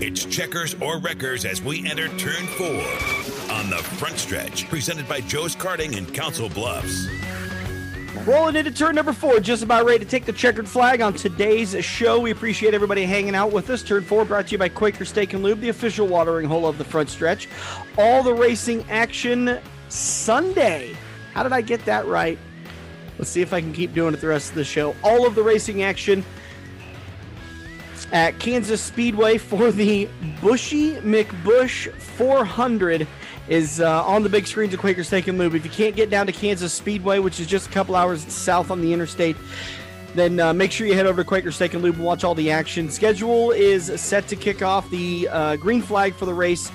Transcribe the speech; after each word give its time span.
It's 0.00 0.24
checkers 0.24 0.76
or 0.80 1.00
wreckers 1.00 1.44
as 1.44 1.60
we 1.60 1.84
enter 1.90 2.06
turn 2.18 2.46
four 2.46 2.84
on 3.52 3.68
the 3.68 3.82
front 3.98 4.16
stretch, 4.16 4.68
presented 4.68 5.08
by 5.08 5.20
Joe's 5.22 5.56
Karting 5.56 5.96
in 5.96 6.06
Council 6.06 6.48
Bluffs. 6.48 7.08
Rolling 8.24 8.54
into 8.54 8.70
turn 8.70 8.94
number 8.94 9.12
four, 9.12 9.40
just 9.40 9.64
about 9.64 9.86
ready 9.86 9.98
to 9.98 10.08
take 10.08 10.24
the 10.24 10.32
checkered 10.32 10.68
flag 10.68 11.00
on 11.00 11.14
today's 11.14 11.84
show. 11.84 12.20
We 12.20 12.30
appreciate 12.30 12.74
everybody 12.74 13.06
hanging 13.06 13.34
out 13.34 13.50
with 13.50 13.70
us. 13.70 13.82
Turn 13.82 14.04
four 14.04 14.24
brought 14.24 14.46
to 14.46 14.52
you 14.52 14.58
by 14.58 14.68
Quaker 14.68 15.04
Steak 15.04 15.32
and 15.32 15.42
Lube, 15.42 15.58
the 15.58 15.70
official 15.70 16.06
watering 16.06 16.46
hole 16.46 16.64
of 16.64 16.78
the 16.78 16.84
front 16.84 17.10
stretch. 17.10 17.48
All 17.96 18.22
the 18.22 18.32
racing 18.32 18.88
action 18.88 19.58
Sunday. 19.88 20.96
How 21.34 21.42
did 21.42 21.52
I 21.52 21.60
get 21.60 21.84
that 21.86 22.06
right? 22.06 22.38
Let's 23.18 23.30
see 23.30 23.42
if 23.42 23.52
I 23.52 23.60
can 23.60 23.72
keep 23.72 23.94
doing 23.94 24.14
it 24.14 24.20
the 24.20 24.28
rest 24.28 24.50
of 24.50 24.54
the 24.54 24.64
show. 24.64 24.94
All 25.02 25.26
of 25.26 25.34
the 25.34 25.42
racing 25.42 25.82
action 25.82 26.24
at 28.12 28.38
Kansas 28.38 28.82
Speedway 28.82 29.38
for 29.38 29.70
the 29.70 30.08
Buschy 30.40 31.00
McBusch 31.02 31.92
400 31.92 33.06
is 33.48 33.80
uh, 33.80 34.04
on 34.04 34.22
the 34.22 34.28
big 34.28 34.46
screens 34.46 34.74
of 34.74 34.80
Quaker 34.80 35.04
Steak 35.04 35.26
and 35.28 35.38
Lube. 35.38 35.54
If 35.54 35.64
you 35.64 35.70
can't 35.70 35.96
get 35.96 36.10
down 36.10 36.26
to 36.26 36.32
Kansas 36.32 36.72
Speedway, 36.72 37.18
which 37.18 37.40
is 37.40 37.46
just 37.46 37.68
a 37.68 37.72
couple 37.72 37.96
hours 37.96 38.20
south 38.32 38.70
on 38.70 38.80
the 38.80 38.92
interstate, 38.92 39.36
then 40.14 40.40
uh, 40.40 40.52
make 40.52 40.72
sure 40.72 40.86
you 40.86 40.94
head 40.94 41.06
over 41.06 41.22
to 41.22 41.28
Quaker 41.28 41.52
Steak 41.52 41.74
and 41.74 41.82
Lube 41.82 41.96
and 41.96 42.04
watch 42.04 42.24
all 42.24 42.34
the 42.34 42.50
action. 42.50 42.90
Schedule 42.90 43.50
is 43.52 44.00
set 44.00 44.26
to 44.28 44.36
kick 44.36 44.62
off 44.62 44.88
the 44.90 45.28
uh, 45.28 45.56
green 45.56 45.82
flag 45.82 46.14
for 46.14 46.26
the 46.26 46.34
race 46.34 46.70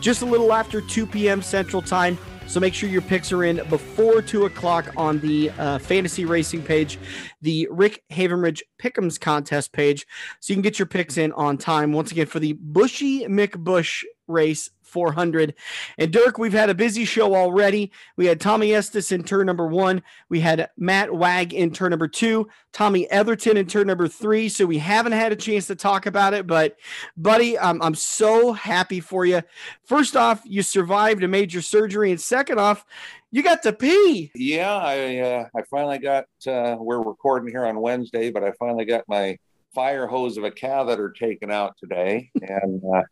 just 0.00 0.20
a 0.20 0.26
little 0.26 0.52
after 0.52 0.82
2 0.82 1.06
p.m. 1.06 1.40
Central 1.40 1.80
Time. 1.80 2.18
So 2.46 2.60
make 2.60 2.74
sure 2.74 2.88
your 2.88 3.02
picks 3.02 3.32
are 3.32 3.44
in 3.44 3.56
before 3.68 4.22
2 4.22 4.44
o'clock 4.44 4.92
on 4.96 5.18
the 5.20 5.50
uh, 5.58 5.78
fantasy 5.78 6.24
racing 6.24 6.62
page, 6.62 6.98
the 7.42 7.66
Rick 7.70 8.02
Havenridge 8.12 8.62
Pick'ems 8.80 9.18
contest 9.18 9.72
page. 9.72 10.06
So 10.40 10.52
you 10.52 10.56
can 10.56 10.62
get 10.62 10.78
your 10.78 10.86
picks 10.86 11.16
in 11.16 11.32
on 11.32 11.58
time. 11.58 11.92
Once 11.92 12.12
again, 12.12 12.26
for 12.26 12.38
the 12.38 12.54
Buschy 12.54 13.26
McBusch 13.26 14.04
race 14.28 14.70
400. 14.94 15.54
And 15.98 16.12
Dirk, 16.12 16.38
we've 16.38 16.52
had 16.52 16.70
a 16.70 16.74
busy 16.74 17.04
show 17.04 17.34
already. 17.34 17.90
We 18.16 18.26
had 18.26 18.40
Tommy 18.40 18.72
Estes 18.72 19.10
in 19.10 19.24
turn 19.24 19.44
number 19.46 19.66
one. 19.66 20.02
We 20.28 20.38
had 20.38 20.70
Matt 20.76 21.12
Wag 21.12 21.52
in 21.52 21.72
turn 21.72 21.90
number 21.90 22.06
two. 22.06 22.48
Tommy 22.72 23.08
Etherton 23.10 23.56
in 23.56 23.66
turn 23.66 23.88
number 23.88 24.06
three. 24.06 24.48
So 24.48 24.66
we 24.66 24.78
haven't 24.78 25.12
had 25.12 25.32
a 25.32 25.36
chance 25.36 25.66
to 25.66 25.74
talk 25.74 26.06
about 26.06 26.32
it, 26.32 26.46
but 26.46 26.76
buddy, 27.16 27.58
I'm, 27.58 27.82
I'm 27.82 27.96
so 27.96 28.52
happy 28.52 29.00
for 29.00 29.26
you. 29.26 29.42
First 29.84 30.16
off, 30.16 30.42
you 30.44 30.62
survived 30.62 31.24
a 31.24 31.28
major 31.28 31.60
surgery. 31.60 32.12
And 32.12 32.20
second 32.20 32.60
off, 32.60 32.86
you 33.32 33.42
got 33.42 33.64
to 33.64 33.72
pee. 33.72 34.30
Yeah, 34.36 34.76
I 34.76 35.18
uh, 35.18 35.48
I 35.56 35.62
finally 35.68 35.98
got. 35.98 36.26
Uh, 36.46 36.76
we're 36.78 37.02
recording 37.02 37.50
here 37.50 37.64
on 37.64 37.80
Wednesday, 37.80 38.30
but 38.30 38.44
I 38.44 38.52
finally 38.60 38.84
got 38.84 39.02
my 39.08 39.36
fire 39.74 40.06
hose 40.06 40.36
of 40.36 40.44
a 40.44 40.52
catheter 40.52 41.10
taken 41.10 41.50
out 41.50 41.76
today, 41.76 42.30
and 42.40 42.80
uh, 42.94 43.02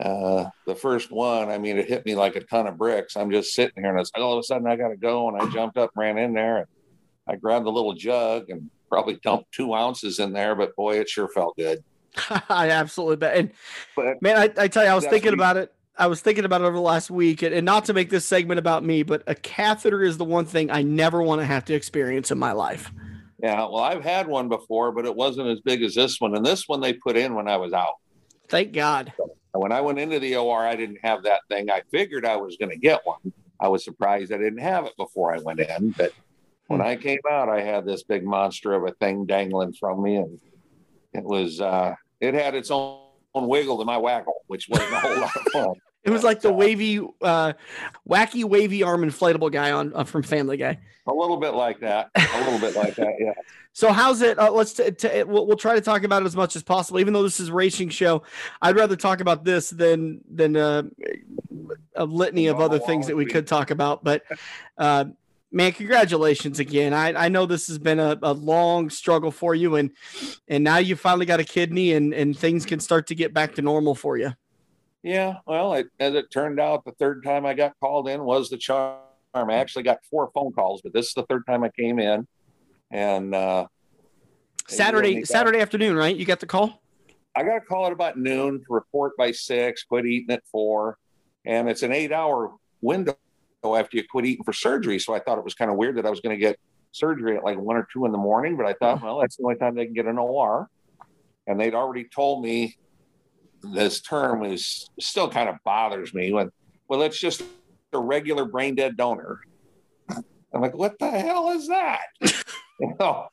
uh, 0.00 0.50
the 0.66 0.74
first 0.74 1.10
one, 1.10 1.48
I 1.48 1.58
mean, 1.58 1.78
it 1.78 1.88
hit 1.88 2.06
me 2.06 2.14
like 2.14 2.36
a 2.36 2.40
ton 2.40 2.66
of 2.66 2.78
bricks. 2.78 3.16
I'm 3.16 3.30
just 3.30 3.52
sitting 3.52 3.82
here 3.82 3.90
and 3.90 4.00
it's 4.00 4.10
all 4.14 4.34
of 4.34 4.38
a 4.38 4.42
sudden 4.42 4.66
I 4.66 4.76
got 4.76 4.88
to 4.88 4.96
go. 4.96 5.28
And 5.28 5.40
I 5.40 5.50
jumped 5.50 5.76
up, 5.76 5.90
ran 5.96 6.18
in 6.18 6.32
there, 6.32 6.58
and 6.58 6.66
I 7.26 7.36
grabbed 7.36 7.66
a 7.66 7.70
little 7.70 7.94
jug 7.94 8.50
and 8.50 8.70
probably 8.88 9.18
dumped 9.22 9.52
two 9.52 9.74
ounces 9.74 10.18
in 10.18 10.32
there. 10.32 10.54
But 10.54 10.76
boy, 10.76 11.00
it 11.00 11.08
sure 11.08 11.28
felt 11.28 11.56
good. 11.56 11.82
I 12.48 12.70
absolutely 12.70 13.16
bet. 13.16 13.36
And 13.36 13.50
but 13.96 14.22
man, 14.22 14.36
I, 14.36 14.64
I 14.64 14.68
tell 14.68 14.84
you, 14.84 14.90
I 14.90 14.94
was 14.94 15.06
thinking 15.06 15.34
about 15.34 15.56
it. 15.56 15.72
I 15.96 16.06
was 16.06 16.20
thinking 16.20 16.44
about 16.44 16.60
it 16.60 16.64
over 16.64 16.76
the 16.76 16.80
last 16.80 17.10
week, 17.10 17.42
and, 17.42 17.52
and 17.52 17.66
not 17.66 17.86
to 17.86 17.92
make 17.92 18.08
this 18.08 18.24
segment 18.24 18.60
about 18.60 18.84
me, 18.84 19.02
but 19.02 19.24
a 19.26 19.34
catheter 19.34 20.04
is 20.04 20.16
the 20.16 20.24
one 20.24 20.44
thing 20.44 20.70
I 20.70 20.82
never 20.82 21.20
want 21.20 21.40
to 21.40 21.44
have 21.44 21.64
to 21.64 21.74
experience 21.74 22.30
in 22.30 22.38
my 22.38 22.52
life. 22.52 22.92
Yeah, 23.42 23.62
well, 23.62 23.78
I've 23.78 24.04
had 24.04 24.28
one 24.28 24.48
before, 24.48 24.92
but 24.92 25.06
it 25.06 25.14
wasn't 25.14 25.48
as 25.48 25.60
big 25.60 25.82
as 25.82 25.96
this 25.96 26.20
one. 26.20 26.36
And 26.36 26.46
this 26.46 26.68
one 26.68 26.80
they 26.80 26.92
put 26.92 27.16
in 27.16 27.34
when 27.34 27.48
I 27.48 27.56
was 27.56 27.72
out. 27.72 27.94
Thank 28.48 28.72
God. 28.72 29.12
So, 29.16 29.36
when 29.52 29.72
I 29.72 29.80
went 29.80 29.98
into 29.98 30.18
the 30.18 30.36
OR, 30.36 30.66
I 30.66 30.76
didn't 30.76 30.98
have 31.02 31.24
that 31.24 31.40
thing. 31.48 31.70
I 31.70 31.82
figured 31.90 32.24
I 32.24 32.36
was 32.36 32.56
going 32.56 32.70
to 32.70 32.78
get 32.78 33.00
one. 33.04 33.32
I 33.60 33.68
was 33.68 33.84
surprised 33.84 34.32
I 34.32 34.38
didn't 34.38 34.60
have 34.60 34.86
it 34.86 34.96
before 34.96 35.34
I 35.34 35.38
went 35.38 35.60
in, 35.60 35.90
but 35.90 36.12
when 36.68 36.80
I 36.80 36.96
came 36.96 37.18
out, 37.28 37.48
I 37.48 37.62
had 37.62 37.84
this 37.84 38.02
big 38.02 38.24
monster 38.24 38.74
of 38.74 38.84
a 38.84 38.92
thing 38.92 39.26
dangling 39.26 39.72
from 39.72 40.02
me, 40.02 40.16
and 40.16 40.38
it 41.12 41.24
was 41.24 41.60
uh, 41.60 41.94
it 42.20 42.34
had 42.34 42.54
its 42.54 42.70
own 42.70 43.00
wiggle 43.34 43.78
to 43.78 43.84
my 43.84 43.96
waggle, 43.96 44.44
which 44.46 44.68
wasn't 44.68 44.92
a 44.92 45.00
whole 45.00 45.18
lot 45.18 45.36
of 45.36 45.52
fun. 45.52 45.74
It 46.04 46.10
was 46.10 46.22
like 46.22 46.40
the 46.40 46.52
wavy, 46.52 47.00
uh, 47.20 47.52
wacky 48.08 48.42
wavy 48.42 48.82
arm 48.82 49.02
inflatable 49.02 49.52
guy 49.52 49.72
on 49.72 49.92
uh, 49.94 50.04
from 50.04 50.22
Family 50.22 50.56
Guy. 50.56 50.78
A 51.06 51.12
little 51.12 51.36
bit 51.36 51.52
like 51.52 51.80
that. 51.80 52.08
A 52.14 52.44
little 52.44 52.58
bit 52.58 52.74
like 52.76 52.94
that. 52.94 53.14
Yeah. 53.18 53.32
So 53.78 53.92
how's 53.92 54.22
it? 54.22 54.40
Uh, 54.40 54.50
let's 54.50 54.72
t- 54.72 54.90
t- 54.90 55.22
we'll, 55.22 55.46
we'll, 55.46 55.56
try 55.56 55.76
to 55.76 55.80
talk 55.80 56.02
about 56.02 56.22
it 56.22 56.26
as 56.26 56.34
much 56.34 56.56
as 56.56 56.64
possible. 56.64 56.98
Even 56.98 57.12
though 57.12 57.22
this 57.22 57.38
is 57.38 57.50
a 57.50 57.52
racing 57.52 57.90
show, 57.90 58.24
I'd 58.60 58.74
rather 58.74 58.96
talk 58.96 59.20
about 59.20 59.44
this 59.44 59.70
than 59.70 60.20
than 60.28 60.56
uh, 60.56 60.82
a 61.94 62.04
litany 62.04 62.48
of 62.48 62.58
other 62.58 62.80
things 62.80 63.06
that 63.06 63.14
we 63.14 63.24
could 63.24 63.46
talk 63.46 63.70
about. 63.70 64.02
But 64.02 64.24
uh, 64.78 65.04
man, 65.52 65.70
congratulations 65.70 66.58
again. 66.58 66.92
I, 66.92 67.26
I 67.26 67.28
know 67.28 67.46
this 67.46 67.68
has 67.68 67.78
been 67.78 68.00
a, 68.00 68.18
a 68.20 68.32
long 68.32 68.90
struggle 68.90 69.30
for 69.30 69.54
you, 69.54 69.76
and 69.76 69.92
and 70.48 70.64
now 70.64 70.78
you 70.78 70.96
finally 70.96 71.24
got 71.24 71.38
a 71.38 71.44
kidney, 71.44 71.92
and 71.92 72.12
and 72.12 72.36
things 72.36 72.66
can 72.66 72.80
start 72.80 73.06
to 73.06 73.14
get 73.14 73.32
back 73.32 73.54
to 73.54 73.62
normal 73.62 73.94
for 73.94 74.16
you. 74.16 74.32
Yeah, 75.04 75.34
well, 75.46 75.74
it, 75.74 75.86
as 76.00 76.14
it 76.14 76.32
turned 76.32 76.58
out, 76.58 76.84
the 76.84 76.90
third 76.98 77.22
time 77.22 77.46
I 77.46 77.54
got 77.54 77.74
called 77.78 78.08
in 78.08 78.24
was 78.24 78.50
the 78.50 78.58
charm. 78.58 78.98
I 79.34 79.54
actually 79.54 79.84
got 79.84 79.98
four 80.10 80.32
phone 80.34 80.50
calls, 80.50 80.82
but 80.82 80.92
this 80.92 81.06
is 81.06 81.14
the 81.14 81.26
third 81.26 81.46
time 81.46 81.62
I 81.62 81.68
came 81.68 82.00
in. 82.00 82.26
And 82.90 83.34
uh, 83.34 83.66
Saturday, 84.66 85.24
Saturday 85.24 85.60
afternoon, 85.60 85.96
right? 85.96 86.16
You 86.16 86.24
got 86.24 86.40
the 86.40 86.46
call. 86.46 86.82
I 87.36 87.42
got 87.44 87.56
a 87.56 87.60
call 87.60 87.86
at 87.86 87.92
about 87.92 88.18
noon 88.18 88.60
to 88.60 88.66
report 88.68 89.16
by 89.16 89.32
six. 89.32 89.84
Quit 89.84 90.06
eating 90.06 90.34
at 90.34 90.42
four, 90.50 90.98
and 91.44 91.68
it's 91.68 91.82
an 91.82 91.92
eight-hour 91.92 92.52
window 92.80 93.16
after 93.64 93.96
you 93.96 94.04
quit 94.10 94.24
eating 94.24 94.44
for 94.44 94.52
surgery. 94.52 94.98
So 94.98 95.14
I 95.14 95.20
thought 95.20 95.38
it 95.38 95.44
was 95.44 95.54
kind 95.54 95.70
of 95.70 95.76
weird 95.76 95.96
that 95.96 96.06
I 96.06 96.10
was 96.10 96.20
going 96.20 96.34
to 96.34 96.40
get 96.40 96.58
surgery 96.92 97.36
at 97.36 97.44
like 97.44 97.58
one 97.58 97.76
or 97.76 97.86
two 97.92 98.06
in 98.06 98.12
the 98.12 98.18
morning. 98.18 98.56
But 98.56 98.66
I 98.66 98.72
thought, 98.74 99.02
well, 99.02 99.20
that's 99.20 99.36
the 99.36 99.44
only 99.44 99.56
time 99.56 99.74
they 99.74 99.84
can 99.84 99.94
get 99.94 100.06
an 100.06 100.18
OR. 100.18 100.68
And 101.46 101.58
they'd 101.60 101.74
already 101.74 102.04
told 102.04 102.42
me 102.42 102.76
this 103.62 104.00
term 104.00 104.44
is 104.44 104.88
still 105.00 105.28
kind 105.28 105.48
of 105.48 105.56
bothers 105.64 106.14
me 106.14 106.32
when 106.32 106.50
well 106.88 107.02
it's 107.02 107.18
just 107.18 107.42
a 107.92 107.98
regular 107.98 108.44
brain 108.44 108.74
dead 108.74 108.96
donor 108.96 109.40
i'm 110.52 110.60
like 110.60 110.76
what 110.76 110.98
the 110.98 111.10
hell 111.10 111.50
is 111.50 111.68
that 111.68 112.06
know 113.00 113.26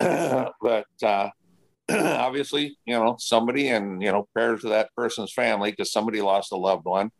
but 0.60 0.86
uh, 1.02 1.30
obviously 1.90 2.76
you 2.84 2.94
know 2.94 3.16
somebody 3.18 3.68
and 3.68 4.02
you 4.02 4.12
know 4.12 4.28
prayers 4.34 4.62
to 4.62 4.68
that 4.68 4.90
person's 4.96 5.32
family 5.32 5.70
because 5.70 5.92
somebody 5.92 6.20
lost 6.20 6.52
a 6.52 6.56
loved 6.56 6.84
one 6.84 7.10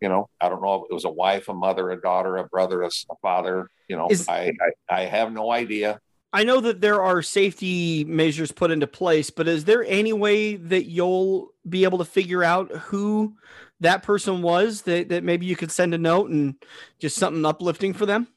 you 0.00 0.08
know 0.08 0.28
i 0.40 0.48
don't 0.48 0.62
know 0.62 0.74
if 0.74 0.82
it 0.90 0.94
was 0.94 1.04
a 1.04 1.10
wife 1.10 1.48
a 1.48 1.54
mother 1.54 1.90
a 1.90 2.00
daughter 2.00 2.36
a 2.36 2.44
brother 2.44 2.82
a, 2.82 2.86
a 2.86 3.16
father 3.22 3.68
you 3.88 3.96
know 3.96 4.08
is, 4.08 4.28
I, 4.28 4.52
I 4.90 5.00
i 5.00 5.00
have 5.02 5.32
no 5.32 5.50
idea 5.50 5.98
I 6.34 6.44
know 6.44 6.60
that 6.60 6.80
there 6.80 7.02
are 7.02 7.20
safety 7.20 8.04
measures 8.04 8.52
put 8.52 8.70
into 8.70 8.86
place, 8.86 9.28
but 9.28 9.46
is 9.46 9.66
there 9.66 9.84
any 9.84 10.14
way 10.14 10.56
that 10.56 10.86
you'll 10.86 11.52
be 11.68 11.84
able 11.84 11.98
to 11.98 12.06
figure 12.06 12.42
out 12.42 12.70
who 12.70 13.34
that 13.80 14.02
person 14.02 14.40
was 14.40 14.82
that, 14.82 15.10
that 15.10 15.24
maybe 15.24 15.44
you 15.44 15.56
could 15.56 15.70
send 15.70 15.92
a 15.92 15.98
note 15.98 16.30
and 16.30 16.54
just 16.98 17.16
something 17.18 17.44
uplifting 17.44 17.92
for 17.92 18.06
them? 18.06 18.28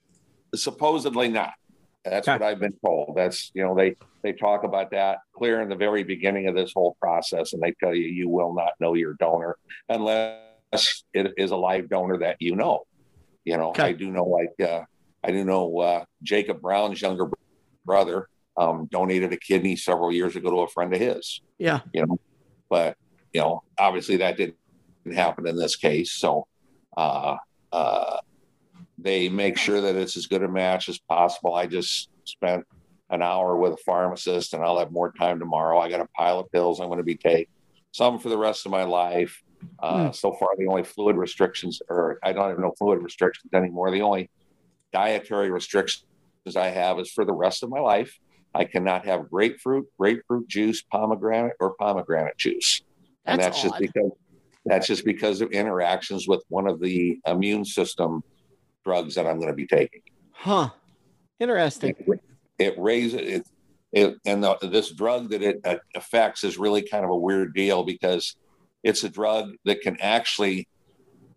Supposedly 0.53 1.29
not. 1.29 1.53
That's 2.05 2.27
okay. 2.27 2.37
what 2.37 2.47
I've 2.47 2.59
been 2.59 2.77
told. 2.85 3.15
That's, 3.15 3.51
you 3.53 3.63
know, 3.63 3.75
they, 3.75 3.95
they 4.21 4.31
talk 4.31 4.63
about 4.63 4.91
that 4.91 5.19
clear 5.35 5.61
in 5.61 5.69
the 5.69 5.75
very 5.75 6.03
beginning 6.03 6.47
of 6.47 6.55
this 6.55 6.71
whole 6.73 6.95
process. 7.01 7.53
And 7.53 7.61
they 7.61 7.73
tell 7.79 7.95
you, 7.95 8.07
you 8.07 8.29
will 8.29 8.53
not 8.53 8.73
know 8.79 8.93
your 8.93 9.15
donor 9.15 9.57
unless 9.89 11.03
it 11.13 11.33
is 11.37 11.51
a 11.51 11.55
live 11.55 11.89
donor 11.89 12.19
that 12.19 12.37
you 12.39 12.55
know. 12.55 12.83
You 13.43 13.57
know, 13.57 13.69
okay. 13.69 13.83
I 13.83 13.91
do 13.93 14.11
know 14.11 14.25
like, 14.25 14.53
uh, 14.59 14.83
I 15.23 15.31
do 15.31 15.43
know 15.43 15.79
uh, 15.79 16.05
Jacob 16.21 16.61
Brown's 16.61 17.01
younger 17.01 17.27
brother 17.85 18.27
um, 18.57 18.87
donated 18.91 19.33
a 19.33 19.37
kidney 19.37 19.75
several 19.75 20.11
years 20.11 20.35
ago 20.35 20.51
to 20.51 20.59
a 20.61 20.67
friend 20.67 20.93
of 20.93 20.99
his. 20.99 21.41
Yeah. 21.57 21.81
You 21.93 22.05
know, 22.05 22.19
but 22.69 22.97
you 23.33 23.41
know, 23.41 23.63
obviously 23.77 24.17
that 24.17 24.37
didn't 24.37 24.55
happen 25.13 25.47
in 25.47 25.57
this 25.57 25.75
case. 25.75 26.11
So 26.11 26.47
uh, 26.95 27.37
uh, 27.71 28.17
they 28.97 29.29
make 29.29 29.57
sure 29.57 29.81
that 29.81 29.95
it's 29.95 30.17
as 30.17 30.27
good 30.27 30.43
a 30.43 30.47
match 30.47 30.89
as 30.89 30.97
possible. 30.97 31.53
I 31.53 31.67
just 31.67 32.09
spent 32.23 32.65
an 33.09 33.21
hour 33.21 33.55
with 33.55 33.73
a 33.73 33.77
pharmacist, 33.85 34.53
and 34.53 34.63
I'll 34.63 34.79
have 34.79 34.91
more 34.91 35.11
time 35.11 35.39
tomorrow. 35.39 35.79
I 35.79 35.89
got 35.89 36.01
a 36.01 36.07
pile 36.15 36.39
of 36.39 36.51
pills 36.51 36.79
I'm 36.79 36.87
going 36.87 36.97
to 36.97 37.03
be 37.03 37.15
taking, 37.15 37.53
some 37.91 38.19
for 38.19 38.29
the 38.29 38.37
rest 38.37 38.65
of 38.65 38.71
my 38.71 38.83
life. 38.83 39.41
Uh, 39.79 40.09
mm. 40.09 40.15
So 40.15 40.33
far, 40.33 40.49
the 40.57 40.67
only 40.67 40.83
fluid 40.83 41.17
restrictions, 41.17 41.81
or 41.89 42.19
I 42.23 42.33
don't 42.33 42.51
even 42.51 42.61
know 42.61 42.73
fluid 42.77 43.01
restrictions 43.01 43.51
anymore. 43.53 43.91
The 43.91 44.01
only 44.01 44.29
dietary 44.91 45.51
restrictions 45.51 46.05
I 46.55 46.69
have 46.69 46.99
is 46.99 47.11
for 47.11 47.25
the 47.25 47.33
rest 47.33 47.63
of 47.63 47.69
my 47.69 47.79
life. 47.79 48.17
I 48.53 48.63
cannot 48.63 49.05
have 49.05 49.29
grapefruit, 49.29 49.85
grapefruit 49.99 50.47
juice, 50.47 50.81
pomegranate, 50.81 51.57
or 51.59 51.75
pomegranate 51.75 52.37
juice. 52.37 52.81
That's 53.25 53.33
and 53.33 53.41
that's 53.41 53.57
odd. 53.57 53.63
just 53.63 53.79
because 53.79 54.11
that's 54.65 54.87
just 54.87 55.05
because 55.05 55.41
of 55.41 55.51
interactions 55.51 56.27
with 56.27 56.43
one 56.49 56.67
of 56.67 56.79
the 56.79 57.19
immune 57.27 57.65
system 57.65 58.23
drugs 58.85 59.15
that 59.15 59.25
I'm 59.25 59.37
going 59.37 59.49
to 59.49 59.55
be 59.55 59.67
taking. 59.67 60.01
Huh. 60.31 60.69
Interesting. 61.39 61.95
It, 61.97 62.19
it 62.57 62.75
raises 62.77 63.19
it, 63.19 63.47
it 63.91 64.17
and 64.25 64.43
the, 64.43 64.57
this 64.61 64.91
drug 64.91 65.29
that 65.31 65.41
it 65.41 65.61
affects 65.95 66.43
is 66.43 66.57
really 66.57 66.81
kind 66.81 67.03
of 67.03 67.11
a 67.11 67.17
weird 67.17 67.53
deal 67.53 67.83
because 67.83 68.35
it's 68.83 69.03
a 69.03 69.09
drug 69.09 69.53
that 69.65 69.81
can 69.81 69.97
actually, 69.99 70.67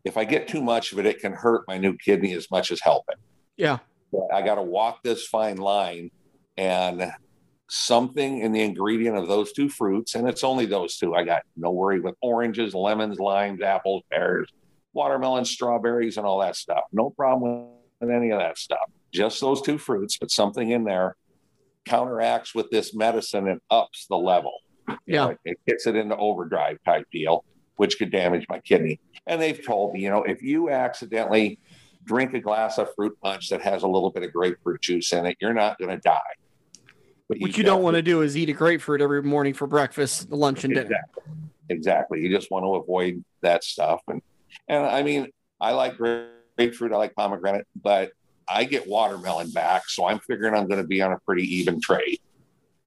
if 0.05 0.17
I 0.17 0.25
get 0.25 0.49
too 0.49 0.63
much 0.63 0.93
of 0.93 0.99
it, 0.99 1.07
it 1.07 1.21
can 1.21 1.33
hurt 1.33 1.65
my 1.67 1.79
new 1.79 1.97
kidney 1.97 2.35
as 2.35 2.51
much 2.51 2.71
as 2.71 2.81
help 2.81 3.05
it. 3.09 3.19
Yeah. 3.57 3.79
I 4.33 4.43
got 4.43 4.57
to 4.57 4.63
walk 4.63 5.03
this 5.03 5.27
fine 5.27 5.57
line 5.57 6.11
and 6.57 7.13
something 7.69 8.41
in 8.41 8.53
the 8.53 8.63
ingredient 8.63 9.17
of 9.17 9.29
those 9.29 9.53
two 9.53 9.69
fruits, 9.69 10.15
and 10.15 10.29
it's 10.29 10.45
only 10.45 10.67
those 10.67 10.97
two. 10.97 11.15
I 11.15 11.25
got 11.25 11.43
no 11.57 11.71
worry 11.71 12.01
with 12.01 12.15
oranges, 12.23 12.75
lemons, 12.75 13.19
limes, 13.19 13.61
apples, 13.61 14.03
pears, 14.11 14.51
watermelons, 14.99 15.49
strawberries, 15.49 16.17
and 16.17 16.27
all 16.27 16.41
that 16.41 16.57
stuff. 16.57 16.83
No 16.93 17.11
problem 17.11 17.69
with 18.01 18.11
any 18.11 18.31
of 18.31 18.41
that 18.41 18.59
stuff. 18.59 18.91
Just 19.13 19.41
those 19.41 19.63
two 19.63 19.79
fruits, 19.79 20.19
but 20.19 20.31
something 20.31 20.71
in 20.71 20.83
there 20.83 21.17
counteracts 21.87 22.53
with 22.53 22.69
this 22.71 22.95
medicine 22.95 23.47
and 23.47 23.61
ups 23.71 24.07
the 24.11 24.17
level. 24.17 24.53
Yeah. 25.07 25.27
know, 25.27 25.37
it, 25.45 25.59
gets 25.67 25.87
it 25.87 25.95
into 25.95 26.17
overdrive 26.17 26.79
type 26.85 27.07
deal, 27.13 27.45
which 27.77 27.97
could 27.99 28.11
damage 28.11 28.47
my 28.49 28.59
kidney. 28.59 29.01
And 29.27 29.41
they've 29.41 29.65
told 29.65 29.95
me, 29.95 30.01
you 30.01 30.11
know, 30.11 30.25
if 30.25 30.43
you 30.43 30.69
accidentally 30.69 31.61
drink 32.05 32.35
a 32.35 32.41
glass 32.41 32.79
of 32.79 32.89
fruit 32.97 33.17
punch 33.23 33.51
that 33.51 33.63
has 33.63 33.85
a 33.85 33.89
little 33.89 34.11
bit 34.11 34.25
of 34.25 34.33
grapefruit 34.33 34.81
juice 34.81 35.13
in 35.13 35.27
it, 35.27 35.37
you're 35.41 35.55
not 35.55 35.79
going 35.79 35.91
to 35.91 36.03
die. 36.03 36.21
But 37.29 37.39
what 37.39 37.57
you, 37.57 37.63
don't 37.63 37.83
want 37.83 37.95
to 37.95 38.03
do 38.03 38.23
is 38.23 38.37
eat 38.37 38.49
a 38.49 38.55
grapefruit 38.55 39.01
every 39.01 39.23
morning 39.23 39.55
for 39.55 39.67
breakfast, 39.67 40.31
lunch, 40.33 40.65
and 40.65 40.73
exactly. 40.73 41.23
dinner. 41.25 41.39
Exactly. 41.69 42.21
You 42.21 42.31
just 42.31 42.51
want 42.51 42.65
to 42.65 42.75
avoid 42.77 43.23
that 43.43 43.63
stuff. 43.63 44.01
And 44.09 44.23
and 44.69 44.85
I 44.85 45.03
mean, 45.03 45.29
I 45.61 45.73
like 45.73 45.97
grapefruit, 45.97 46.93
I 46.93 46.97
like 46.97 47.15
pomegranate, 47.15 47.67
but 47.81 48.13
I 48.49 48.65
get 48.65 48.87
watermelon 48.87 49.51
back, 49.51 49.89
so 49.89 50.07
I'm 50.07 50.21
figuring 50.21 50.55
I'm 50.55 50.69
going 50.69 50.81
to 50.81 50.87
be 50.87 51.03
on 51.03 51.13
a 51.13 51.19
pretty 51.21 51.45
even 51.57 51.81
trade. 51.81 52.21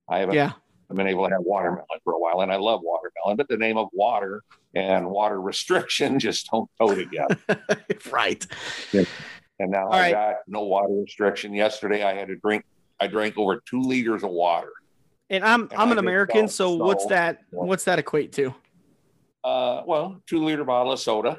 I 0.10 0.20
haven't 0.20 0.36
yeah. 0.36 0.54
I've 0.90 0.98
been 0.98 1.08
able 1.08 1.26
to 1.26 1.34
have 1.34 1.44
watermelon 1.44 1.86
for 2.04 2.14
a 2.14 2.20
while, 2.20 2.42
and 2.42 2.52
I 2.52 2.58
love 2.58 2.82
watermelon, 2.84 3.38
but 3.38 3.48
the 3.48 3.56
name 3.56 3.78
of 3.78 3.88
water 3.94 4.44
and 4.76 5.10
water 5.10 5.40
restriction 5.40 6.20
just 6.20 6.50
don't 6.52 6.70
go 6.80 6.94
together. 6.94 7.38
right. 8.12 8.46
And 8.94 9.72
now 9.72 9.88
All 9.88 9.94
I 9.94 10.00
right. 10.00 10.12
got 10.12 10.36
no 10.48 10.64
water 10.64 10.94
restriction. 10.94 11.54
Yesterday 11.54 12.04
I 12.04 12.14
had 12.14 12.28
to 12.28 12.36
drink. 12.36 12.66
I 13.00 13.08
drank 13.08 13.38
over 13.38 13.62
two 13.66 13.82
liters 13.82 14.24
of 14.24 14.32
water. 14.32 14.72
And 15.30 15.46
I'm 15.46 15.62
And 15.64 15.74
I'm 15.78 15.90
I 15.90 15.92
an 15.94 15.98
American, 16.00 16.42
don't 16.42 16.50
so 16.50 16.76
what's 16.76 17.06
that 17.06 17.40
what's 17.52 17.86
that 17.86 18.00
equate 18.00 18.34
to? 18.34 18.54
Uh, 19.44 19.84
well, 19.86 20.22
two 20.28 20.44
liter 20.44 20.66
bottle 20.66 20.92
of 20.92 21.00
soda, 21.00 21.38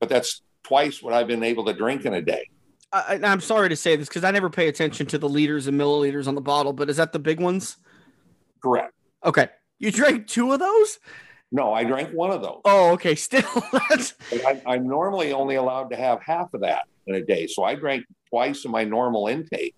but 0.00 0.08
that's 0.08 0.42
twice 0.64 1.02
what 1.02 1.14
I've 1.14 1.26
been 1.26 1.42
able 1.42 1.64
to 1.66 1.72
drink 1.72 2.04
in 2.04 2.14
a 2.14 2.22
day. 2.22 2.48
I, 2.92 3.20
I'm 3.22 3.40
sorry 3.40 3.68
to 3.68 3.76
say 3.76 3.96
this 3.96 4.08
because 4.08 4.24
I 4.24 4.30
never 4.30 4.48
pay 4.48 4.68
attention 4.68 5.06
to 5.08 5.18
the 5.18 5.28
liters 5.28 5.66
and 5.66 5.78
milliliters 5.78 6.26
on 6.28 6.34
the 6.34 6.40
bottle, 6.40 6.72
but 6.72 6.88
is 6.88 6.96
that 6.96 7.12
the 7.12 7.18
big 7.18 7.40
ones? 7.40 7.76
Correct. 8.62 8.92
Okay. 9.24 9.48
You 9.78 9.90
drank 9.90 10.26
two 10.26 10.52
of 10.52 10.60
those? 10.60 10.98
No, 11.52 11.72
I 11.72 11.84
drank 11.84 12.10
one 12.10 12.30
of 12.30 12.42
those. 12.42 12.60
Oh, 12.64 12.92
okay. 12.92 13.14
Still, 13.16 13.42
that's 13.88 14.14
I, 14.46 14.62
I'm 14.66 14.86
normally 14.86 15.32
only 15.32 15.56
allowed 15.56 15.90
to 15.90 15.96
have 15.96 16.22
half 16.22 16.54
of 16.54 16.62
that 16.62 16.84
in 17.06 17.16
a 17.16 17.22
day. 17.22 17.46
So 17.46 17.64
I 17.64 17.74
drank 17.74 18.04
twice 18.30 18.64
of 18.64 18.70
my 18.70 18.84
normal 18.84 19.26
intake. 19.26 19.74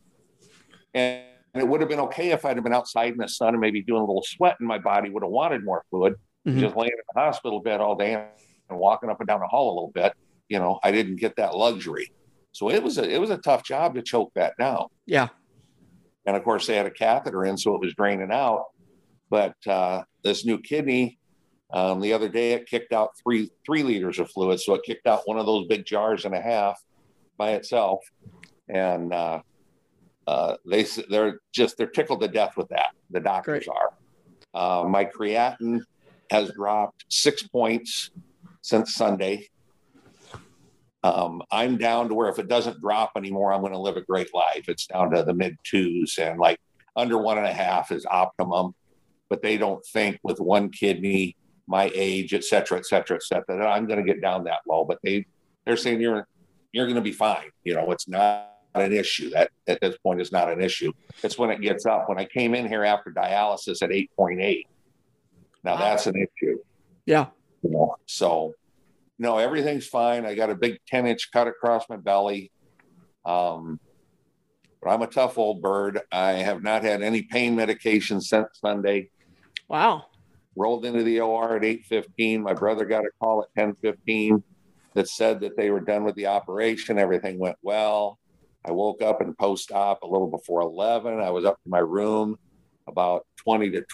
And 0.94 1.24
it 1.54 1.66
would 1.66 1.80
have 1.80 1.88
been 1.88 2.00
okay 2.00 2.30
if 2.30 2.44
I'd 2.44 2.56
have 2.56 2.64
been 2.64 2.74
outside 2.74 3.12
in 3.12 3.18
the 3.18 3.28
sun 3.28 3.48
and 3.48 3.60
maybe 3.60 3.82
doing 3.82 4.00
a 4.00 4.04
little 4.04 4.24
sweat 4.24 4.56
and 4.60 4.68
my 4.68 4.78
body 4.78 5.10
would 5.10 5.22
have 5.22 5.32
wanted 5.32 5.64
more 5.64 5.84
fluid. 5.90 6.14
Mhm. 6.46 6.60
Just 6.60 6.76
laying 6.76 6.92
in 6.92 6.98
the 7.14 7.20
hospital 7.20 7.60
bed 7.60 7.80
all 7.80 7.96
day 7.96 8.26
and 8.70 8.78
walking 8.78 9.10
up 9.10 9.20
and 9.20 9.26
down 9.26 9.40
the 9.40 9.46
hall 9.46 9.72
a 9.72 9.74
little 9.74 9.92
bit, 9.94 10.12
you 10.48 10.58
know, 10.58 10.78
I 10.82 10.90
didn't 10.90 11.16
get 11.16 11.36
that 11.36 11.56
luxury. 11.56 12.12
So 12.52 12.70
it 12.70 12.82
was 12.82 12.98
a 12.98 13.08
it 13.08 13.18
was 13.18 13.30
a 13.30 13.38
tough 13.38 13.64
job 13.64 13.94
to 13.94 14.02
choke 14.02 14.32
that 14.34 14.54
down. 14.58 14.86
yeah. 15.06 15.28
And 16.26 16.36
of 16.36 16.44
course, 16.44 16.66
they 16.66 16.76
had 16.76 16.84
a 16.84 16.90
catheter 16.90 17.46
in, 17.46 17.56
so 17.56 17.74
it 17.74 17.80
was 17.80 17.94
draining 17.94 18.30
out. 18.30 18.66
But 19.30 19.54
uh, 19.66 20.02
this 20.22 20.44
new 20.44 20.58
kidney, 20.58 21.18
um, 21.72 22.00
the 22.00 22.12
other 22.12 22.28
day, 22.28 22.52
it 22.52 22.66
kicked 22.66 22.92
out 22.92 23.12
three 23.22 23.50
three 23.64 23.82
liters 23.82 24.18
of 24.18 24.30
fluid, 24.30 24.60
so 24.60 24.74
it 24.74 24.82
kicked 24.84 25.06
out 25.06 25.22
one 25.24 25.38
of 25.38 25.46
those 25.46 25.66
big 25.68 25.86
jars 25.86 26.24
and 26.24 26.34
a 26.34 26.40
half 26.40 26.82
by 27.38 27.52
itself. 27.52 28.00
And 28.68 29.14
uh, 29.14 29.40
uh, 30.26 30.56
they 30.66 30.84
they're 31.08 31.40
just 31.52 31.78
they're 31.78 31.86
tickled 31.86 32.20
to 32.20 32.28
death 32.28 32.56
with 32.56 32.68
that. 32.68 32.90
The 33.10 33.20
doctors 33.20 33.66
Great. 33.66 33.76
are. 33.76 34.82
Uh, 34.82 34.88
my 34.88 35.04
creatinine 35.04 35.80
has 36.30 36.50
dropped 36.52 37.06
six 37.08 37.42
points 37.42 38.10
since 38.62 38.94
Sunday. 38.94 39.48
Um, 41.04 41.42
I'm 41.50 41.76
down 41.78 42.08
to 42.08 42.14
where 42.14 42.28
if 42.28 42.38
it 42.38 42.48
doesn't 42.48 42.80
drop 42.80 43.12
anymore, 43.16 43.52
I'm 43.52 43.60
going 43.60 43.72
to 43.72 43.78
live 43.78 43.96
a 43.96 44.02
great 44.02 44.34
life. 44.34 44.68
It's 44.68 44.86
down 44.86 45.10
to 45.12 45.22
the 45.22 45.32
mid 45.32 45.56
twos 45.64 46.18
and 46.18 46.38
like 46.40 46.58
under 46.96 47.18
one 47.18 47.38
and 47.38 47.46
a 47.46 47.52
half 47.52 47.92
is 47.92 48.04
optimum. 48.06 48.74
But 49.30 49.42
they 49.42 49.58
don't 49.58 49.84
think 49.92 50.18
with 50.22 50.40
one 50.40 50.70
kidney, 50.70 51.36
my 51.66 51.90
age, 51.94 52.32
et 52.34 52.44
cetera, 52.44 52.78
et 52.78 52.86
cetera, 52.86 53.16
et 53.16 53.22
cetera, 53.22 53.58
that 53.58 53.66
I'm 53.66 53.86
going 53.86 54.04
to 54.04 54.12
get 54.12 54.22
down 54.22 54.44
that 54.44 54.60
low. 54.66 54.84
But 54.84 54.98
they 55.04 55.26
they're 55.66 55.76
saying 55.76 56.00
you're 56.00 56.26
you're 56.72 56.86
going 56.86 56.96
to 56.96 57.02
be 57.02 57.12
fine. 57.12 57.50
You 57.62 57.74
know, 57.74 57.90
it's 57.92 58.08
not 58.08 58.48
an 58.74 58.92
issue. 58.92 59.30
That 59.30 59.50
at 59.66 59.80
this 59.80 59.96
point 59.98 60.20
is 60.20 60.32
not 60.32 60.50
an 60.50 60.60
issue. 60.60 60.92
It's 61.22 61.38
when 61.38 61.50
it 61.50 61.60
gets 61.60 61.86
up. 61.86 62.08
When 62.08 62.18
I 62.18 62.24
came 62.24 62.54
in 62.54 62.66
here 62.66 62.84
after 62.84 63.10
dialysis 63.10 63.82
at 63.82 63.90
8.8, 63.90 64.62
now 65.62 65.74
Wow. 65.74 65.78
that's 65.78 66.06
an 66.06 66.14
issue 66.16 66.58
Yeah. 67.06 67.26
You 67.62 67.70
know. 67.70 67.96
So 68.06 68.54
no, 69.18 69.38
everything's 69.38 69.86
fine. 69.86 70.24
I 70.24 70.34
got 70.34 70.50
a 70.50 70.54
big 70.54 70.78
10 70.86 71.06
inch 71.06 71.30
cut 71.32 71.48
across 71.48 71.84
my 71.88 71.96
belly. 71.96 72.52
Um, 73.24 73.80
but 74.80 74.90
I'm 74.90 75.02
a 75.02 75.08
tough 75.08 75.38
old 75.38 75.60
bird. 75.60 76.00
I 76.12 76.32
have 76.32 76.62
not 76.62 76.84
had 76.84 77.02
any 77.02 77.22
pain 77.22 77.56
medication 77.56 78.20
since 78.20 78.48
Sunday. 78.60 79.10
Wow. 79.68 80.06
Rolled 80.54 80.84
into 80.84 81.02
the 81.02 81.20
OR 81.20 81.56
at 81.56 81.64
8:15. 81.64 82.42
My 82.42 82.54
brother 82.54 82.84
got 82.84 83.04
a 83.04 83.10
call 83.20 83.42
at 83.42 83.48
10:15 83.54 84.42
that 84.94 85.08
said 85.08 85.40
that 85.40 85.56
they 85.56 85.70
were 85.70 85.80
done 85.80 86.04
with 86.04 86.14
the 86.14 86.26
operation. 86.26 86.98
Everything 86.98 87.38
went 87.38 87.56
well. 87.62 88.18
I 88.64 88.72
woke 88.72 89.02
up 89.02 89.20
in 89.20 89.34
post-op 89.34 90.02
a 90.02 90.06
little 90.06 90.30
before 90.30 90.60
11. 90.60 91.20
I 91.20 91.30
was 91.30 91.44
up 91.44 91.60
to 91.62 91.68
my 91.68 91.78
room 91.78 92.36
about 92.86 93.26
20 93.36 93.70
to 93.70 93.84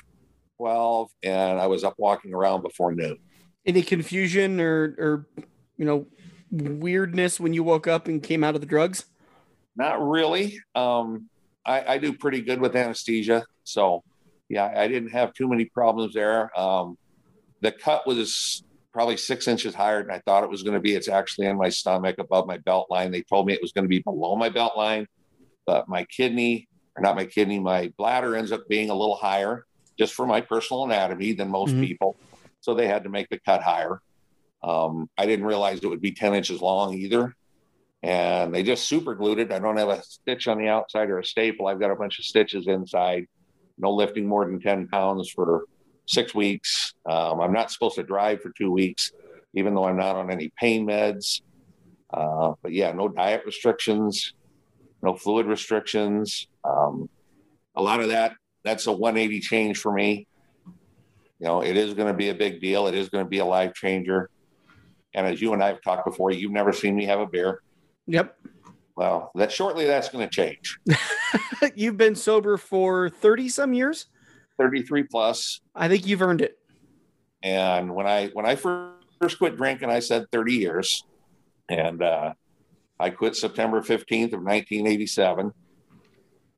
12, 0.59 1.11
and 1.23 1.61
I 1.61 1.67
was 1.67 1.85
up 1.85 1.95
walking 1.99 2.35
around 2.35 2.63
before 2.63 2.93
noon. 2.93 3.19
Any 3.67 3.83
confusion 3.83 4.61
or 4.61 4.95
or 4.99 5.27
you 5.79 5.85
know 5.85 6.07
weirdness 6.51 7.41
when 7.41 7.53
you 7.55 7.65
woke 7.65 7.87
up 7.87 8.09
and 8.09 8.23
came 8.23 8.45
out 8.45 8.55
of 8.55 8.61
the 8.61 8.67
drugs? 8.67 9.07
Not 9.77 10.07
really. 10.07 10.59
Um, 10.75 11.29
I, 11.67 11.95
I 11.95 11.99
do 11.99 12.13
pretty 12.13 12.43
good 12.43 12.61
with 12.61 12.77
anesthesia. 12.77 13.45
So, 13.65 14.05
yeah, 14.49 14.73
I 14.77 14.87
didn't 14.87 15.11
have 15.11 15.33
too 15.33 15.49
many 15.49 15.65
problems 15.65 16.15
there. 16.15 16.57
Um, 16.59 16.97
the 17.61 17.73
cut 17.73 18.07
was 18.07 18.63
probably 18.93 19.17
six 19.17 19.49
inches 19.49 19.75
higher 19.75 20.03
than 20.03 20.13
I 20.13 20.21
thought 20.21 20.45
it 20.45 20.51
was 20.51 20.63
going 20.63 20.75
to 20.75 20.81
be. 20.81 20.95
It's 20.95 21.09
actually 21.09 21.47
in 21.47 21.57
my 21.57 21.71
stomach 21.71 22.17
above 22.19 22.47
my 22.47 22.59
belt 22.59 22.89
line. 22.91 23.11
They 23.11 23.23
told 23.23 23.47
me 23.47 23.55
it 23.55 23.63
was 23.63 23.73
going 23.73 23.85
to 23.85 23.89
be 23.89 24.01
below 24.01 24.37
my 24.37 24.51
belt 24.51 24.77
line, 24.77 25.07
but 25.67 25.89
my 25.89 26.05
kidney, 26.05 26.69
or 26.97 27.03
not 27.03 27.17
my 27.17 27.25
kidney, 27.25 27.59
my 27.59 27.91
bladder 27.97 28.37
ends 28.37 28.53
up 28.53 28.69
being 28.69 28.91
a 28.91 28.95
little 28.95 29.17
higher 29.17 29.65
just 29.99 30.13
for 30.13 30.27
my 30.27 30.41
personal 30.41 30.85
anatomy 30.85 31.33
than 31.33 31.49
most 31.51 31.75
Mhm. 31.75 31.81
people. 31.81 32.17
So 32.65 32.75
they 32.75 32.87
had 32.87 33.05
to 33.05 33.11
make 33.11 33.29
the 33.29 33.39
cut 33.39 33.63
higher. 33.63 34.01
Um, 34.63 35.11
I 35.19 35.27
didn't 35.27 35.45
realize 35.45 35.81
it 35.81 35.87
would 35.87 36.01
be 36.01 36.13
10 36.13 36.35
inches 36.35 36.63
long 36.63 36.95
either 36.95 37.35
and 38.05 38.55
they 38.55 38.63
just 38.63 38.87
super 38.87 39.15
glued 39.15 39.39
it. 39.39 39.51
I 39.51 39.59
don't 39.59 39.79
have 39.79 39.89
a 39.89 40.03
stitch 40.03 40.47
on 40.47 40.59
the 40.59 40.69
outside 40.69 41.09
or 41.09 41.21
a 41.21 41.25
staple. 41.25 41.67
I've 41.67 41.81
got 41.81 41.91
a 41.91 41.97
bunch 41.97 42.19
of 42.19 42.27
stitches 42.27 42.67
inside. 42.67 43.27
No 43.79 43.95
lifting 43.95 44.27
more 44.27 44.45
than 44.45 44.61
10 44.61 44.89
pounds 44.89 45.31
for 45.31 45.65
six 46.07 46.35
weeks. 46.35 46.93
Um, 47.09 47.41
I'm 47.41 47.53
not 47.55 47.71
supposed 47.71 47.95
to 47.95 48.03
drive 48.03 48.43
for 48.43 48.51
two 48.51 48.71
weeks, 48.71 49.11
even 49.55 49.75
though 49.75 49.85
I'm 49.85 49.97
not 49.97 50.17
on 50.17 50.31
any 50.31 50.53
pain 50.59 50.87
meds. 50.87 51.41
Uh, 52.13 52.53
but 52.63 52.73
yeah, 52.73 52.93
no 52.93 53.09
diet 53.09 53.43
restrictions, 53.47 54.35
no 55.03 55.15
fluid 55.15 55.47
restrictions. 55.47 56.47
Um, 56.63 57.09
a 57.75 57.81
lot 57.81 58.01
of 58.01 58.09
that, 58.09 58.35
that's 58.65 58.87
a 58.87 58.93
180 58.93 59.41
change 59.41 59.79
for 59.79 59.93
me. 59.93 60.27
You 61.41 61.47
know, 61.47 61.63
it 61.63 61.77
is 61.77 61.95
going 61.95 62.09
to 62.09 62.17
be 62.17 62.29
a 62.29 62.35
big 62.35 62.61
deal. 62.61 62.87
It 62.87 62.95
is 62.95 63.09
going 63.09 63.25
to 63.25 63.29
be 63.29 63.39
a 63.39 63.45
life 63.45 63.75
changer. 63.75 64.31
And 65.15 65.27
as 65.27 65.41
you 65.41 65.53
and 65.53 65.63
I 65.63 65.69
have 65.69 65.83
talked 65.83 66.05
before, 66.05 66.31
you've 66.31 66.53
never 66.53 66.73
seen 66.73 66.97
me 66.97 67.05
have 67.05 67.21
a 67.21 67.27
beer. 67.27 67.63
Yep. 68.07 68.37
Well, 68.97 69.31
that 69.35 69.51
shortly 69.51 69.87
that's 69.87 70.09
going 70.09 70.29
to 70.29 70.33
change. 70.33 70.79
You've 71.75 71.97
been 71.97 72.15
sober 72.15 72.57
for 72.57 73.11
30 73.11 73.49
some 73.49 73.73
years? 73.73 74.07
33 74.59 75.05
plus. 75.05 75.61
I 75.75 75.89
think 75.89 76.07
you've 76.07 76.23
earned 76.23 76.41
it. 76.41 76.59
And 77.43 77.95
when 77.95 78.07
I 78.07 78.29
when 78.29 78.47
I 78.47 78.55
first 78.55 79.39
quit 79.39 79.57
drinking, 79.57 79.91
I 79.91 79.99
said 79.99 80.27
30 80.31 80.55
years. 80.55 81.05
And 81.69 82.03
uh, 82.03 82.35
I 83.01 83.11
quit 83.11 83.37
September 83.37 83.81
15th 83.81 84.33
of 84.33 84.43
1987. 84.43 85.53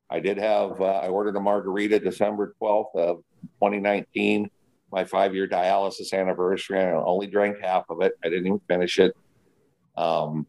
I 0.09 0.19
did 0.19 0.37
have 0.37 0.79
uh, 0.79 0.85
I 0.85 1.07
ordered 1.07 1.35
a 1.35 1.39
margarita 1.39 1.99
December 1.99 2.53
12th 2.61 2.95
of 2.95 3.17
2019, 3.59 4.49
my 4.91 5.03
five 5.03 5.35
year 5.35 5.47
dialysis 5.47 6.13
anniversary. 6.13 6.79
I 6.79 6.91
only 6.91 7.27
drank 7.27 7.57
half 7.61 7.85
of 7.89 8.01
it. 8.01 8.13
I 8.23 8.29
didn't 8.29 8.47
even 8.47 8.61
finish 8.67 8.99
it. 8.99 9.13
Um, 9.95 10.47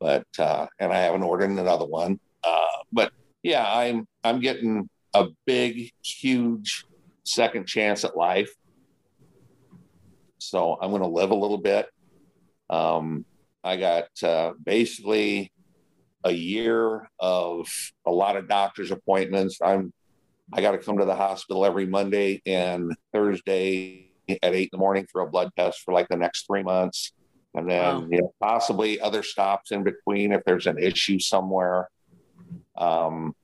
but 0.00 0.26
uh, 0.38 0.66
and 0.80 0.92
I 0.92 0.98
haven't 0.98 1.22
ordered 1.22 1.50
another 1.50 1.86
one. 1.86 2.18
Uh, 2.42 2.82
but 2.92 3.12
yeah, 3.42 3.64
I'm 3.72 4.06
I'm 4.24 4.40
getting 4.40 4.88
a 5.14 5.28
big, 5.46 5.90
huge 6.02 6.84
second 7.24 7.66
chance 7.66 8.04
at 8.04 8.16
life. 8.16 8.50
so 10.38 10.76
I'm 10.80 10.90
going 10.90 11.02
to 11.02 11.08
live 11.08 11.30
a 11.30 11.36
little 11.36 11.58
bit. 11.58 11.86
Um, 12.68 13.24
I 13.62 13.76
got 13.76 14.08
uh, 14.22 14.52
basically 14.64 15.52
a 16.24 16.32
year 16.32 17.08
of 17.20 17.68
a 18.06 18.10
lot 18.10 18.36
of 18.36 18.48
doctor's 18.48 18.90
appointments. 18.90 19.58
I'm 19.62 19.92
I 20.52 20.60
got 20.60 20.72
to 20.72 20.78
come 20.78 20.98
to 20.98 21.04
the 21.04 21.14
hospital 21.14 21.64
every 21.64 21.86
Monday 21.86 22.42
and 22.46 22.94
Thursday 23.12 24.10
at 24.28 24.54
eight 24.54 24.70
in 24.72 24.78
the 24.78 24.78
morning 24.78 25.06
for 25.10 25.22
a 25.22 25.28
blood 25.28 25.50
test 25.56 25.80
for 25.80 25.92
like 25.92 26.08
the 26.08 26.16
next 26.16 26.46
three 26.46 26.62
months, 26.62 27.12
and 27.54 27.70
then 27.70 27.82
wow. 27.82 28.06
you 28.10 28.18
know 28.20 28.34
possibly 28.40 29.00
other 29.00 29.22
stops 29.22 29.72
in 29.72 29.82
between 29.82 30.32
if 30.32 30.42
there's 30.44 30.66
an 30.66 30.78
issue 30.78 31.18
somewhere. 31.18 31.88
Um, 32.76 33.34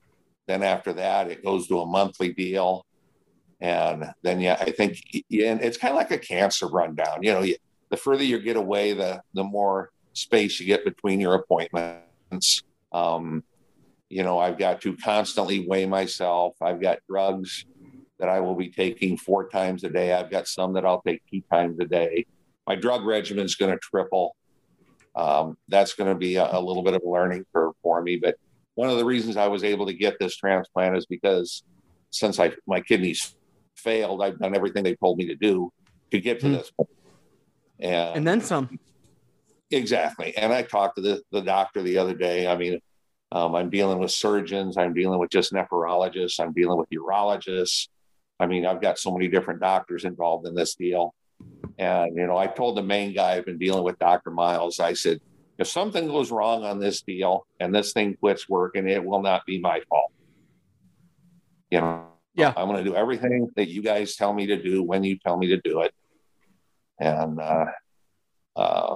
then 0.47 0.63
after 0.63 0.93
that, 0.93 1.29
it 1.29 1.43
goes 1.43 1.67
to 1.67 1.81
a 1.81 1.85
monthly 1.85 2.33
deal, 2.33 2.85
and 3.59 4.11
then 4.23 4.39
yeah, 4.39 4.57
I 4.59 4.71
think 4.71 5.01
and 5.13 5.61
it's 5.61 5.77
kind 5.77 5.91
of 5.91 5.97
like 5.97 6.11
a 6.11 6.17
cancer 6.17 6.67
rundown. 6.67 7.21
You 7.21 7.33
know, 7.33 7.41
you, 7.41 7.55
the 7.89 7.97
further 7.97 8.23
you 8.23 8.39
get 8.39 8.55
away, 8.55 8.93
the 8.93 9.21
the 9.33 9.43
more 9.43 9.91
space 10.13 10.59
you 10.59 10.65
get 10.65 10.85
between 10.85 11.19
your 11.19 11.35
appointments. 11.35 12.63
Um, 12.91 13.43
you 14.09 14.23
know, 14.23 14.39
I've 14.39 14.57
got 14.57 14.81
to 14.81 14.97
constantly 14.97 15.67
weigh 15.67 15.85
myself. 15.85 16.55
I've 16.61 16.81
got 16.81 16.99
drugs 17.07 17.65
that 18.17 18.27
I 18.27 18.39
will 18.39 18.55
be 18.55 18.69
taking 18.69 19.17
four 19.17 19.47
times 19.47 19.83
a 19.83 19.89
day. 19.89 20.13
I've 20.13 20.31
got 20.31 20.47
some 20.47 20.73
that 20.73 20.85
I'll 20.85 21.01
take 21.01 21.21
two 21.31 21.41
times 21.51 21.79
a 21.79 21.85
day. 21.85 22.25
My 22.67 22.75
drug 22.75 23.05
regimen 23.05 23.45
is 23.45 23.55
going 23.55 23.71
to 23.71 23.79
triple. 23.79 24.35
Um, 25.15 25.57
that's 25.67 25.93
going 25.93 26.09
to 26.09 26.15
be 26.15 26.35
a, 26.35 26.49
a, 26.51 26.59
little 26.59 26.83
bit 26.83 26.93
of 26.93 27.01
a 27.03 27.09
learning 27.09 27.45
curve 27.53 27.73
for 27.81 28.01
me. 28.01 28.17
But 28.17 28.35
one 28.75 28.89
of 28.89 28.97
the 28.97 29.05
reasons 29.05 29.37
I 29.37 29.47
was 29.47 29.63
able 29.63 29.85
to 29.87 29.93
get 29.93 30.17
this 30.19 30.35
transplant 30.35 30.97
is 30.97 31.05
because 31.05 31.63
since 32.11 32.39
I 32.39 32.53
my 32.67 32.81
kidneys 32.81 33.35
failed, 33.75 34.21
I've 34.21 34.39
done 34.39 34.55
everything 34.55 34.83
they 34.83 34.95
told 34.95 35.17
me 35.17 35.27
to 35.27 35.35
do 35.35 35.71
to 36.11 36.19
get 36.19 36.39
to 36.41 36.47
mm. 36.47 36.57
this 36.57 36.71
point. 36.71 36.89
And, 37.79 38.17
and 38.17 38.27
then 38.27 38.41
some. 38.41 38.79
Exactly. 39.71 40.35
And 40.35 40.51
I 40.51 40.63
talked 40.63 40.95
to 40.95 41.01
the, 41.01 41.21
the 41.31 41.41
doctor 41.41 41.81
the 41.81 41.97
other 41.97 42.13
day. 42.13 42.47
I 42.47 42.55
mean, 42.55 42.79
um, 43.31 43.55
I'm 43.55 43.69
dealing 43.69 43.99
with 43.99 44.11
surgeons. 44.11 44.77
I'm 44.77 44.93
dealing 44.93 45.19
with 45.19 45.29
just 45.29 45.53
nephrologists. 45.53 46.39
I'm 46.39 46.53
dealing 46.53 46.77
with 46.77 46.89
urologists. 46.89 47.87
I 48.39 48.47
mean, 48.47 48.65
I've 48.65 48.81
got 48.81 48.97
so 48.97 49.11
many 49.11 49.27
different 49.27 49.59
doctors 49.59 50.05
involved 50.05 50.47
in 50.47 50.55
this 50.55 50.75
deal. 50.75 51.13
And, 51.77 52.15
you 52.15 52.25
know, 52.25 52.37
I 52.37 52.47
told 52.47 52.77
the 52.77 52.83
main 52.83 53.13
guy 53.13 53.33
I've 53.33 53.45
been 53.45 53.59
dealing 53.59 53.83
with, 53.83 53.99
Dr. 53.99 54.31
Miles, 54.31 54.79
I 54.79 54.93
said, 54.93 55.19
if 55.57 55.67
something 55.67 56.07
goes 56.07 56.31
wrong 56.31 56.63
on 56.63 56.79
this 56.79 57.01
deal 57.01 57.45
and 57.59 57.75
this 57.75 57.93
thing 57.93 58.15
quits 58.15 58.49
working, 58.49 58.87
it 58.87 59.03
will 59.03 59.21
not 59.21 59.45
be 59.45 59.59
my 59.59 59.81
fault. 59.89 60.11
You 61.69 61.81
know, 61.81 62.07
yeah, 62.33 62.53
I'm 62.55 62.67
going 62.67 62.83
to 62.83 62.89
do 62.89 62.95
everything 62.95 63.49
that 63.55 63.69
you 63.69 63.81
guys 63.81 64.15
tell 64.15 64.33
me 64.33 64.47
to 64.47 64.61
do 64.61 64.81
when 64.81 65.03
you 65.03 65.19
tell 65.19 65.37
me 65.37 65.47
to 65.47 65.57
do 65.57 65.81
it. 65.81 65.93
And, 66.99 67.39
uh, 67.39 67.65
uh, 68.55 68.95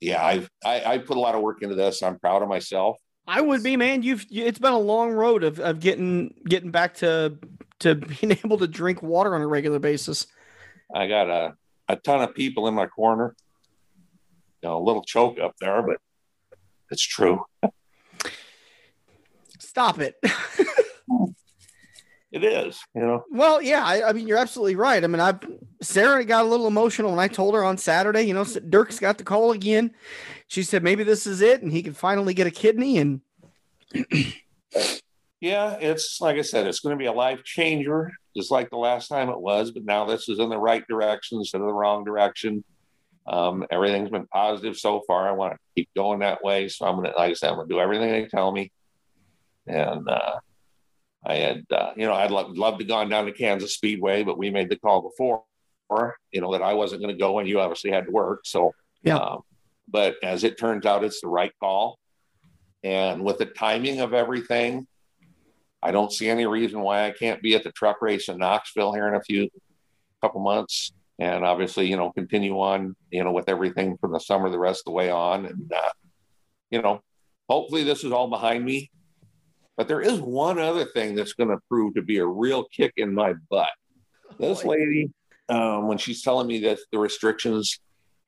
yeah, 0.00 0.24
I've, 0.24 0.50
I, 0.64 0.82
I 0.84 0.98
put 0.98 1.16
a 1.16 1.20
lot 1.20 1.34
of 1.34 1.40
work 1.40 1.62
into 1.62 1.74
this. 1.74 2.02
I'm 2.02 2.18
proud 2.18 2.42
of 2.42 2.48
myself. 2.48 2.98
I 3.26 3.40
would 3.40 3.62
be, 3.62 3.76
man. 3.76 4.02
You've 4.02 4.26
it's 4.30 4.58
been 4.58 4.72
a 4.72 4.78
long 4.78 5.12
road 5.12 5.42
of, 5.42 5.58
of 5.58 5.80
getting 5.80 6.34
getting 6.48 6.70
back 6.70 6.94
to 6.96 7.36
to 7.80 7.94
being 8.20 8.32
able 8.32 8.58
to 8.58 8.68
drink 8.68 9.02
water 9.02 9.34
on 9.34 9.40
a 9.40 9.46
regular 9.46 9.78
basis. 9.78 10.26
I 10.94 11.08
got 11.08 11.28
a, 11.28 11.56
a 11.88 11.96
ton 11.96 12.22
of 12.22 12.34
people 12.34 12.68
in 12.68 12.74
my 12.74 12.86
corner. 12.86 13.34
You 14.62 14.68
know, 14.68 14.78
a 14.78 14.82
little 14.82 15.02
choke 15.02 15.38
up 15.38 15.54
there, 15.60 15.82
but 15.82 15.98
it's 16.90 17.02
true. 17.02 17.44
Stop 19.58 19.98
it. 19.98 20.14
it 22.32 22.44
is, 22.44 22.80
you 22.94 23.02
know. 23.02 23.24
Well, 23.30 23.60
yeah, 23.60 23.84
I, 23.84 24.08
I, 24.08 24.12
mean, 24.12 24.26
you're 24.26 24.38
absolutely 24.38 24.76
right. 24.76 25.02
I 25.02 25.06
mean, 25.06 25.20
I 25.20 25.34
Sarah 25.82 26.24
got 26.24 26.44
a 26.44 26.48
little 26.48 26.66
emotional 26.66 27.10
when 27.10 27.20
I 27.20 27.28
told 27.28 27.54
her 27.54 27.64
on 27.64 27.76
Saturday. 27.76 28.22
You 28.22 28.34
know, 28.34 28.44
Dirk's 28.44 28.98
got 28.98 29.18
the 29.18 29.24
call 29.24 29.52
again. 29.52 29.92
She 30.48 30.62
said 30.62 30.82
maybe 30.82 31.02
this 31.02 31.26
is 31.26 31.40
it, 31.40 31.62
and 31.62 31.72
he 31.72 31.82
can 31.82 31.94
finally 31.94 32.34
get 32.34 32.46
a 32.46 32.50
kidney. 32.50 32.98
And 32.98 33.20
yeah, 35.40 35.76
it's 35.80 36.20
like 36.20 36.36
I 36.36 36.42
said, 36.42 36.66
it's 36.66 36.80
going 36.80 36.96
to 36.96 36.98
be 36.98 37.06
a 37.06 37.12
life 37.12 37.42
changer, 37.44 38.12
just 38.36 38.50
like 38.50 38.70
the 38.70 38.76
last 38.76 39.08
time 39.08 39.28
it 39.28 39.40
was. 39.40 39.72
But 39.72 39.84
now 39.84 40.04
this 40.04 40.28
is 40.28 40.38
in 40.38 40.48
the 40.48 40.58
right 40.58 40.86
direction 40.88 41.38
instead 41.38 41.60
of 41.60 41.66
the 41.66 41.72
wrong 41.72 42.04
direction. 42.04 42.64
Um, 43.26 43.66
everything's 43.70 44.10
been 44.10 44.28
positive 44.28 44.76
so 44.76 45.02
far. 45.06 45.28
I 45.28 45.32
want 45.32 45.54
to 45.54 45.58
keep 45.74 45.88
going 45.96 46.20
that 46.20 46.44
way. 46.44 46.68
So 46.68 46.86
I'm 46.86 46.96
going 46.96 47.10
to, 47.10 47.16
like 47.16 47.30
I 47.30 47.34
said, 47.34 47.50
I'm 47.50 47.56
going 47.56 47.68
to 47.68 47.74
do 47.74 47.80
everything 47.80 48.10
they 48.10 48.26
tell 48.26 48.52
me. 48.52 48.70
And 49.66 50.08
uh, 50.08 50.38
I 51.24 51.34
had, 51.34 51.64
uh, 51.72 51.90
you 51.96 52.06
know, 52.06 52.14
I'd 52.14 52.30
lo- 52.30 52.52
love 52.54 52.78
to 52.78 52.84
gone 52.84 53.08
down 53.08 53.26
to 53.26 53.32
Kansas 53.32 53.74
Speedway, 53.74 54.22
but 54.22 54.38
we 54.38 54.50
made 54.50 54.70
the 54.70 54.76
call 54.76 55.02
before, 55.02 55.42
you 56.30 56.40
know, 56.40 56.52
that 56.52 56.62
I 56.62 56.74
wasn't 56.74 57.02
going 57.02 57.12
to 57.12 57.18
go 57.18 57.40
and 57.40 57.48
you 57.48 57.58
obviously 57.58 57.90
had 57.90 58.06
to 58.06 58.12
work. 58.12 58.42
So, 58.44 58.72
yeah. 59.02 59.16
Um, 59.16 59.42
but 59.88 60.16
as 60.22 60.44
it 60.44 60.58
turns 60.58 60.86
out, 60.86 61.04
it's 61.04 61.20
the 61.20 61.28
right 61.28 61.52
call. 61.60 61.98
And 62.82 63.24
with 63.24 63.38
the 63.38 63.46
timing 63.46 64.00
of 64.00 64.14
everything, 64.14 64.86
I 65.82 65.90
don't 65.92 66.12
see 66.12 66.28
any 66.28 66.46
reason 66.46 66.80
why 66.80 67.06
I 67.06 67.10
can't 67.10 67.42
be 67.42 67.54
at 67.54 67.64
the 67.64 67.72
truck 67.72 68.02
race 68.02 68.28
in 68.28 68.38
Knoxville 68.38 68.92
here 68.92 69.08
in 69.08 69.14
a 69.14 69.22
few 69.22 69.48
couple 70.22 70.40
months. 70.40 70.92
And 71.18 71.44
obviously, 71.44 71.86
you 71.86 71.96
know, 71.96 72.12
continue 72.12 72.60
on, 72.60 72.94
you 73.10 73.24
know, 73.24 73.32
with 73.32 73.48
everything 73.48 73.96
from 73.98 74.12
the 74.12 74.18
summer 74.18 74.50
the 74.50 74.58
rest 74.58 74.80
of 74.80 74.84
the 74.86 74.90
way 74.92 75.10
on. 75.10 75.46
And, 75.46 75.72
uh, 75.72 75.90
you 76.70 76.82
know, 76.82 77.00
hopefully 77.48 77.84
this 77.84 78.04
is 78.04 78.12
all 78.12 78.28
behind 78.28 78.64
me. 78.64 78.90
But 79.76 79.88
there 79.88 80.00
is 80.00 80.20
one 80.20 80.58
other 80.58 80.84
thing 80.84 81.14
that's 81.14 81.34
going 81.34 81.50
to 81.50 81.58
prove 81.68 81.94
to 81.94 82.02
be 82.02 82.18
a 82.18 82.26
real 82.26 82.64
kick 82.64 82.92
in 82.96 83.14
my 83.14 83.34
butt. 83.50 83.70
This 84.38 84.64
lady, 84.64 85.10
um, 85.48 85.86
when 85.86 85.98
she's 85.98 86.22
telling 86.22 86.46
me 86.46 86.60
that 86.60 86.78
the 86.92 86.98
restrictions, 86.98 87.78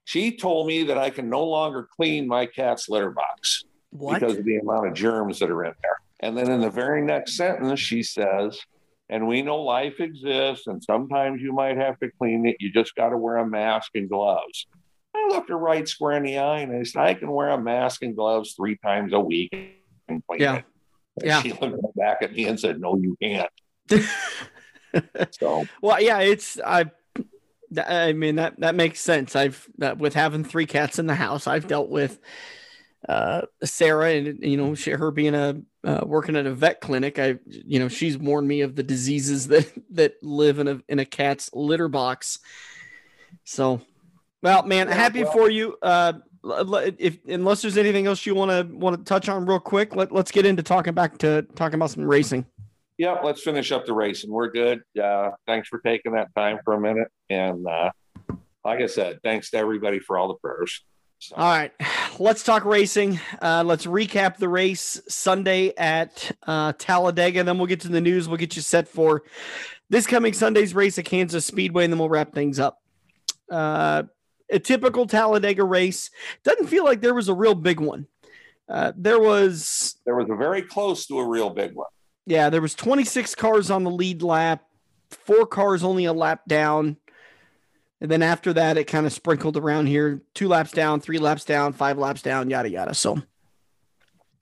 she 0.09 0.35
told 0.35 0.67
me 0.67 0.85
that 0.85 0.97
I 0.97 1.11
can 1.11 1.29
no 1.29 1.45
longer 1.45 1.87
clean 1.95 2.27
my 2.27 2.47
cat's 2.47 2.89
litter 2.89 3.11
box 3.11 3.65
what? 3.91 4.21
because 4.21 4.39
of 4.39 4.45
the 4.47 4.57
amount 4.57 4.87
of 4.87 4.95
germs 4.95 5.39
that 5.39 5.51
are 5.51 5.67
in 5.67 5.75
there. 5.83 5.99
And 6.21 6.35
then 6.35 6.51
in 6.51 6.63
the 6.63 6.71
very 6.71 7.03
next 7.03 7.37
sentence, 7.37 7.79
she 7.79 8.03
says, 8.03 8.59
and 9.11 9.29
we 9.29 9.43
know 9.43 9.61
life 9.61 10.01
exists, 10.01 10.67
and 10.67 10.83
sometimes 10.83 11.43
you 11.43 11.53
might 11.53 11.77
have 11.77 12.01
to 12.01 12.11
clean 12.19 12.47
it. 12.47 12.57
You 12.59 12.73
just 12.73 12.95
got 12.95 13.11
to 13.11 13.19
wear 13.19 13.37
a 13.37 13.47
mask 13.47 13.91
and 13.97 14.09
gloves. 14.09 14.67
I 15.15 15.29
looked 15.29 15.51
her 15.51 15.59
right 15.59 15.87
square 15.87 16.17
in 16.17 16.23
the 16.23 16.39
eye 16.39 16.61
and 16.61 16.75
I 16.75 16.85
said, 16.85 17.03
I 17.03 17.13
can 17.13 17.31
wear 17.31 17.51
a 17.51 17.61
mask 17.61 18.03
and 18.03 18.17
gloves 18.17 18.55
three 18.55 18.79
times 18.79 19.13
a 19.13 19.21
week 19.21 19.53
and 20.09 20.23
clean 20.27 20.41
yeah. 20.41 20.57
it. 20.57 20.65
And 21.21 21.27
yeah. 21.27 21.43
She 21.43 21.53
looked 21.53 21.97
back 21.97 22.23
at 22.23 22.33
me 22.33 22.47
and 22.47 22.59
said, 22.59 22.81
No, 22.81 22.97
you 22.97 23.15
can't. 23.21 23.51
so, 25.33 25.67
well, 25.83 26.01
yeah, 26.01 26.21
it's, 26.21 26.59
I, 26.65 26.87
I 27.77 28.13
mean, 28.13 28.37
that, 28.37 28.59
that 28.61 28.75
makes 28.75 29.01
sense. 29.01 29.37
I've, 29.37 29.69
that, 29.79 29.99
with 29.99 30.15
having 30.15 30.45
three 30.45 30.67
cats 30.67 30.99
in 30.99 31.07
the 31.07 31.15
house, 31.15 31.47
I've 31.47 31.69
dealt 31.69 31.89
with, 31.89 32.19
uh, 33.09 33.43
Sarah 33.63 34.11
and 34.11 34.43
you 34.43 34.57
know 34.57 34.75
she, 34.75 34.91
her 34.91 35.11
being 35.11 35.35
a 35.35 35.61
uh, 35.85 36.01
working 36.05 36.37
at 36.37 36.47
a 36.47 36.55
vet 36.55 36.81
clinic, 36.81 37.19
I 37.19 37.39
you 37.47 37.79
know 37.79 37.89
she's 37.89 38.19
warned 38.19 38.49
me 38.49 38.63
of 38.63 38.75
the 38.75 38.83
diseases 38.83 39.47
that 39.49 39.71
that 39.91 40.23
live 40.23 40.59
in 40.59 40.69
a 40.69 40.81
in 40.89 40.99
a 40.99 41.05
cat's 41.05 41.51
litter 41.53 41.89
box. 41.89 42.41
So, 43.45 43.81
well, 44.43 44.63
man, 44.65 44.89
yeah, 44.89 44.95
happy 44.95 45.23
well, 45.23 45.33
for 45.33 45.51
you. 45.51 45.77
Uh, 45.81 46.15
if 46.99 47.19
unless 47.27 47.63
there's 47.63 47.77
anything 47.77 48.07
else 48.07 48.25
you 48.27 48.35
want 48.35 48.51
to 48.51 48.75
want 48.77 48.97
to 48.97 49.05
touch 49.05 49.29
on 49.29 49.47
real 49.47 49.61
quick, 49.61 49.95
let 49.95 50.11
let's 50.11 50.31
get 50.31 50.45
into 50.45 50.63
talking 50.63 50.95
back 50.95 51.19
to 51.19 51.43
talking 51.55 51.77
about 51.77 51.91
some 51.91 52.05
racing. 52.05 52.47
Yep, 52.99 53.21
let's 53.23 53.43
finish 53.43 53.71
up 53.71 53.87
the 53.87 53.95
race 53.95 54.25
and 54.25 54.33
We're 54.33 54.51
good. 54.51 54.83
Uh, 55.01 55.31
thanks 55.47 55.69
for 55.69 55.79
taking 55.79 56.13
that 56.13 56.35
time 56.35 56.59
for 56.65 56.75
a 56.75 56.81
minute, 56.81 57.09
and 57.31 57.67
uh, 57.67 57.91
like 58.65 58.81
I 58.81 58.87
said, 58.87 59.21
thanks 59.23 59.51
to 59.51 59.57
everybody 59.57 60.01
for 60.01 60.19
all 60.19 60.27
the 60.29 60.35
prayers. 60.35 60.85
So. 61.21 61.37
All 61.37 61.49
right, 61.49 61.73
let's 62.19 62.43
talk 62.43 62.65
racing. 62.65 63.21
Uh, 63.41 63.63
let's 63.65 63.87
recap 63.87 64.37
the 64.37 64.49
race 64.49 65.01
Sunday 65.09 65.73
at 65.77 66.31
uh, 66.47 66.73
Talladega. 66.77 67.45
Then 67.45 67.57
we'll 67.59 67.67
get 67.67 67.81
to 67.81 67.89
the 67.89 68.01
news. 68.01 68.29
We'll 68.29 68.37
get 68.37 68.57
you 68.57 68.63
set 68.63 68.89
for 68.89 69.23
this 69.89 70.07
coming 70.07 70.33
Sunday's 70.33 70.75
race 70.75 70.99
at 70.99 71.05
Kansas 71.05 71.47
Speedway, 71.47 71.85
and 71.85 71.93
then 71.93 71.99
we'll 71.99 72.09
wrap 72.09 72.33
things 72.33 72.59
up. 72.59 72.81
Uh, 73.51 74.05
a 74.51 74.59
typical 74.59 75.07
Talladega 75.07 75.65
race 75.65 76.11
doesn't 76.43 76.67
feel 76.67 76.85
like 76.85 77.01
there 77.01 77.15
was 77.15 77.29
a 77.29 77.35
real 77.35 77.55
big 77.55 77.81
one. 77.81 78.07
Uh, 78.69 78.93
there 78.97 79.21
was 79.21 80.01
there 80.05 80.17
was 80.17 80.29
a 80.31 80.37
very 80.37 80.63
close 80.63 81.07
to 81.07 81.19
a 81.19 81.27
real 81.27 81.51
big 81.51 81.75
one. 81.75 81.87
Yeah, 82.29 82.51
there 82.51 82.61
was 82.61 82.75
26 82.75 83.35
cars 83.37 83.71
on 83.71 83.85
the 83.85 83.91
lead 83.91 84.21
lap, 84.21 84.63
four 85.11 85.47
cars 85.47 85.83
only 85.83 86.05
a 86.05 86.13
lap 86.13 86.43
down. 86.47 86.99
And 88.03 88.11
then 88.11 88.23
after 88.23 88.53
that, 88.53 88.77
it 88.77 88.85
kind 88.85 89.07
of 89.07 89.15
sprinkled 89.15 89.57
around 89.57 89.87
here 89.87 90.21
two 90.35 90.47
laps 90.47 90.71
down, 90.71 91.01
three 91.01 91.17
laps 91.17 91.47
down, 91.47 91.73
five 91.73 91.97
laps 91.97 92.21
down, 92.21 92.51
yada, 92.51 92.69
yada. 92.69 92.93
So, 92.93 93.23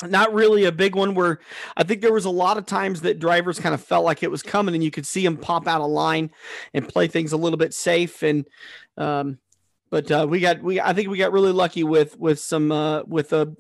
not 0.04 0.34
really 0.34 0.64
a 0.64 0.72
big 0.72 0.96
one 0.96 1.14
where 1.14 1.38
I 1.76 1.84
think 1.84 2.00
there 2.00 2.12
was 2.12 2.24
a 2.24 2.30
lot 2.30 2.58
of 2.58 2.66
times 2.66 3.02
that 3.02 3.20
drivers 3.20 3.60
kind 3.60 3.72
of 3.72 3.80
felt 3.80 4.04
like 4.04 4.24
it 4.24 4.32
was 4.32 4.42
coming 4.42 4.74
and 4.74 4.82
you 4.82 4.90
could 4.90 5.06
see 5.06 5.22
them 5.22 5.36
pop 5.36 5.68
out 5.68 5.80
of 5.80 5.88
line 5.88 6.32
and 6.74 6.88
play 6.88 7.06
things 7.06 7.30
a 7.30 7.36
little 7.36 7.56
bit 7.56 7.72
safe. 7.72 8.24
And, 8.24 8.48
um, 8.98 9.38
but 9.90 10.10
uh, 10.10 10.26
we 10.28 10.40
got, 10.40 10.60
we, 10.60 10.80
I 10.80 10.92
think 10.92 11.08
we 11.08 11.18
got 11.18 11.32
really 11.32 11.52
lucky 11.52 11.84
with, 11.84 12.18
with 12.18 12.40
some, 12.40 12.72
uh, 12.72 13.04
with 13.04 13.32
a, 13.32 13.54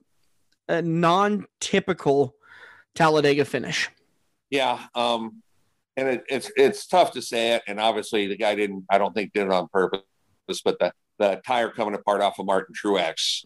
a 0.68 0.82
non 0.82 1.46
typical 1.60 2.34
Talladega 2.96 3.44
finish. 3.44 3.88
Yeah. 4.50 4.80
Um, 4.94 5.42
and 5.96 6.08
it, 6.08 6.24
it's 6.28 6.50
it's 6.56 6.86
tough 6.86 7.12
to 7.12 7.22
say 7.22 7.54
it. 7.54 7.62
And 7.66 7.80
obviously, 7.80 8.26
the 8.26 8.36
guy 8.36 8.54
didn't. 8.54 8.84
I 8.90 8.98
don't 8.98 9.14
think 9.14 9.32
did 9.32 9.46
it 9.46 9.52
on 9.52 9.68
purpose. 9.68 10.02
but 10.64 10.78
the, 10.78 10.92
the 11.18 11.40
tire 11.46 11.70
coming 11.70 11.94
apart 11.94 12.20
off 12.20 12.38
of 12.38 12.46
Martin 12.46 12.74
Truex 12.74 13.44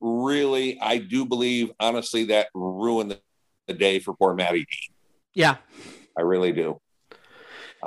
really, 0.00 0.80
I 0.80 0.98
do 0.98 1.26
believe, 1.26 1.70
honestly, 1.78 2.24
that 2.26 2.48
ruined 2.54 3.10
the, 3.10 3.20
the 3.66 3.74
day 3.74 3.98
for 3.98 4.14
poor 4.14 4.34
Matty 4.34 4.60
D. 4.60 4.66
Yeah. 5.34 5.56
I 6.16 6.22
really 6.22 6.52
do. 6.52 6.80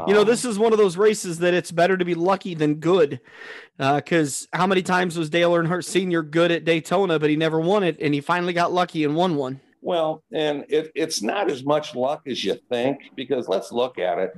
You 0.08 0.14
know, 0.14 0.22
Um, 0.22 0.28
this 0.28 0.44
is 0.44 0.58
one 0.58 0.74
of 0.74 0.80
those 0.80 0.98
races 0.98 1.40
that 1.40 1.54
it's 1.54 1.72
better 1.72 1.98
to 1.98 2.06
be 2.06 2.16
lucky 2.16 2.56
than 2.56 2.76
good. 2.76 3.20
Because 3.78 4.48
how 4.54 4.66
many 4.66 4.82
times 4.82 5.18
was 5.18 5.30
Dale 5.30 5.52
Earnhardt 5.52 5.86
Sr. 5.86 6.24
good 6.24 6.52
at 6.52 6.66
Daytona, 6.66 7.20
but 7.20 7.30
he 7.30 7.36
never 7.36 7.60
won 7.60 7.84
it, 7.84 7.98
and 8.00 8.14
he 8.14 8.22
finally 8.22 8.54
got 8.54 8.72
lucky 8.72 9.04
and 9.04 9.16
won 9.16 9.36
one? 9.36 9.60
Well, 9.84 10.24
and 10.32 10.64
it, 10.70 10.92
it's 10.96 11.22
not 11.22 11.52
as 11.52 11.66
much 11.66 11.94
luck 11.94 12.22
as 12.26 12.42
you 12.42 12.56
think 12.70 13.00
because 13.18 13.50
let's 13.50 13.70
look 13.74 14.00
at 14.00 14.18
it. 14.18 14.32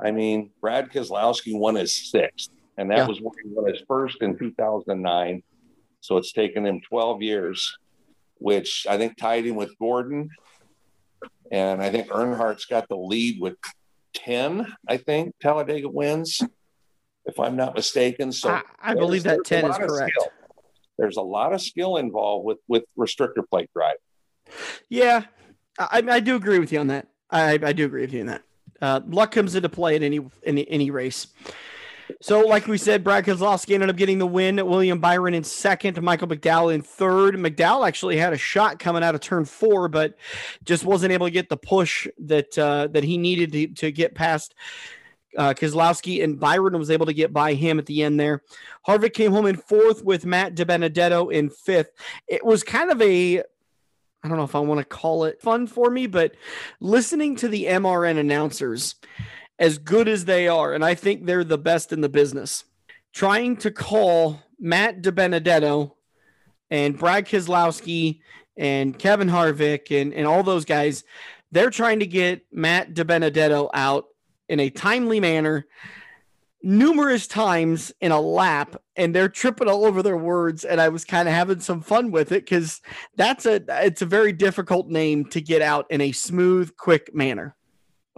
I 0.00 0.10
mean, 0.10 0.50
Brad 0.60 0.90
Keselowski 0.90 1.56
won 1.56 1.76
his 1.76 2.10
sixth, 2.10 2.50
and 2.76 2.90
that 2.90 2.98
Yeah. 2.98 3.06
was 3.06 3.20
when 3.20 3.32
he 3.44 3.48
won 3.48 3.72
his 3.72 3.80
first 3.86 4.20
in 4.22 4.36
2009. 4.36 5.42
So 6.00 6.16
it's 6.16 6.32
taken 6.32 6.66
him 6.66 6.80
12 6.80 7.22
years, 7.22 7.78
which 8.38 8.86
I 8.88 8.98
think 8.98 9.16
tied 9.16 9.44
him 9.46 9.54
with 9.54 9.76
Gordon. 9.78 10.30
And 11.52 11.80
I 11.80 11.90
think 11.90 12.08
Earnhardt's 12.08 12.64
got 12.66 12.88
the 12.88 12.96
lead 12.96 13.40
with 13.40 13.54
10, 14.14 14.66
I 14.88 14.96
think, 14.96 15.34
Talladega 15.40 15.88
wins, 15.88 16.40
if 17.24 17.38
I'm 17.38 17.54
not 17.54 17.76
mistaken. 17.76 18.32
So 18.32 18.50
I, 18.50 18.62
I 18.80 18.94
believe 18.94 19.22
that 19.24 19.44
10 19.44 19.58
is 19.58 19.64
a 19.64 19.68
lot 19.70 19.82
of 19.82 19.88
correct. 19.90 20.12
skill. 20.18 20.32
There's 20.98 21.16
a 21.16 21.22
lot 21.22 21.52
of 21.52 21.60
skill 21.62 21.96
involved 21.98 22.44
with 22.44 22.58
with 22.66 22.82
restrictor 22.98 23.48
plate 23.48 23.70
drive. 23.72 23.96
Yeah, 24.88 25.24
I, 25.78 26.02
I 26.08 26.20
do 26.20 26.36
agree 26.36 26.58
with 26.58 26.72
you 26.72 26.80
on 26.80 26.88
that. 26.88 27.08
I, 27.30 27.58
I 27.62 27.72
do 27.72 27.84
agree 27.84 28.02
with 28.02 28.12
you 28.12 28.20
on 28.20 28.26
that. 28.26 28.42
Uh, 28.80 29.00
luck 29.06 29.32
comes 29.32 29.54
into 29.54 29.68
play 29.68 29.96
in 29.96 30.02
any 30.02 30.20
any 30.44 30.68
any 30.70 30.90
race. 30.90 31.26
So, 32.22 32.40
like 32.40 32.66
we 32.66 32.78
said, 32.78 33.04
Brad 33.04 33.24
Keselowski 33.24 33.74
ended 33.74 33.90
up 33.90 33.96
getting 33.96 34.18
the 34.18 34.26
win. 34.26 34.56
William 34.56 34.98
Byron 34.98 35.34
in 35.34 35.44
second, 35.44 36.00
Michael 36.00 36.28
McDowell 36.28 36.74
in 36.74 36.80
third. 36.80 37.34
McDowell 37.34 37.86
actually 37.86 38.16
had 38.16 38.32
a 38.32 38.38
shot 38.38 38.78
coming 38.78 39.02
out 39.02 39.14
of 39.14 39.20
turn 39.20 39.44
four, 39.44 39.88
but 39.88 40.16
just 40.64 40.84
wasn't 40.84 41.12
able 41.12 41.26
to 41.26 41.30
get 41.30 41.48
the 41.48 41.56
push 41.56 42.08
that 42.18 42.56
uh, 42.58 42.88
that 42.88 43.04
he 43.04 43.18
needed 43.18 43.52
to, 43.52 43.66
to 43.68 43.92
get 43.92 44.14
past 44.14 44.54
uh, 45.36 45.54
Keselowski, 45.54 46.24
and 46.24 46.40
Byron 46.40 46.78
was 46.78 46.90
able 46.90 47.06
to 47.06 47.12
get 47.12 47.32
by 47.32 47.54
him 47.54 47.78
at 47.78 47.86
the 47.86 48.02
end 48.02 48.18
there. 48.18 48.42
Harvick 48.86 49.12
came 49.12 49.32
home 49.32 49.46
in 49.46 49.56
fourth 49.56 50.02
with 50.02 50.24
Matt 50.24 50.54
DiBenedetto 50.54 51.32
in 51.32 51.50
fifth. 51.50 51.92
It 52.26 52.44
was 52.44 52.64
kind 52.64 52.90
of 52.90 53.02
a 53.02 53.42
I 54.22 54.28
don't 54.28 54.36
know 54.36 54.44
if 54.44 54.54
I 54.54 54.60
want 54.60 54.78
to 54.78 54.84
call 54.84 55.24
it 55.24 55.40
fun 55.40 55.66
for 55.66 55.90
me, 55.90 56.06
but 56.06 56.34
listening 56.80 57.36
to 57.36 57.48
the 57.48 57.66
MRN 57.66 58.18
announcers, 58.18 58.96
as 59.58 59.78
good 59.78 60.08
as 60.08 60.24
they 60.24 60.48
are, 60.48 60.72
and 60.72 60.84
I 60.84 60.94
think 60.94 61.24
they're 61.24 61.44
the 61.44 61.58
best 61.58 61.92
in 61.92 62.00
the 62.00 62.08
business, 62.08 62.64
trying 63.12 63.56
to 63.58 63.70
call 63.70 64.40
Matt 64.58 65.02
DiBenedetto 65.02 65.92
and 66.70 66.98
Brad 66.98 67.26
Keselowski 67.26 68.20
and 68.56 68.98
Kevin 68.98 69.28
Harvick 69.28 69.90
and, 69.90 70.12
and 70.12 70.26
all 70.26 70.42
those 70.42 70.64
guys, 70.64 71.04
they're 71.52 71.70
trying 71.70 72.00
to 72.00 72.06
get 72.06 72.42
Matt 72.52 72.94
DiBenedetto 72.94 73.70
out 73.72 74.06
in 74.48 74.60
a 74.60 74.70
timely 74.70 75.20
manner 75.20 75.66
numerous 76.62 77.26
times 77.26 77.92
in 78.00 78.10
a 78.10 78.20
lap 78.20 78.74
and 78.96 79.14
they're 79.14 79.28
tripping 79.28 79.68
all 79.68 79.84
over 79.84 80.02
their 80.02 80.16
words 80.16 80.64
and 80.64 80.80
i 80.80 80.88
was 80.88 81.04
kind 81.04 81.28
of 81.28 81.34
having 81.34 81.60
some 81.60 81.80
fun 81.80 82.10
with 82.10 82.32
it 82.32 82.44
because 82.44 82.80
that's 83.14 83.46
a 83.46 83.62
it's 83.84 84.02
a 84.02 84.06
very 84.06 84.32
difficult 84.32 84.88
name 84.88 85.24
to 85.24 85.40
get 85.40 85.62
out 85.62 85.86
in 85.88 86.00
a 86.00 86.10
smooth 86.12 86.74
quick 86.76 87.14
manner 87.14 87.54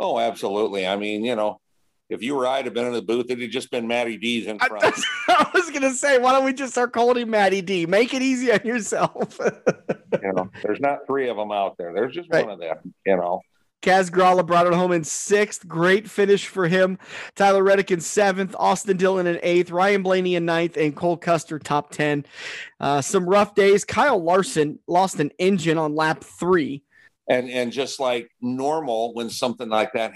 Oh, 0.02 0.18
absolutely. 0.18 0.86
I 0.86 0.96
mean, 0.96 1.26
you 1.26 1.36
know, 1.36 1.60
if 2.08 2.22
you 2.22 2.34
or 2.34 2.46
I'd 2.46 2.64
have 2.64 2.72
been 2.72 2.86
in 2.86 2.94
the 2.94 3.02
booth, 3.02 3.26
it'd 3.28 3.42
have 3.42 3.50
just 3.50 3.70
been 3.70 3.86
Matty 3.86 4.16
D's 4.16 4.46
in 4.46 4.58
front. 4.58 4.82
I 5.28 5.50
was 5.52 5.68
gonna 5.70 5.92
say 5.92 6.16
why 6.16 6.32
don't 6.32 6.46
we 6.46 6.54
just 6.54 6.72
start 6.72 6.94
calling 6.94 7.18
him 7.18 7.28
matty 7.28 7.60
d 7.60 7.84
make 7.84 8.14
it 8.14 8.22
easy 8.22 8.50
on 8.50 8.60
yourself 8.64 9.38
you 10.22 10.32
know, 10.32 10.50
there's 10.62 10.80
not 10.80 11.00
three 11.06 11.28
of 11.28 11.36
them 11.36 11.52
out 11.52 11.76
there. 11.76 11.92
There's 11.92 12.14
just 12.14 12.30
Right. 12.32 12.46
one 12.46 12.54
of 12.54 12.58
them. 12.60 12.94
You 13.04 13.16
know, 13.18 13.42
Kaz 13.82 14.10
Grala 14.10 14.46
brought 14.46 14.66
it 14.66 14.74
home 14.74 14.92
in 14.92 15.04
sixth. 15.04 15.66
Great 15.66 16.08
finish 16.08 16.46
for 16.46 16.68
him. 16.68 16.98
Tyler 17.34 17.62
Reddick 17.62 17.90
in 17.90 18.00
seventh. 18.00 18.54
Austin 18.58 18.96
Dillon 18.96 19.26
in 19.26 19.38
eighth. 19.42 19.70
Ryan 19.70 20.02
Blaney 20.02 20.34
in 20.34 20.44
ninth. 20.44 20.76
And 20.76 20.94
Cole 20.94 21.16
Custer 21.16 21.58
top 21.58 21.90
10. 21.90 22.26
Uh, 22.78 23.00
some 23.00 23.24
rough 23.28 23.54
days. 23.54 23.84
Kyle 23.84 24.22
Larson 24.22 24.78
lost 24.86 25.18
an 25.20 25.30
engine 25.38 25.78
on 25.78 25.94
lap 25.94 26.22
three. 26.22 26.82
and 27.28 27.48
and 27.48 27.72
just 27.72 28.00
like 28.00 28.30
normal, 28.40 29.14
when 29.14 29.30
something 29.30 29.68
like 29.68 29.92
that 29.94 30.12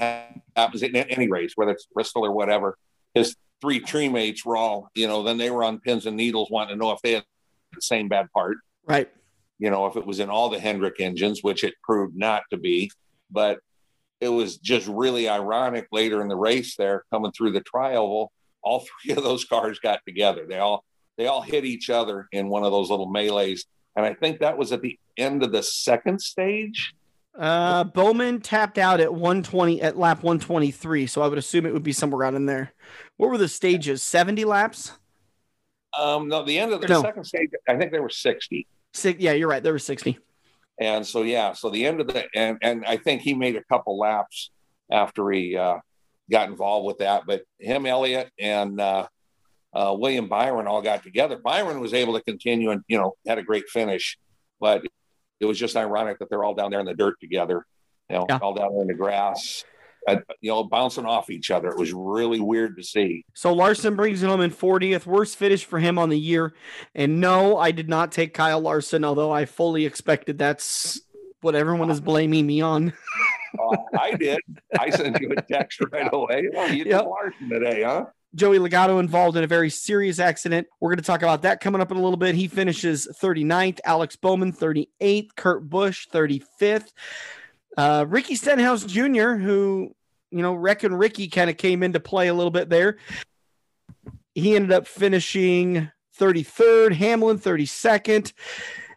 happens 0.57 0.83
in 0.83 0.94
any 0.96 1.31
race, 1.31 1.53
whether 1.55 1.72
it's 1.72 1.87
Bristol 1.87 2.27
or 2.27 2.33
whatever, 2.33 2.77
his 3.14 3.37
three 3.61 3.81
teammates 3.81 4.44
were 4.44 4.57
all, 4.57 4.90
you 4.94 5.07
know, 5.07 5.22
then 5.22 5.38
they 5.38 5.50
were 5.50 5.64
on 5.64 5.79
pins 5.81 6.05
and 6.07 6.16
needles, 6.16 6.50
wanting 6.50 6.77
to 6.77 6.85
know 6.85 6.90
if 6.90 7.00
they 7.03 7.12
had 7.12 7.24
the 7.72 7.81
same 7.81 8.09
bad 8.09 8.31
part. 8.33 8.59
Right. 8.87 9.09
you 9.59 9.70
know, 9.70 9.87
if 9.87 9.96
it 9.96 10.05
was 10.05 10.20
in 10.20 10.29
all 10.29 10.50
the 10.50 10.59
Hendrick 10.59 11.00
engines, 11.00 11.38
which 11.42 11.64
it 11.64 11.74
proved 11.83 12.14
not 12.16 12.42
to 12.50 12.59
be. 12.59 12.90
But 13.30 13.60
it 14.20 14.28
was 14.28 14.58
just 14.58 14.87
really 14.87 15.28
ironic 15.28 15.87
later 15.92 16.22
in 16.22 16.28
the 16.28 16.37
race 16.37 16.76
there 16.76 17.04
coming 17.12 17.32
through 17.32 17.52
the 17.52 17.62
trioval, 17.62 18.28
all 18.62 18.84
three 19.04 19.14
of 19.14 19.22
those 19.22 19.44
cars 19.44 19.78
got 19.78 20.00
together. 20.06 20.46
They 20.48 20.58
all 20.58 20.84
they 21.16 21.26
all 21.26 21.42
hit 21.42 21.64
each 21.64 21.90
other 21.90 22.26
in 22.32 22.48
one 22.48 22.64
of 22.64 22.72
those 22.72 22.90
little 22.90 23.08
melees. 23.08 23.64
And 23.96 24.04
I 24.04 24.14
think 24.14 24.40
that 24.40 24.58
was 24.58 24.72
at 24.72 24.82
the 24.82 24.98
end 25.16 25.44
of 25.44 25.52
the 25.52 25.62
second 25.62 26.20
stage. 26.20 26.92
Uh, 27.38 27.84
Bowman 27.84 28.40
tapped 28.40 28.78
out 28.78 29.00
at 29.00 29.12
120 29.12 29.80
at 29.80 29.96
lap 29.96 30.24
123. 30.24 31.06
So 31.06 31.22
I 31.22 31.28
would 31.28 31.38
assume 31.38 31.66
it 31.66 31.72
would 31.72 31.84
be 31.84 31.92
somewhere 31.92 32.24
out 32.26 32.34
in 32.34 32.46
there. 32.46 32.72
What 33.16 33.30
were 33.30 33.38
the 33.38 33.48
stages? 33.48 34.02
70 34.02 34.44
laps? 34.44 34.92
Um, 35.96 36.26
no, 36.28 36.44
the 36.44 36.58
end 36.58 36.72
of 36.72 36.80
the 36.80 36.88
No. 36.88 37.02
second 37.02 37.24
stage, 37.24 37.50
I 37.68 37.76
think 37.76 37.92
there 37.92 38.02
were 38.02 38.08
60. 38.08 38.66
Six, 38.92 39.20
yeah, 39.20 39.32
you're 39.32 39.48
right. 39.48 39.62
There 39.62 39.72
were 39.72 39.78
60. 39.78 40.18
And 40.80 41.06
so 41.06 41.22
yeah, 41.22 41.52
so 41.52 41.70
the 41.70 41.87
end 41.87 42.00
of 42.00 42.08
the 42.08 42.26
and 42.34 42.58
and 42.62 42.84
I 42.84 42.96
think 42.96 43.22
he 43.22 43.34
made 43.34 43.56
a 43.56 43.64
couple 43.64 43.96
laps 43.98 44.50
after 44.90 45.30
he 45.30 45.56
uh, 45.56 45.78
got 46.30 46.48
involved 46.48 46.87
with 46.87 46.98
that. 46.98 47.22
But 47.26 47.42
him, 47.58 47.87
Elliott, 47.87 48.30
and 48.40 48.80
uh, 48.80 49.06
uh, 49.72 49.94
William 49.98 50.28
Byron 50.28 50.66
all 50.66 50.82
got 50.82 51.02
together. 51.02 51.38
Byron 51.38 51.80
was 51.80 51.94
able 51.94 52.14
to 52.14 52.22
continue 52.22 52.70
and 52.70 52.82
you 52.88 52.98
know 52.98 53.14
had 53.26 53.38
a 53.38 53.42
great 53.42 53.68
finish, 53.68 54.18
but 54.60 54.82
it 55.40 55.46
was 55.46 55.58
just 55.58 55.76
ironic 55.76 56.18
that 56.18 56.28
they're 56.30 56.44
all 56.44 56.54
down 56.54 56.70
there 56.70 56.80
in 56.80 56.87
the 56.87 56.94
dirt 56.94 57.20
together, 57.20 57.64
you 58.08 58.16
know, 58.16 58.26
Yeah. 58.28 58.38
all 58.40 58.54
down 58.54 58.72
there 58.72 58.82
in 58.82 58.88
the 58.88 58.94
grass, 58.94 59.64
uh, 60.08 60.16
you 60.40 60.50
know, 60.50 60.64
bouncing 60.64 61.06
off 61.06 61.30
each 61.30 61.50
other. 61.50 61.68
It 61.68 61.78
was 61.78 61.92
really 61.92 62.40
weird 62.40 62.76
to 62.76 62.82
see. 62.82 63.24
So 63.34 63.52
Larson 63.52 63.96
brings 63.96 64.22
it 64.22 64.26
home 64.26 64.40
in 64.40 64.50
40th. 64.50 65.06
Worst 65.06 65.36
finish 65.36 65.64
for 65.64 65.78
him 65.78 65.98
on 65.98 66.08
the 66.08 66.18
year. 66.18 66.54
And 66.94 67.20
no, 67.20 67.56
I 67.58 67.70
did 67.70 67.88
not 67.88 68.12
take 68.12 68.34
Kyle 68.34 68.60
Larson, 68.60 69.04
although 69.04 69.32
I 69.32 69.44
fully 69.44 69.86
expected 69.86 70.38
that's 70.38 71.00
what 71.40 71.54
everyone 71.54 71.90
is 71.90 72.00
blaming 72.00 72.46
me 72.46 72.60
on. 72.60 72.92
Uh, 73.56 73.76
I 74.00 74.10
did. 74.16 74.40
I 74.80 74.90
sent 74.90 75.20
you 75.20 75.30
a 75.30 75.40
text 75.40 75.80
right 75.92 76.12
away. 76.12 76.48
Oh, 76.56 76.66
you 76.66 76.86
Yep. 76.86 77.04
Larson 77.04 77.48
today, 77.48 77.84
huh? 77.84 78.06
Joey 78.34 78.58
Logano 78.58 78.98
involved 78.98 79.36
in 79.36 79.44
a 79.44 79.46
very 79.46 79.70
serious 79.70 80.18
accident. 80.18 80.66
We're 80.80 80.88
going 80.90 80.98
to 80.98 81.04
talk 81.04 81.22
about 81.22 81.42
that 81.42 81.60
coming 81.60 81.80
up 81.80 81.92
in 81.92 81.96
a 81.96 82.02
little 82.02 82.16
bit. 82.16 82.34
He 82.34 82.48
finishes 82.48 83.06
39th, 83.22 83.78
Alex 83.84 84.16
Bowman 84.16 84.52
38th, 84.52 85.28
Kurt 85.36 85.70
Busch 85.70 86.08
35th. 86.12 86.88
Uh, 87.76 88.04
Ricky 88.08 88.37
Stenhouse 88.37 88.84
Jr., 88.84 89.34
who, 89.34 89.94
you 90.30 90.42
know, 90.42 90.54
Wreckin' 90.54 90.94
Ricky 90.94 91.28
kind 91.28 91.50
of 91.50 91.56
came 91.56 91.82
into 91.82 92.00
play 92.00 92.28
a 92.28 92.34
little 92.34 92.50
bit 92.50 92.68
there. 92.68 92.98
He 94.34 94.56
ended 94.56 94.72
up 94.72 94.87
finishing 94.87 95.90
33rd, 96.18 96.92
Hamlin 96.94 97.38
32nd. 97.38 98.32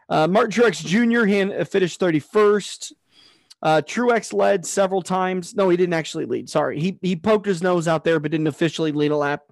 Uh, 0.09 0.27
Martin 0.27 0.51
Truex 0.51 0.83
Jr. 0.85 1.25
He 1.25 1.63
finished 1.65 1.99
31st. 1.99 2.93
Uh, 3.61 3.81
Truex 3.83 4.33
led 4.33 4.65
several 4.65 5.01
times. 5.01 5.55
No, 5.55 5.69
he 5.69 5.77
didn't 5.77 5.93
actually 5.93 6.25
lead. 6.25 6.49
Sorry. 6.49 6.79
He, 6.79 6.99
he 7.01 7.15
poked 7.15 7.47
his 7.47 7.63
nose 7.63 7.87
out 7.87 8.03
there, 8.03 8.19
but 8.19 8.31
didn't 8.31 8.47
officially 8.47 8.91
lead 8.91 9.11
a 9.11 9.17
lap. 9.17 9.43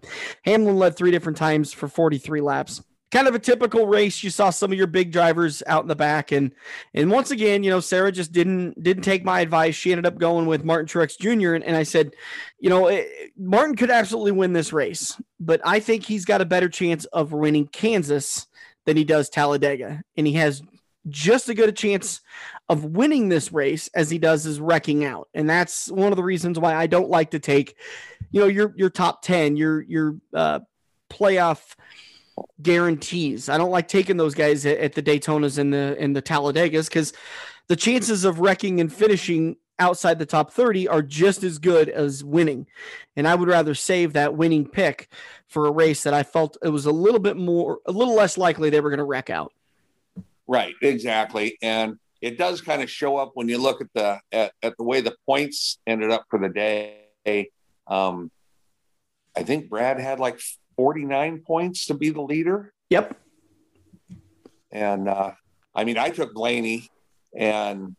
Hamlin 0.43 0.77
led 0.77 0.95
three 0.95 1.11
different 1.11 1.37
times 1.37 1.73
for 1.73 1.87
43 1.87 2.41
laps. 2.41 2.83
Kind 3.11 3.27
of 3.27 3.35
a 3.35 3.39
typical 3.39 3.87
race. 3.87 4.23
You 4.23 4.29
saw 4.29 4.49
some 4.49 4.71
of 4.71 4.77
your 4.77 4.87
big 4.87 5.11
drivers 5.11 5.63
out 5.67 5.83
in 5.83 5.87
the 5.87 5.95
back, 5.95 6.31
and 6.31 6.51
and 6.93 7.09
once 7.11 7.31
again, 7.31 7.63
you 7.63 7.69
know, 7.69 7.79
Sarah 7.79 8.11
just 8.11 8.31
didn't 8.31 8.81
didn't 8.81 9.03
take 9.03 9.23
my 9.23 9.41
advice. 9.41 9.75
She 9.75 9.91
ended 9.91 10.05
up 10.05 10.17
going 10.17 10.47
with 10.47 10.65
Martin 10.65 10.87
Truex 10.87 11.17
Jr. 11.17 11.53
And, 11.53 11.63
and 11.63 11.75
I 11.75 11.83
said, 11.83 12.15
you 12.59 12.69
know, 12.69 12.87
eh, 12.87 13.05
Martin 13.37 13.75
could 13.75 13.91
absolutely 13.91 14.31
win 14.31 14.53
this 14.53 14.73
race, 14.73 15.19
but 15.39 15.61
I 15.63 15.79
think 15.79 16.03
he's 16.03 16.25
got 16.25 16.41
a 16.41 16.45
better 16.45 16.67
chance 16.67 17.05
of 17.05 17.31
winning 17.31 17.67
Kansas 17.67 18.47
than 18.85 18.97
he 18.97 19.03
does 19.03 19.29
Talladega, 19.29 20.01
and 20.17 20.27
he 20.27 20.33
has 20.33 20.61
just 21.07 21.47
as 21.49 21.55
good 21.55 21.69
a 21.69 21.73
chance 21.73 22.21
of 22.69 22.83
winning 22.83 23.29
this 23.29 23.51
race 23.51 23.89
as 23.93 24.09
he 24.09 24.17
does 24.17 24.45
is 24.45 24.59
wrecking 24.59 25.05
out. 25.05 25.29
And 25.33 25.49
that's 25.49 25.89
one 25.91 26.11
of 26.11 26.15
the 26.15 26.23
reasons 26.23 26.59
why 26.59 26.75
I 26.75 26.87
don't 26.87 27.09
like 27.09 27.31
to 27.31 27.39
take, 27.39 27.75
you 28.31 28.41
know, 28.41 28.47
your 28.47 28.73
your 28.75 28.89
top 28.89 29.21
10, 29.21 29.55
your 29.55 29.81
your 29.83 30.15
uh 30.33 30.61
playoff 31.09 31.75
guarantees. 32.61 33.49
I 33.49 33.57
don't 33.57 33.71
like 33.71 33.87
taking 33.87 34.17
those 34.17 34.35
guys 34.35 34.65
at, 34.65 34.77
at 34.77 34.93
the 34.93 35.03
Daytonas 35.03 35.57
and 35.57 35.73
the 35.73 35.95
and 35.99 36.15
the 36.15 36.21
Talladegas 36.21 36.87
because 36.87 37.13
the 37.67 37.75
chances 37.75 38.25
of 38.25 38.39
wrecking 38.39 38.79
and 38.79 38.91
finishing 38.91 39.57
outside 39.79 40.19
the 40.19 40.25
top 40.25 40.51
30 40.51 40.87
are 40.87 41.01
just 41.01 41.43
as 41.43 41.57
good 41.57 41.89
as 41.89 42.23
winning. 42.23 42.67
And 43.15 43.27
I 43.27 43.35
would 43.35 43.49
rather 43.49 43.75
save 43.75 44.13
that 44.13 44.35
winning 44.35 44.67
pick 44.67 45.09
for 45.47 45.67
a 45.67 45.71
race 45.71 46.03
that 46.03 46.13
I 46.13 46.23
felt 46.23 46.57
it 46.63 46.69
was 46.69 46.85
a 46.85 46.91
little 46.91 47.19
bit 47.19 47.37
more, 47.37 47.79
a 47.85 47.91
little 47.91 48.15
less 48.15 48.37
likely 48.37 48.69
they 48.69 48.79
were 48.79 48.89
going 48.89 48.99
to 48.99 49.03
wreck 49.03 49.29
out. 49.29 49.51
Right, 50.47 50.75
exactly. 50.81 51.57
And 51.61 51.97
it 52.21 52.37
does 52.37 52.61
kind 52.61 52.81
of 52.81 52.89
show 52.89 53.17
up 53.17 53.31
when 53.33 53.49
you 53.49 53.57
look 53.57 53.81
at 53.81 53.87
the 53.93 54.19
at, 54.31 54.53
at 54.63 54.77
the 54.77 54.83
way 54.83 55.01
the 55.01 55.15
points 55.25 55.79
ended 55.85 56.11
up 56.11 56.25
for 56.29 56.39
the 56.39 56.49
day. 56.49 57.49
Um, 57.87 58.31
I 59.35 59.43
think 59.43 59.69
Brad 59.69 59.99
had 59.99 60.19
like 60.19 60.39
49 60.75 61.43
points 61.45 61.85
to 61.87 61.93
be 61.93 62.09
the 62.09 62.21
leader. 62.21 62.73
Yep. 62.89 63.17
And 64.71 65.07
uh, 65.07 65.31
I 65.73 65.83
mean, 65.83 65.97
I 65.97 66.09
took 66.09 66.33
Blaney, 66.33 66.89
and 67.37 67.95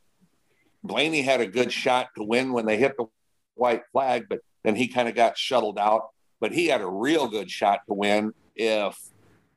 Blaney 0.83 1.23
had 1.23 1.41
a 1.41 1.47
good 1.47 1.73
shot 1.73 2.09
to 2.17 2.23
win 2.23 2.53
when 2.53 2.67
they 2.67 2.77
hit 2.77 2.97
the 2.97 3.07
white 3.55 3.83
flag, 3.93 4.27
but 4.29 4.41
then 4.63 4.77
he 4.77 4.89
kind 4.89 5.09
of 5.09 5.15
got 5.15 5.39
shuttled 5.39 5.79
out. 5.79 6.09
But 6.41 6.53
he 6.53 6.67
had 6.67 6.83
a 6.83 6.89
real 6.89 7.29
good 7.29 7.51
shot 7.51 7.81
to 7.89 7.95
win 7.95 8.33
if 8.55 8.99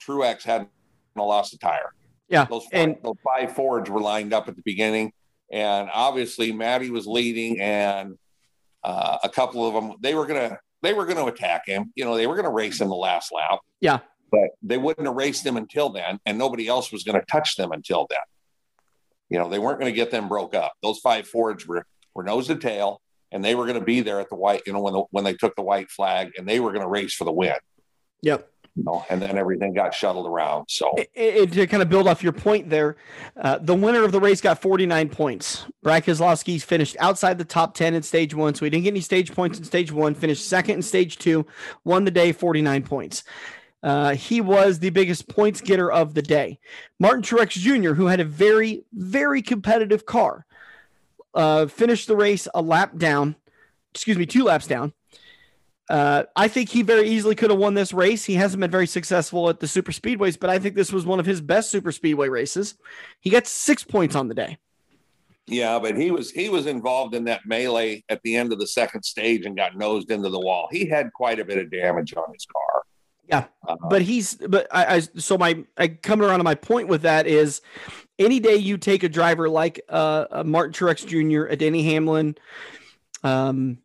Truex 0.02 0.44
hadn't 0.44 0.70
lost 1.16 1.54
a 1.54 1.60
tire. 1.60 1.94
Yeah, 2.30 2.46
those 2.46 2.64
five, 2.66 2.72
and 2.74 2.98
those 3.04 3.18
five 3.24 3.54
Fords 3.54 3.90
were 3.90 4.00
lined 4.00 4.34
up 4.34 4.48
at 4.48 4.56
the 4.56 4.62
beginning, 4.64 5.12
and 5.52 5.90
obviously 5.94 6.52
Matty 6.52 6.90
was 6.90 7.08
leading, 7.08 7.60
and 7.60 8.18
uh, 8.84 9.18
a 9.24 9.30
couple 9.30 9.68
of 9.68 9.74
them 9.74 9.98
they 10.00 10.14
were 10.14 10.26
gonna 10.26 10.60
they 10.82 10.94
were 10.94 11.06
gonna 11.06 11.26
attack 11.26 11.66
him. 11.66 11.92
You 11.96 12.06
know, 12.06 12.16
they 12.16 12.28
were 12.28 12.36
gonna 12.36 12.52
race 12.52 12.82
him 12.82 12.90
the 12.90 12.96
last 12.96 13.32
lap. 13.32 13.60
Yeah, 13.82 14.00
but 14.32 14.52
they 14.62 14.78
wouldn't 14.78 15.08
have 15.08 15.16
raced 15.16 15.46
him 15.46 15.58
until 15.58 15.90
then, 15.90 16.20
and 16.26 16.38
nobody 16.38 16.68
else 16.68 16.92
was 16.92 17.04
going 17.04 17.20
to 17.20 17.26
touch 17.26 17.56
them 17.56 17.72
until 17.72 18.08
then. 18.10 18.20
You 19.30 19.38
know, 19.38 19.50
they 19.50 19.60
weren't 19.60 19.80
going 19.80 19.92
to 19.92 19.96
get 19.96 20.12
them 20.12 20.28
broke 20.28 20.56
up. 20.56 20.74
Those 20.82 21.00
five 21.00 21.28
Fords 21.28 21.68
were 21.68 21.86
were 22.16 22.24
nose 22.24 22.48
to 22.48 22.56
tail, 22.56 23.02
and 23.32 23.44
they 23.44 23.56
were 23.56 23.66
going 23.66 23.80
to 23.80 23.86
be 23.86 24.02
there 24.02 24.20
at 24.20 24.30
the 24.30 24.36
white. 24.36 24.64
You 24.66 24.74
know, 24.74 24.82
when 24.82 24.94
the, 24.94 25.04
when 25.12 25.24
they 25.24 25.34
took 25.34 25.56
the 25.56 25.62
white 25.62 25.92
flag, 25.92 26.32
and 26.38 26.48
they 26.48 26.60
were 26.60 26.72
going 26.72 26.84
to 26.84 26.90
race 26.90 27.14
for 27.14 27.26
the 27.26 27.32
win. 27.32 27.56
Yep. 28.22 28.50
You 28.76 28.84
know, 28.84 29.06
and 29.10 29.22
then 29.22 29.38
everything 29.38 29.74
got 29.74 29.94
shuttled 29.94 30.28
around. 30.28 30.66
So, 30.70 30.94
it, 30.98 31.10
it, 31.14 31.52
to 31.54 31.68
kind 31.68 31.84
of 31.84 31.90
build 31.90 32.08
off 32.08 32.24
your 32.24 32.32
point 32.32 32.70
there, 32.70 32.98
uh, 33.40 33.58
the 33.60 33.76
winner 33.76 34.04
of 34.04 34.12
the 34.12 34.20
race 34.20 34.42
got 34.42 34.62
49 34.62 35.10
points. 35.10 35.66
Brad 35.84 36.06
Keselowski 36.06 36.62
finished 36.62 36.96
outside 37.00 37.38
the 37.38 37.46
top 37.46 37.74
10 37.74 37.94
in 37.94 38.04
stage 38.04 38.34
one, 38.34 38.56
so 38.56 38.66
he 38.66 38.70
didn't 38.70 38.86
get 38.86 38.92
any 38.92 39.02
stage 39.02 39.34
points 39.34 39.58
in 39.58 39.66
stage 39.66 39.92
one. 39.92 40.14
Finished 40.14 40.48
second 40.48 40.76
in 40.76 40.82
stage 40.82 41.18
two, 41.18 41.46
won 41.84 42.06
the 42.06 42.12
day, 42.12 42.32
49 42.32 42.84
points. 42.84 43.24
Uh, 43.82 44.14
he 44.14 44.42
was 44.42 44.80
the 44.80 44.90
biggest 44.90 45.28
points 45.28 45.62
getter 45.62 45.92
of 45.92 46.14
the 46.14 46.22
day. 46.22 46.60
Martin 47.00 47.24
Truex 47.24 47.52
Jr., 47.52 47.94
who 47.94 48.08
had 48.08 48.20
a 48.20 48.26
very, 48.26 48.84
very 48.94 49.42
competitive 49.42 50.06
car, 50.06 50.46
uh, 51.34 51.68
finished 51.68 52.08
the 52.08 52.16
race 52.16 52.48
a 52.54 52.62
lap 52.62 52.98
down. 52.98 53.36
Excuse 53.94 54.18
me, 54.18 54.26
two 54.26 54.44
laps 54.44 54.68
down. 54.68 54.94
Uh, 55.90 56.24
I 56.36 56.48
think 56.48 56.70
he 56.70 56.84
very 56.84 57.10
easily 57.10 57.34
could 57.34 57.50
have 57.50 57.60
won 57.60 57.74
this 57.74 57.94
race. 57.94 58.24
He 58.24 58.36
hasn't 58.36 58.62
been 58.62 58.70
very 58.70 58.86
successful 58.86 59.50
at 59.50 59.60
the 59.60 59.68
super 59.68 59.92
speedways, 59.92 60.40
but 60.40 60.50
I 60.50 60.60
think 60.60 60.76
this 60.76 60.94
was 60.94 61.06
one 61.06 61.20
of 61.20 61.26
his 61.26 61.42
best 61.42 61.72
super 61.72 61.92
speedway 61.92 62.30
races. 62.30 62.76
He 63.22 63.32
got 63.32 63.48
six 63.48 63.84
points 63.84 64.16
on 64.16 64.28
the 64.28 64.36
day. 64.36 64.58
Yeah, 65.48 65.80
but 65.80 65.98
he 65.98 66.12
was 66.12 66.30
he 66.30 66.48
was 66.48 66.68
involved 66.68 67.16
in 67.16 67.24
that 67.24 67.42
melee 67.48 68.04
at 68.08 68.22
the 68.22 68.36
end 68.36 68.54
of 68.54 68.60
the 68.60 68.68
second 68.68 69.02
stage 69.02 69.48
and 69.48 69.58
got 69.58 69.76
nosed 69.76 70.12
into 70.12 70.30
the 70.30 70.40
wall. 70.40 70.68
He 70.72 70.86
had 70.86 71.12
quite 71.12 71.40
a 71.40 71.46
bit 71.46 71.58
of 71.58 71.72
damage 71.72 72.14
on 72.16 72.32
his 72.32 72.46
car. 72.46 72.84
Yeah, 73.28 73.46
uh, 73.68 73.76
but 73.90 74.04
he's 74.04 74.36
but 74.36 74.68
I, 74.72 74.96
I 74.98 75.00
so 75.00 75.40
my 75.40 75.64
I 75.76 75.88
coming 75.88 76.28
around 76.28 76.40
to 76.40 76.44
my 76.44 76.56
point 76.56 76.88
with 76.88 77.02
that 77.02 77.26
is 77.26 77.62
any 78.20 78.40
day 78.40 78.56
you 78.56 78.78
take 78.78 79.02
a 79.02 79.10
driver 79.10 79.50
like 79.50 79.82
uh, 79.90 80.44
Martin 80.46 80.74
Truex 80.74 81.06
Jr., 81.06 81.52
a 81.52 81.56
Denny 81.56 81.84
Hamlin, 81.84 82.36
um, 83.24 83.80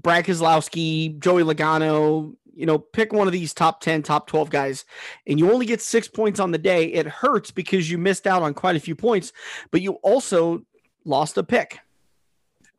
Brad 0.00 0.24
Keselowski, 0.24 1.18
Joey 1.18 1.42
Logano, 1.42 2.34
you 2.54 2.66
know, 2.66 2.78
pick 2.78 3.12
one 3.12 3.26
of 3.26 3.32
these 3.32 3.52
top 3.52 3.80
10, 3.80 4.02
top 4.02 4.26
12 4.26 4.50
guys, 4.50 4.84
and 5.26 5.38
you 5.38 5.50
only 5.52 5.66
get 5.66 5.80
six 5.80 6.08
points 6.08 6.40
on 6.40 6.50
the 6.50 6.58
day. 6.58 6.86
It 6.86 7.06
hurts 7.06 7.50
because 7.50 7.90
you 7.90 7.98
missed 7.98 8.26
out 8.26 8.42
on 8.42 8.54
quite 8.54 8.76
a 8.76 8.80
few 8.80 8.94
points, 8.94 9.32
but 9.70 9.80
you 9.80 9.94
also 10.02 10.64
lost 11.04 11.36
a 11.36 11.42
pick. 11.42 11.80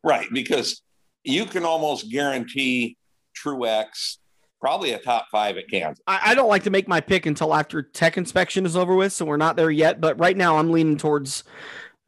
Right. 0.02 0.28
Because 0.32 0.82
you 1.24 1.44
can 1.46 1.64
almost 1.64 2.10
guarantee 2.10 2.96
Truex 3.36 4.18
probably 4.60 4.92
a 4.92 4.98
top 4.98 5.26
five 5.30 5.56
at 5.58 5.68
Kansas. 5.68 6.02
I, 6.06 6.20
I, 6.26 6.34
don't 6.34 6.48
like 6.48 6.62
to 6.64 6.70
make 6.70 6.88
my 6.88 7.00
pick 7.00 7.26
until 7.26 7.54
after 7.54 7.82
tech 7.82 8.16
inspection 8.16 8.64
is 8.64 8.76
over 8.76 8.94
with, 8.94 9.12
so 9.12 9.24
we're 9.24 9.36
not 9.36 9.56
there 9.56 9.70
yet. 9.70 10.00
But 10.00 10.18
right 10.18 10.36
now, 10.36 10.58
I'm 10.58 10.70
leaning 10.70 10.96
towards 10.96 11.44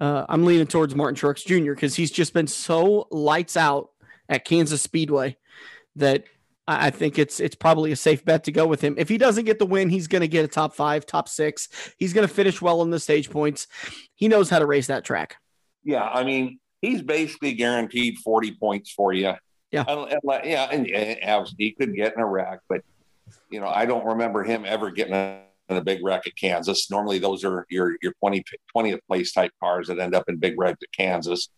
uh, 0.01 0.25
I'm 0.29 0.44
leaning 0.44 0.66
towards 0.66 0.94
Martin 0.94 1.16
Truex 1.16 1.44
Jr. 1.44 1.73
because 1.73 1.94
he's 1.94 2.11
just 2.11 2.33
been 2.33 2.47
so 2.47 3.07
lights 3.11 3.57
out 3.57 3.90
at 4.28 4.44
Kansas 4.44 4.82
Speedway 4.82 5.36
that 5.96 6.24
I 6.66 6.90
think 6.90 7.18
it's 7.18 7.40
it's 7.40 7.56
probably 7.56 7.92
a 7.92 7.96
safe 7.96 8.24
bet 8.24 8.44
to 8.44 8.52
go 8.52 8.66
with 8.66 8.82
him. 8.82 8.94
If 8.98 9.08
he 9.08 9.16
doesn't 9.16 9.46
get 9.46 9.58
the 9.58 9.64
win, 9.64 9.88
he's 9.88 10.06
going 10.06 10.20
to 10.20 10.28
get 10.28 10.44
a 10.44 10.48
top 10.48 10.74
five, 10.74 11.06
top 11.06 11.28
six. 11.28 11.68
He's 11.96 12.12
going 12.12 12.28
to 12.28 12.32
finish 12.32 12.60
well 12.60 12.82
in 12.82 12.90
the 12.90 13.00
stage 13.00 13.30
points. 13.30 13.68
He 14.14 14.28
knows 14.28 14.50
how 14.50 14.58
to 14.58 14.66
race 14.66 14.88
that 14.88 15.02
track. 15.02 15.36
Yeah, 15.82 16.04
I 16.04 16.24
mean, 16.24 16.60
he's 16.82 17.00
basically 17.00 17.54
guaranteed 17.54 18.18
40 18.18 18.56
points 18.56 18.90
for 18.90 19.14
you. 19.14 19.32
Yeah. 19.70 19.84
Yeah, 20.44 20.68
and, 20.70 20.86
and 20.86 21.48
he 21.56 21.72
could 21.72 21.94
get 21.94 22.14
in 22.14 22.20
a 22.20 22.26
wreck, 22.26 22.60
but 22.68 22.82
you 23.50 23.60
know, 23.60 23.68
I 23.68 23.86
don't 23.86 24.04
remember 24.04 24.42
him 24.42 24.64
ever 24.66 24.90
getting 24.90 25.14
a, 25.14 25.40
in 25.68 25.76
a 25.76 25.82
big 25.82 26.04
wreck 26.04 26.26
at 26.26 26.36
Kansas. 26.36 26.90
Normally, 26.90 27.18
those 27.18 27.44
are 27.44 27.66
your 27.70 27.96
your 28.02 28.12
20, 28.20 28.44
20th 28.76 29.00
place 29.06 29.32
type 29.32 29.52
cars 29.62 29.88
that 29.88 29.98
end 29.98 30.14
up 30.14 30.24
in 30.28 30.36
big 30.36 30.58
wrecks 30.58 30.82
at 30.82 30.92
Kansas. 30.92 31.48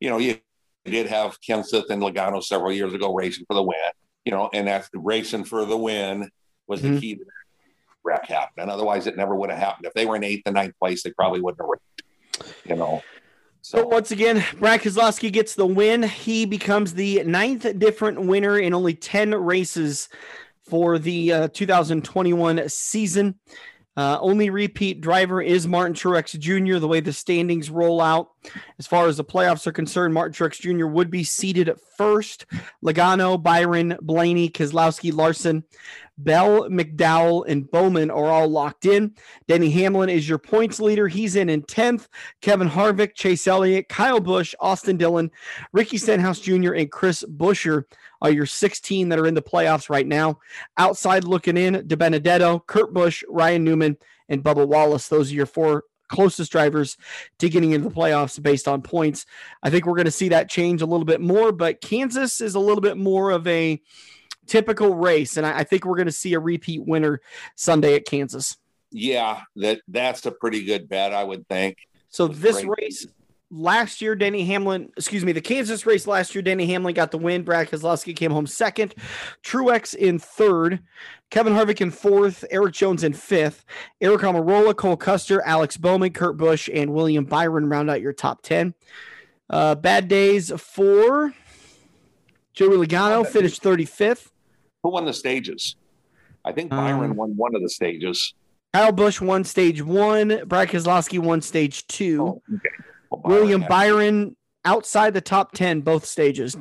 You 0.00 0.10
know, 0.10 0.18
you 0.18 0.38
did 0.84 1.06
have 1.06 1.38
Kenseth 1.40 1.90
and 1.90 2.02
Logano 2.02 2.42
several 2.42 2.72
years 2.72 2.94
ago 2.94 3.14
racing 3.14 3.44
for 3.46 3.54
the 3.54 3.62
win. 3.62 3.76
You 4.24 4.32
know, 4.32 4.50
and 4.52 4.66
that's 4.66 4.88
racing 4.94 5.44
for 5.44 5.64
the 5.64 5.76
win 5.76 6.30
was 6.66 6.80
mm-hmm. 6.80 6.94
the 6.94 7.00
key 7.00 7.14
to 7.16 7.24
that 7.24 7.30
wreck 8.04 8.26
happening. 8.26 8.68
Otherwise, 8.68 9.06
it 9.06 9.16
never 9.16 9.34
would 9.34 9.50
have 9.50 9.58
happened. 9.58 9.86
If 9.86 9.94
they 9.94 10.06
were 10.06 10.16
in 10.16 10.24
eighth 10.24 10.42
and 10.46 10.54
ninth 10.54 10.74
place, 10.78 11.02
they 11.02 11.12
probably 11.12 11.40
wouldn't 11.40 11.60
have 11.60 11.68
wrecked. 11.68 12.62
You 12.64 12.76
know. 12.76 13.02
So 13.62 13.86
once 13.86 14.10
again, 14.10 14.42
Brad 14.58 14.80
Keselowski 14.80 15.30
gets 15.30 15.54
the 15.54 15.66
win. 15.66 16.02
He 16.02 16.46
becomes 16.46 16.94
the 16.94 17.22
ninth 17.24 17.78
different 17.78 18.22
winner 18.22 18.58
in 18.58 18.72
only 18.72 18.94
10 18.94 19.34
races 19.34 20.08
for 20.62 20.98
the 20.98 21.32
uh, 21.32 21.48
2021 21.48 22.68
season. 22.68 23.38
Uh, 23.96 24.18
only 24.20 24.48
repeat 24.48 25.02
driver 25.02 25.42
is 25.42 25.68
Martin 25.68 25.94
Truex 25.94 26.38
Jr. 26.38 26.78
The 26.78 26.88
way 26.88 27.00
the 27.00 27.12
standings 27.12 27.68
roll 27.68 28.00
out, 28.00 28.30
as 28.78 28.86
far 28.86 29.06
as 29.06 29.16
the 29.16 29.24
playoffs 29.24 29.66
are 29.66 29.72
concerned, 29.72 30.14
Martin 30.14 30.32
Truex 30.32 30.60
Jr. 30.60 30.86
would 30.86 31.10
be 31.10 31.24
seated 31.24 31.68
at 31.68 31.80
first. 31.80 32.46
Logano, 32.84 33.40
Byron, 33.40 33.96
Blaney, 34.00 34.48
Keselowski, 34.48 35.12
Larson, 35.12 35.64
Bell, 36.16 36.68
McDowell, 36.68 37.44
and 37.48 37.70
Bowman 37.70 38.10
are 38.10 38.26
all 38.26 38.48
locked 38.48 38.84
in. 38.84 39.14
Denny 39.48 39.70
Hamlin 39.70 40.08
is 40.08 40.28
your 40.28 40.38
points 40.38 40.80
leader. 40.80 41.08
He's 41.08 41.36
in 41.36 41.48
in 41.48 41.62
10th. 41.62 42.08
Kevin 42.40 42.68
Harvick, 42.68 43.14
Chase 43.14 43.46
Elliott, 43.46 43.88
Kyle 43.88 44.20
Busch, 44.20 44.54
Austin 44.60 44.96
Dillon, 44.96 45.30
Ricky 45.72 45.98
Stenhouse 45.98 46.40
Jr., 46.40 46.72
and 46.74 46.90
Chris 46.90 47.24
Buescher 47.24 47.84
are 48.22 48.30
your 48.30 48.46
16 48.46 49.08
that 49.08 49.18
are 49.18 49.26
in 49.26 49.34
the 49.34 49.42
playoffs 49.42 49.88
right 49.88 50.06
now. 50.06 50.38
Outside 50.76 51.24
looking 51.24 51.56
in, 51.56 51.74
DiBenedetto, 51.74 52.66
Kurt 52.66 52.92
Busch, 52.92 53.24
Ryan 53.28 53.64
Newman, 53.64 53.96
and 54.28 54.44
Bubba 54.44 54.66
Wallace. 54.66 55.08
Those 55.08 55.30
are 55.32 55.34
your 55.34 55.46
four 55.46 55.84
closest 56.10 56.52
drivers 56.52 56.96
to 57.38 57.48
getting 57.48 57.72
into 57.72 57.88
the 57.88 57.94
playoffs 57.94 58.42
based 58.42 58.68
on 58.68 58.82
points. 58.82 59.24
I 59.62 59.70
think 59.70 59.86
we're 59.86 59.94
going 59.94 60.04
to 60.04 60.10
see 60.10 60.28
that 60.30 60.50
change 60.50 60.82
a 60.82 60.86
little 60.86 61.06
bit 61.06 61.20
more, 61.20 61.52
but 61.52 61.80
Kansas 61.80 62.40
is 62.40 62.54
a 62.54 62.60
little 62.60 62.82
bit 62.82 62.98
more 62.98 63.30
of 63.30 63.46
a 63.46 63.80
typical 64.46 64.94
race, 64.94 65.36
and 65.36 65.46
I, 65.46 65.60
I 65.60 65.64
think 65.64 65.84
we're 65.84 65.96
going 65.96 66.06
to 66.06 66.12
see 66.12 66.34
a 66.34 66.40
repeat 66.40 66.84
winner 66.84 67.20
Sunday 67.54 67.94
at 67.94 68.04
Kansas. 68.04 68.56
Yeah, 68.90 69.40
that 69.56 69.80
that's 69.86 70.26
a 70.26 70.32
pretty 70.32 70.64
good 70.64 70.88
bet, 70.88 71.14
I 71.14 71.22
would 71.22 71.48
think. 71.48 71.78
So 72.08 72.26
this 72.26 72.56
great. 72.56 72.82
race 72.82 73.06
last 73.50 74.00
year, 74.00 74.14
Denny 74.14 74.44
Hamlin, 74.44 74.90
excuse 74.96 75.24
me, 75.24 75.32
the 75.32 75.40
Kansas 75.40 75.86
race 75.86 76.06
last 76.06 76.34
year, 76.34 76.42
Denny 76.42 76.66
Hamlin 76.66 76.94
got 76.94 77.10
the 77.10 77.18
win. 77.18 77.42
Brad 77.42 77.68
Keselowski 77.68 78.14
came 78.14 78.30
home 78.30 78.46
second. 78.46 78.94
Truex 79.44 79.94
in 79.94 80.18
third. 80.18 80.80
Kevin 81.30 81.52
Harvick 81.52 81.80
in 81.80 81.90
fourth. 81.90 82.44
Erik 82.50 82.74
Jones 82.74 83.04
in 83.04 83.12
fifth. 83.12 83.64
Aric 84.02 84.18
Almirola, 84.18 84.76
Cole 84.76 84.96
Custer, 84.96 85.40
Alex 85.42 85.76
Bowman, 85.76 86.12
Kurt 86.12 86.36
Busch, 86.36 86.68
and 86.72 86.92
William 86.92 87.24
Byron 87.24 87.68
round 87.68 87.88
out 87.88 88.00
your 88.00 88.12
top 88.12 88.42
10. 88.42 88.74
Uh, 89.48 89.74
bad 89.74 90.08
days 90.08 90.52
for 90.60 91.32
Joey 92.52 92.86
Logano, 92.86 93.26
finished 93.26 93.62
35th. 93.62 94.30
Who 94.82 94.90
won 94.90 95.04
the 95.04 95.12
stages? 95.12 95.76
I 96.44 96.52
think 96.52 96.70
Byron 96.70 97.10
um, 97.10 97.16
won 97.16 97.36
one 97.36 97.54
of 97.54 97.62
the 97.62 97.68
stages. 97.68 98.34
Kyle 98.72 98.92
Busch 98.92 99.20
won 99.20 99.44
stage 99.44 99.82
one. 99.82 100.42
Brad 100.46 100.68
Keselowski 100.68 101.18
won 101.18 101.42
stage 101.42 101.86
two. 101.86 102.22
Oh, 102.22 102.42
okay. 102.54 102.68
well, 103.10 103.20
Byron 103.20 103.40
William 103.40 103.64
Byron 103.68 104.36
outside 104.64 105.14
the 105.14 105.20
top 105.20 105.52
10 105.52 105.80
both 105.80 106.06
stages. 106.06 106.56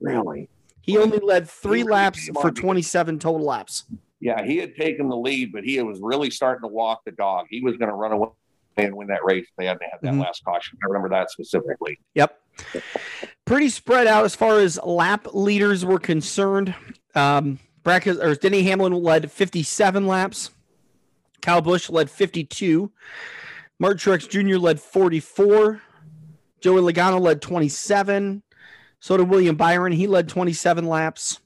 Really? 0.00 0.48
He 0.84 0.98
only 0.98 1.18
led 1.18 1.48
three 1.48 1.82
laps 1.82 2.28
for 2.40 2.50
27 2.50 3.18
total 3.18 3.46
laps. 3.46 3.84
Yeah, 4.20 4.44
he 4.44 4.58
had 4.58 4.76
taken 4.76 5.08
the 5.08 5.16
lead, 5.16 5.52
but 5.52 5.64
he 5.64 5.80
was 5.82 5.98
really 6.02 6.30
starting 6.30 6.62
to 6.62 6.68
walk 6.68 7.02
the 7.04 7.12
dog. 7.12 7.46
He 7.48 7.60
was 7.60 7.76
going 7.76 7.88
to 7.88 7.94
run 7.94 8.12
away 8.12 8.28
and 8.76 8.94
win 8.94 9.08
that 9.08 9.24
race. 9.24 9.46
They 9.56 9.66
hadn't 9.66 9.82
had 9.82 10.00
that 10.02 10.10
mm-hmm. 10.12 10.20
last 10.20 10.44
caution. 10.44 10.78
I 10.82 10.86
remember 10.88 11.08
that 11.10 11.30
specifically. 11.30 11.98
Yep. 12.14 12.38
Pretty 13.44 13.68
spread 13.68 14.06
out 14.06 14.24
as 14.24 14.34
far 14.34 14.58
as 14.58 14.78
lap 14.82 15.28
leaders 15.32 15.84
were 15.84 15.98
concerned. 15.98 16.74
Um, 17.14 17.58
Brackett, 17.82 18.18
or 18.18 18.34
Denny 18.34 18.62
Hamlin 18.62 18.92
led 18.92 19.30
57 19.30 20.06
laps. 20.06 20.50
Kyle 21.42 21.60
Busch 21.60 21.90
led 21.90 22.10
52. 22.10 22.90
Martin 23.78 23.98
Truex 23.98 24.28
Jr. 24.28 24.58
led 24.58 24.80
44. 24.80 25.82
Joey 26.60 26.80
Logano 26.80 27.20
led 27.20 27.42
27. 27.42 28.42
So 29.04 29.18
did 29.18 29.28
William 29.28 29.54
Byron. 29.54 29.92
He 29.92 30.06
led 30.06 30.30
27 30.30 30.86
laps. 30.86 31.40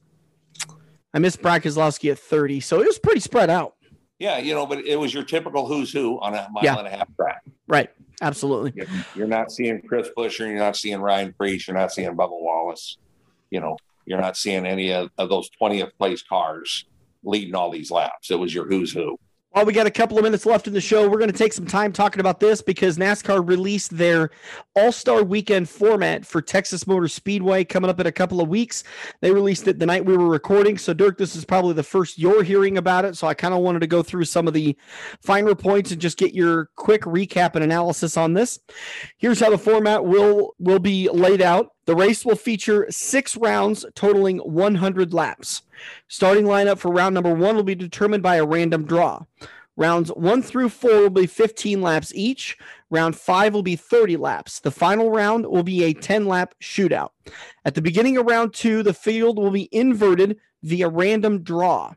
I 1.13 1.19
missed 1.19 1.43
Keselowski 1.43 2.13
at 2.13 2.21
30. 2.21 2.61
So 2.61 2.81
it 2.81 2.87
was 2.87 3.01
pretty 3.01 3.19
spread 3.19 3.51
out. 3.51 3.75
Yeah, 4.21 4.39
you 4.39 4.55
know, 4.55 4.65
but 4.65 4.79
it 4.87 4.95
was 4.95 5.13
your 5.13 5.25
typical 5.25 5.67
who's 5.67 5.93
who 5.93 6.21
on 6.21 6.35
a 6.37 6.47
mile 6.53 6.63
Yeah. 6.63 6.79
and 6.79 6.87
a 6.87 6.91
half 6.91 7.09
track. 7.17 7.43
Right. 7.67 7.91
Absolutely. 8.23 8.75
You're- 8.77 8.89
You're 9.17 9.27
not 9.27 9.51
seeing 9.51 9.83
Chris 9.83 10.09
Buescher, 10.17 10.47
you're 10.47 10.55
not 10.55 10.77
seeing 10.77 11.01
Ryan 11.01 11.33
Preece, 11.33 11.67
you're 11.67 11.77
not 11.77 11.91
seeing 11.91 12.11
Bubba 12.11 12.31
Wallace. 12.31 12.97
You 13.51 13.59
know, 13.59 13.77
you're 14.07 14.21
not 14.21 14.37
seeing 14.37 14.65
any 14.65 14.93
of, 14.93 15.11
of 15.19 15.29
those 15.29 15.51
20th 15.61 15.91
place 15.99 16.23
cars 16.23 16.85
leading 17.25 17.57
all 17.57 17.73
these 17.73 17.91
laps. 17.91 18.31
It 18.31 18.39
was 18.39 18.55
your 18.55 18.67
who's 18.69 18.93
who. 18.93 19.19
While 19.53 19.65
we 19.65 19.73
got 19.73 19.87
a 19.87 19.91
couple 19.91 20.19
of 20.19 20.25
minutes 20.25 20.45
left 20.45 20.67
in 20.67 20.75
the 20.75 20.81
show, 20.81 21.09
we're 21.09 21.19
going 21.19 21.33
to 21.33 21.37
take 21.37 21.55
some 21.55 21.67
time 21.67 21.91
talking 21.91 22.21
about 22.21 22.39
this 22.39 22.61
because 22.61 22.99
NASCAR 22.99 23.49
released 23.49 23.97
their 23.97 24.31
All 24.77 24.93
Star 24.93 25.23
Weekend 25.23 25.71
format 25.71 26.27
for 26.27 26.43
Texas 26.43 26.87
Motor 26.87 27.09
Speedway 27.09 27.65
coming 27.65 27.89
up 27.89 27.99
in 27.99 28.07
a 28.07 28.13
couple 28.13 28.43
of 28.43 28.49
weeks. 28.49 28.85
They 29.23 29.33
released 29.33 29.67
it 29.67 29.79
the 29.79 29.87
night 29.87 30.05
we 30.05 30.19
were 30.19 30.29
recording. 30.29 30.77
So, 30.77 30.93
Dirk, 30.93 31.17
this 31.17 31.35
is 31.35 31.47
probably 31.47 31.73
the 31.73 31.83
first 31.83 32.19
you're 32.19 32.43
hearing 32.43 32.77
about 32.77 33.07
it. 33.07 33.17
So, 33.17 33.27
I 33.27 33.33
kind 33.33 33.55
of 33.55 33.61
wanted 33.61 33.81
to 33.81 33.87
go 33.87 34.03
through 34.03 34.27
some 34.27 34.47
of 34.47 34.53
the 34.53 34.77
finer 35.23 35.55
points 35.55 35.93
and 35.93 36.01
just 36.01 36.19
get 36.19 36.35
your 36.35 36.69
quick 36.77 37.03
recap 37.03 37.55
and 37.55 37.65
analysis 37.65 38.19
on 38.19 38.35
this. 38.35 38.59
Here's 39.17 39.41
how 39.41 39.49
the 39.49 39.57
format 39.57 40.05
will 40.05 40.55
will 40.59 40.79
be 40.79 41.09
laid 41.09 41.41
out. 41.41 41.71
The 41.89 41.97
race 41.97 42.23
will 42.23 42.37
feature 42.37 42.87
six 42.91 43.35
rounds 43.35 43.87
totaling 43.95 44.41
100 44.41 45.15
laps. 45.15 45.63
Starting 46.07 46.45
lineup 46.45 46.77
for 46.77 46.93
round 46.93 47.15
number 47.15 47.35
one 47.35 47.57
will 47.57 47.63
be 47.63 47.75
determined 47.75 48.23
by 48.23 48.37
a 48.37 48.45
random 48.45 48.85
draw. 48.85 49.25
Rounds 49.75 50.11
one 50.11 50.43
through 50.43 50.69
four 50.69 51.01
will 51.01 51.09
be 51.09 51.27
15 51.27 51.81
laps 51.81 52.13
each. 52.15 52.59
Round 52.91 53.17
five 53.17 53.55
will 53.55 53.63
be 53.63 53.75
30 53.75 54.19
laps. 54.19 54.61
The 54.61 54.71
final 54.71 55.11
round 55.11 55.47
will 55.47 55.63
be 55.63 55.83
a 55.85 55.95
10 55.95 56.27
lap 56.27 56.55
shootout. 56.61 57.13
At 57.65 57.75
the 57.75 57.81
beginning 57.81 58.19
of 58.19 58.27
round 58.27 58.53
two, 58.53 58.83
the 58.83 58.93
field 58.93 59.39
will 59.39 59.51
be 59.51 59.71
inverted 59.73 60.37
via 60.63 60.91
random 60.91 61.43
draw. 61.43 61.95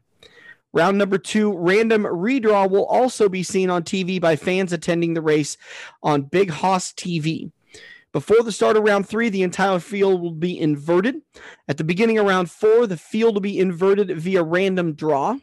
Round 0.71 0.97
number 0.99 1.17
two, 1.17 1.51
random 1.57 2.03
redraw, 2.03 2.69
will 2.71 2.85
also 2.85 3.27
be 3.27 3.43
seen 3.43 3.69
on 3.69 3.83
TV 3.83 4.21
by 4.21 4.37
fans 4.37 4.71
attending 4.71 5.15
the 5.15 5.21
race 5.21 5.57
on 6.01 6.21
Big 6.21 6.49
Hoss 6.49 6.93
TV. 6.93 7.51
Before 8.13 8.43
the 8.43 8.51
start 8.51 8.75
of 8.75 8.83
round 8.83 9.07
three, 9.07 9.29
the 9.29 9.43
entire 9.43 9.79
field 9.79 10.21
will 10.21 10.31
be 10.31 10.59
inverted. 10.59 11.21
At 11.67 11.77
the 11.77 11.83
beginning 11.85 12.17
of 12.17 12.25
round 12.25 12.51
four, 12.51 12.85
the 12.85 12.97
field 12.97 13.35
will 13.35 13.41
be 13.41 13.57
inverted 13.57 14.11
via 14.19 14.43
random 14.43 14.93
draw. 14.93 15.37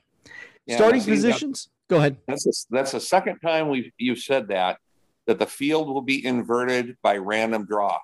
Yeah, 0.66 0.76
Starting 0.76 1.00
see, 1.00 1.11
that- 1.12 1.16
positions. 1.16 1.70
Go 1.88 1.96
ahead. 1.96 2.18
That's 2.26 2.44
the, 2.44 2.54
that's 2.68 2.92
the 2.92 3.00
second 3.00 3.38
time 3.40 3.70
we've 3.70 3.90
you've 3.96 4.18
said 4.18 4.48
that 4.48 4.76
that 5.26 5.38
the 5.38 5.46
field 5.46 5.88
will 5.88 6.02
be 6.02 6.24
inverted 6.24 6.98
by 7.02 7.16
random 7.16 7.64
draw. 7.64 7.98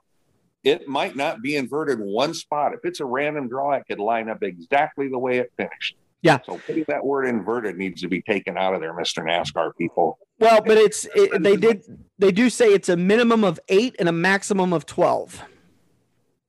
It 0.62 0.88
might 0.88 1.16
not 1.16 1.42
be 1.42 1.56
inverted 1.56 2.00
one 2.00 2.32
spot. 2.32 2.72
If 2.72 2.80
it's 2.84 3.00
a 3.00 3.04
random 3.04 3.48
draw, 3.48 3.72
it 3.72 3.84
could 3.86 3.98
line 3.98 4.30
up 4.30 4.42
exactly 4.42 5.08
the 5.08 5.18
way 5.18 5.36
it 5.38 5.52
finished. 5.58 5.96
Yeah. 6.24 6.38
So 6.46 6.58
putting 6.66 6.86
that 6.88 7.04
word 7.04 7.26
inverted 7.26 7.76
needs 7.76 8.00
to 8.00 8.08
be 8.08 8.22
taken 8.22 8.56
out 8.56 8.74
of 8.74 8.80
there, 8.80 8.94
Mr. 8.94 9.22
NASCAR 9.22 9.76
people. 9.76 10.18
Well, 10.38 10.62
but 10.62 10.78
it's 10.78 11.06
it, 11.14 11.42
they 11.42 11.54
did 11.54 11.82
they 12.18 12.32
do 12.32 12.48
say 12.48 12.64
it's 12.68 12.88
a 12.88 12.96
minimum 12.96 13.44
of 13.44 13.60
eight 13.68 13.94
and 13.98 14.08
a 14.08 14.12
maximum 14.12 14.72
of 14.72 14.86
twelve. 14.86 15.42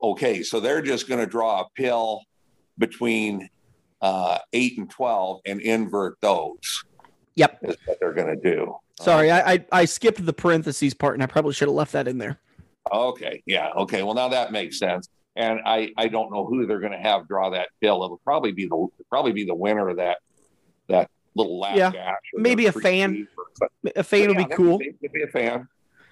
Okay, 0.01 0.43
so 0.43 0.61
they're 0.61 0.81
just 0.81 1.09
going 1.09 1.19
to 1.19 1.25
draw 1.25 1.59
a 1.61 1.65
pill 1.75 2.21
between 2.77 3.49
uh, 4.01 4.39
eight 4.53 4.77
and 4.77 4.89
twelve 4.89 5.41
and 5.45 5.59
invert 5.59 6.15
those. 6.21 6.85
Yep. 7.35 7.59
Is 7.63 7.75
what 7.85 7.97
they're 7.99 8.13
going 8.13 8.33
to 8.33 8.41
do. 8.41 8.77
Sorry, 9.01 9.29
I, 9.29 9.53
I 9.53 9.65
I 9.73 9.85
skipped 9.85 10.25
the 10.25 10.33
parentheses 10.33 10.93
part, 10.93 11.15
and 11.15 11.23
I 11.23 11.25
probably 11.25 11.53
should 11.53 11.67
have 11.67 11.75
left 11.75 11.91
that 11.91 12.07
in 12.07 12.17
there. 12.17 12.39
Okay, 12.93 13.43
yeah, 13.45 13.71
okay. 13.75 14.03
Well, 14.03 14.13
now 14.13 14.29
that 14.29 14.53
makes 14.53 14.79
sense. 14.79 15.09
And 15.35 15.59
I 15.65 15.91
I 15.97 16.07
don't 16.07 16.31
know 16.31 16.45
who 16.45 16.65
they're 16.65 16.79
going 16.79 16.91
to 16.93 16.97
have 16.97 17.27
draw 17.27 17.49
that 17.51 17.69
bill. 17.81 18.03
It'll 18.03 18.21
probably 18.23 18.51
be 18.53 18.65
the 18.67 18.87
probably 19.09 19.33
be 19.33 19.43
the 19.45 19.55
winner 19.55 19.89
of 19.89 19.97
that 19.97 20.19
that 20.87 21.09
little 21.35 21.59
lap 21.59 21.75
Yeah, 21.75 22.13
maybe 22.33 22.67
a 22.67 22.71
fan. 22.71 23.11
free 23.13 23.27
or 23.37 23.45
something. 23.59 23.93
A 23.97 24.03
fan 24.03 24.27
would 24.29 24.39
Yeah, 24.39 24.47
be 24.47 24.55
cool. 24.55 24.77
Could 24.77 24.85
be, 24.99 25.07
could 25.07 25.11
be 25.11 25.23
a 25.23 25.27
fan. 25.27 25.67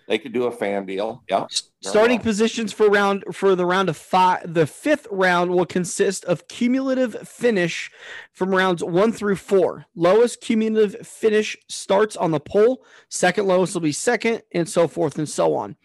They 0.05 0.17
could 0.17 0.33
do 0.33 0.43
a 0.47 0.51
fan 0.51 0.85
deal. 0.85 1.23
Yeah. 1.29 1.45
Starting 1.79 2.19
positions 2.19 2.73
for 2.73 2.89
round 2.89 3.23
for 3.31 3.55
the 3.55 3.65
round 3.65 3.87
of 3.87 3.95
five. 3.95 4.53
The 4.53 4.67
fifth 4.67 5.07
round 5.09 5.51
will 5.51 5.65
consist 5.65 6.25
of 6.25 6.49
cumulative 6.49 7.15
finish 7.25 7.89
from 8.33 8.49
rounds 8.53 8.83
one 8.83 9.13
through 9.13 9.37
four. 9.37 9.85
Lowest 9.95 10.41
cumulative 10.41 11.07
finish 11.07 11.55
starts 11.69 12.17
on 12.17 12.31
the 12.31 12.41
pole. 12.41 12.83
Second 13.07 13.47
lowest 13.47 13.75
will 13.75 13.81
be 13.81 13.93
second, 13.93 14.41
and 14.51 14.67
so 14.67 14.89
forth 14.89 15.17
and 15.17 15.29
so 15.29 15.55
on. 15.55 15.77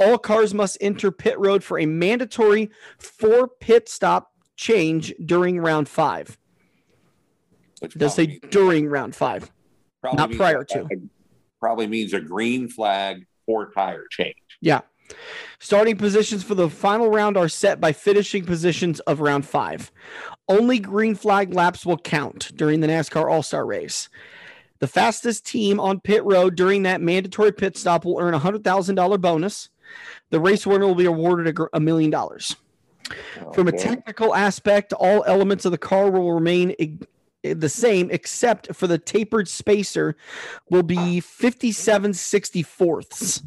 All 0.00 0.16
cars 0.18 0.54
must 0.54 0.78
enter 0.80 1.10
pit 1.12 1.38
road 1.38 1.62
for 1.62 1.78
a 1.78 1.86
mandatory 1.86 2.70
four 2.98 3.48
pit 3.48 3.88
stop 3.88 4.32
change 4.56 5.14
during 5.24 5.60
round 5.60 5.88
five. 5.88 6.38
Which 7.80 7.94
It 7.94 7.98
does 7.98 8.14
say 8.14 8.40
during 8.50 8.88
round 8.88 9.14
five. 9.14 9.50
probably 10.00 10.16
not 10.16 10.32
prior 10.32 10.64
to. 10.64 10.88
Probably 11.60 11.86
means 11.86 12.14
a 12.14 12.20
green 12.20 12.68
flag 12.68 13.26
for 13.44 13.70
tire 13.72 14.06
change. 14.10 14.36
Yeah. 14.62 14.80
Starting 15.58 15.96
positions 15.96 16.42
for 16.42 16.54
the 16.54 16.70
final 16.70 17.10
round 17.10 17.36
are 17.36 17.48
set 17.48 17.80
by 17.80 17.92
finishing 17.92 18.44
positions 18.46 19.00
of 19.00 19.20
round 19.20 19.44
five. 19.44 19.90
Only 20.48 20.78
green 20.78 21.14
flag 21.14 21.52
laps 21.52 21.84
will 21.84 21.98
count 21.98 22.52
during 22.56 22.80
the 22.80 22.86
NASCAR 22.86 23.30
All 23.30 23.42
Star 23.42 23.66
race. 23.66 24.08
The 24.78 24.86
fastest 24.86 25.44
team 25.44 25.78
on 25.78 26.00
pit 26.00 26.24
road 26.24 26.54
during 26.56 26.84
that 26.84 27.02
mandatory 27.02 27.52
pit 27.52 27.76
stop 27.76 28.06
will 28.06 28.18
earn 28.18 28.32
a 28.32 28.40
$100,000 28.40 29.20
bonus. 29.20 29.68
The 30.30 30.40
race 30.40 30.66
winner 30.66 30.86
will 30.86 30.94
be 30.94 31.06
awarded 31.06 31.58
a 31.58 31.76
a 31.76 31.80
million 31.80 32.10
dollars. 32.10 32.56
From 33.54 33.68
a 33.68 33.72
technical 33.72 34.34
aspect, 34.34 34.92
all 34.92 35.24
elements 35.26 35.64
of 35.64 35.72
the 35.72 35.78
car 35.78 36.10
will 36.10 36.32
remain 36.32 36.98
the 37.42 37.68
same 37.68 38.10
except 38.10 38.74
for 38.74 38.86
the 38.86 38.98
tapered 38.98 39.48
spacer 39.48 40.16
will 40.68 40.82
be 40.82 41.20
57 41.20 42.12
64ths. 42.12 43.42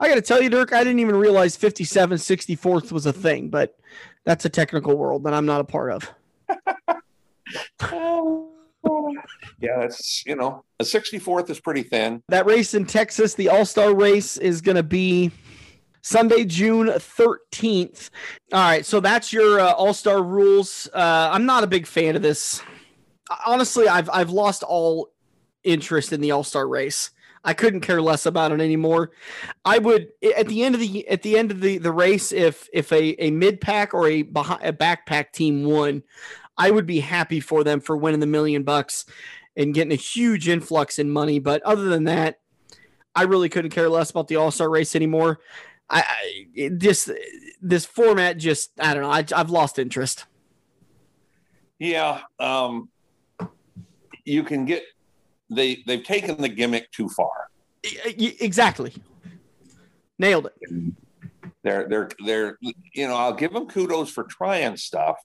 I 0.00 0.08
got 0.08 0.14
to 0.16 0.22
tell 0.22 0.42
you, 0.42 0.50
Dirk, 0.50 0.72
I 0.72 0.84
didn't 0.84 1.00
even 1.00 1.16
realize 1.16 1.56
57 1.56 2.18
64th 2.18 2.92
was 2.92 3.06
a 3.06 3.12
thing, 3.12 3.48
but 3.48 3.78
that's 4.24 4.44
a 4.44 4.48
technical 4.48 4.96
world 4.96 5.24
that 5.24 5.34
I'm 5.34 5.46
not 5.46 5.60
a 5.60 5.64
part 5.64 5.92
of. 5.92 6.10
yeah, 9.60 9.80
that's 9.80 10.24
you 10.26 10.36
know 10.36 10.64
a 10.80 10.84
64th 10.84 11.50
is 11.50 11.60
pretty 11.60 11.82
thin. 11.82 12.22
That 12.28 12.46
race 12.46 12.74
in 12.74 12.86
Texas, 12.86 13.34
the 13.34 13.48
All 13.48 13.64
Star 13.64 13.94
race, 13.94 14.36
is 14.36 14.60
going 14.60 14.76
to 14.76 14.82
be 14.82 15.30
Sunday, 16.04 16.44
June 16.44 16.88
13th. 16.88 18.10
All 18.52 18.60
right, 18.60 18.84
so 18.84 19.00
that's 19.00 19.32
your 19.32 19.58
uh, 19.58 19.72
All 19.72 19.94
Star 19.94 20.22
rules. 20.22 20.86
Uh, 20.92 21.30
I'm 21.32 21.46
not 21.46 21.64
a 21.64 21.66
big 21.66 21.86
fan 21.86 22.14
of 22.14 22.20
this. 22.20 22.60
Honestly, 23.46 23.88
I've 23.88 24.10
I've 24.10 24.28
lost 24.28 24.62
all 24.62 25.14
interest 25.64 26.12
in 26.12 26.20
the 26.20 26.30
All 26.30 26.44
Star 26.44 26.68
race. 26.68 27.10
I 27.42 27.54
couldn't 27.54 27.80
care 27.80 28.02
less 28.02 28.26
about 28.26 28.52
it 28.52 28.60
anymore. 28.60 29.12
I 29.64 29.78
would 29.78 30.08
at 30.36 30.46
the 30.46 30.62
end 30.62 30.74
of 30.74 30.82
the 30.82 31.08
at 31.08 31.22
the 31.22 31.38
end 31.38 31.50
of 31.50 31.62
the, 31.62 31.78
the 31.78 31.92
race, 31.92 32.32
if 32.32 32.68
if 32.74 32.92
a, 32.92 33.24
a 33.24 33.30
mid 33.30 33.62
pack 33.62 33.94
or 33.94 34.06
a 34.06 34.22
behind, 34.22 34.62
a 34.62 34.74
backpack 34.74 35.32
team 35.32 35.64
won, 35.64 36.02
I 36.58 36.70
would 36.70 36.86
be 36.86 37.00
happy 37.00 37.40
for 37.40 37.64
them 37.64 37.80
for 37.80 37.96
winning 37.96 38.20
the 38.20 38.26
million 38.26 38.62
bucks 38.62 39.06
and 39.56 39.72
getting 39.72 39.92
a 39.92 39.96
huge 39.96 40.50
influx 40.50 40.98
in 40.98 41.08
money. 41.08 41.38
But 41.38 41.62
other 41.62 41.84
than 41.84 42.04
that, 42.04 42.40
I 43.14 43.22
really 43.22 43.48
couldn't 43.48 43.70
care 43.70 43.88
less 43.88 44.10
about 44.10 44.28
the 44.28 44.36
All 44.36 44.50
Star 44.50 44.68
race 44.68 44.94
anymore. 44.94 45.40
I, 45.90 46.00
I 46.00 46.46
it 46.54 46.80
this 46.80 47.10
this 47.60 47.84
format 47.84 48.38
just 48.38 48.70
I 48.78 48.94
don't 48.94 49.02
know. 49.02 49.10
I, 49.10 49.24
I've 49.34 49.50
lost 49.50 49.78
interest. 49.78 50.26
Yeah, 51.78 52.20
um, 52.38 52.88
you 54.24 54.42
can 54.42 54.64
get 54.64 54.84
they 55.50 55.82
they've 55.86 56.02
taken 56.02 56.40
the 56.40 56.48
gimmick 56.48 56.90
too 56.92 57.08
far. 57.08 57.50
Exactly. 57.82 58.94
Nailed 60.18 60.46
it. 60.46 60.94
They're 61.62 61.88
they're 61.88 62.08
they're 62.24 62.58
you 62.60 63.08
know 63.08 63.16
I'll 63.16 63.34
give 63.34 63.52
them 63.52 63.66
kudos 63.66 64.10
for 64.10 64.24
trying 64.24 64.76
stuff, 64.76 65.16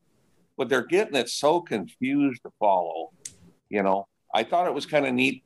but 0.57 0.69
they're 0.69 0.85
getting 0.85 1.15
it 1.15 1.29
so 1.29 1.61
confused 1.61 2.41
to 2.43 2.51
follow. 2.59 3.11
You 3.69 3.83
know, 3.83 4.07
I 4.33 4.43
thought 4.43 4.67
it 4.67 4.73
was 4.73 4.85
kind 4.85 5.05
of 5.05 5.13
neat 5.13 5.43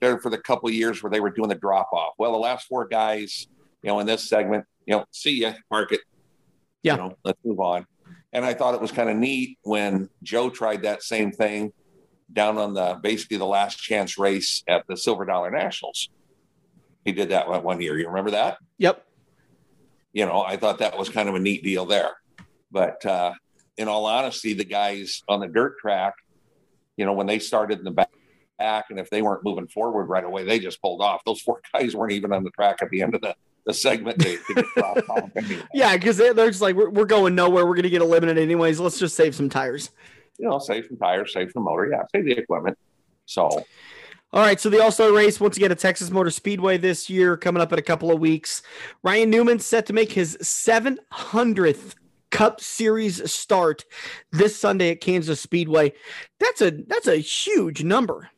there 0.00 0.18
for 0.18 0.30
the 0.30 0.38
couple 0.38 0.68
of 0.68 0.74
years 0.74 1.02
where 1.02 1.10
they 1.10 1.20
were 1.20 1.30
doing 1.30 1.48
the 1.48 1.54
drop 1.54 1.88
off. 1.92 2.14
Well, 2.18 2.32
the 2.32 2.38
last 2.38 2.66
four 2.66 2.86
guys, 2.86 3.48
you 3.84 3.88
know, 3.90 4.00
in 4.00 4.06
this 4.06 4.26
segment, 4.28 4.64
you 4.86 4.96
know, 4.96 5.04
see 5.10 5.40
ya, 5.42 5.52
mark 5.70 5.92
it. 5.92 6.00
Yeah. 6.82 6.94
You 6.94 6.98
know, 7.00 7.16
let's 7.22 7.38
move 7.44 7.60
on. 7.60 7.86
And 8.32 8.44
I 8.44 8.54
thought 8.54 8.74
it 8.74 8.80
was 8.80 8.90
kind 8.90 9.10
of 9.10 9.16
neat 9.16 9.58
when 9.62 10.08
Joe 10.22 10.48
tried 10.50 10.82
that 10.82 11.02
same 11.02 11.30
thing 11.30 11.72
down 12.32 12.56
on 12.56 12.72
the 12.72 12.98
basically 13.02 13.36
the 13.36 13.44
last 13.46 13.76
chance 13.76 14.18
race 14.18 14.64
at 14.66 14.86
the 14.88 14.96
Silver 14.96 15.26
Dollar 15.26 15.50
Nationals. 15.50 16.08
He 17.04 17.12
did 17.12 17.28
that 17.28 17.46
one- 17.46 17.62
one 17.62 17.80
year. 17.80 17.98
You 17.98 18.08
remember 18.08 18.30
that? 18.32 18.56
Yep. 18.78 19.04
you 20.14 20.24
know, 20.24 20.42
I 20.42 20.56
thought 20.56 20.78
that 20.78 20.96
was 20.96 21.08
kind 21.10 21.28
of 21.28 21.34
a 21.34 21.40
neat 21.40 21.62
deal 21.62 21.84
there. 21.86 22.12
But 22.70 23.04
uh, 23.04 23.34
in 23.76 23.88
all 23.88 24.06
honesty, 24.06 24.54
the 24.54 24.64
guys 24.64 25.22
on 25.28 25.40
the 25.40 25.48
dirt 25.48 25.78
track, 25.78 26.14
you 26.96 27.04
know, 27.04 27.12
when 27.12 27.26
they 27.26 27.38
started 27.38 27.80
in 27.80 27.84
the 27.84 27.90
back, 27.90 28.10
back 28.58 28.86
and 28.90 28.98
if 28.98 29.10
they 29.10 29.20
weren't 29.22 29.44
moving 29.44 29.66
forward 29.68 30.06
right 30.06 30.24
away, 30.24 30.44
they 30.44 30.58
just 30.58 30.80
pulled 30.80 31.02
off. 31.02 31.22
Those 31.26 31.40
four 31.42 31.60
guys 31.72 31.94
weren't 31.94 32.12
even 32.12 32.32
on 32.32 32.44
the 32.44 32.50
track 32.50 32.78
at 32.80 32.90
the 32.90 33.02
end 33.02 33.14
of 33.14 33.20
the, 33.20 33.34
the 33.66 33.74
segment 33.74 34.18
to, 34.20 34.36
to 34.36 34.54
get 34.54 34.64
dropped 34.76 35.08
off. 35.08 35.30
Anyway. 35.36 35.62
Yeah, 35.72 35.96
because 35.96 36.16
they're 36.16 36.34
just 36.34 36.60
like, 36.60 36.76
we're, 36.76 36.90
we're 36.90 37.04
going 37.06 37.34
nowhere. 37.34 37.64
We're 37.66 37.74
going 37.74 37.84
to 37.84 37.90
get 37.90 38.02
eliminated 38.02 38.42
anyways. 38.42 38.78
Let's 38.80 38.98
just 38.98 39.16
save 39.16 39.34
some 39.34 39.48
tires. 39.48 39.90
You 40.38 40.48
know, 40.48 40.58
save 40.58 40.86
some 40.86 40.96
tires, 40.98 41.32
save 41.32 41.50
some 41.52 41.64
motor. 41.64 41.88
Yeah, 41.90 42.02
save 42.14 42.24
the 42.24 42.32
equipment. 42.32 42.76
So, 43.26 43.42
all 43.42 43.64
right. 44.42 44.60
So 44.60 44.68
the 44.68 44.82
All 44.82 44.90
Star 44.92 45.12
race, 45.12 45.40
once 45.40 45.56
again, 45.56 45.70
at 45.72 45.78
Texas 45.78 46.10
Motor 46.10 46.30
Speedway 46.30 46.76
this 46.76 47.08
year, 47.08 47.36
coming 47.36 47.62
up 47.62 47.72
in 47.72 47.78
a 47.78 47.82
couple 47.82 48.10
of 48.10 48.20
weeks. 48.20 48.62
Ryan 49.02 49.30
Newman 49.30 49.58
set 49.60 49.86
to 49.86 49.92
make 49.92 50.12
his 50.12 50.36
700th 50.38 51.94
Cup 52.30 52.60
Series 52.60 53.30
start 53.30 53.84
this 54.32 54.58
Sunday 54.58 54.90
at 54.90 55.00
Kansas 55.00 55.40
Speedway. 55.40 55.92
That's 56.40 56.60
a 56.60 56.70
that's 56.72 57.06
a 57.06 57.16
huge 57.16 57.84
number. 57.84 58.28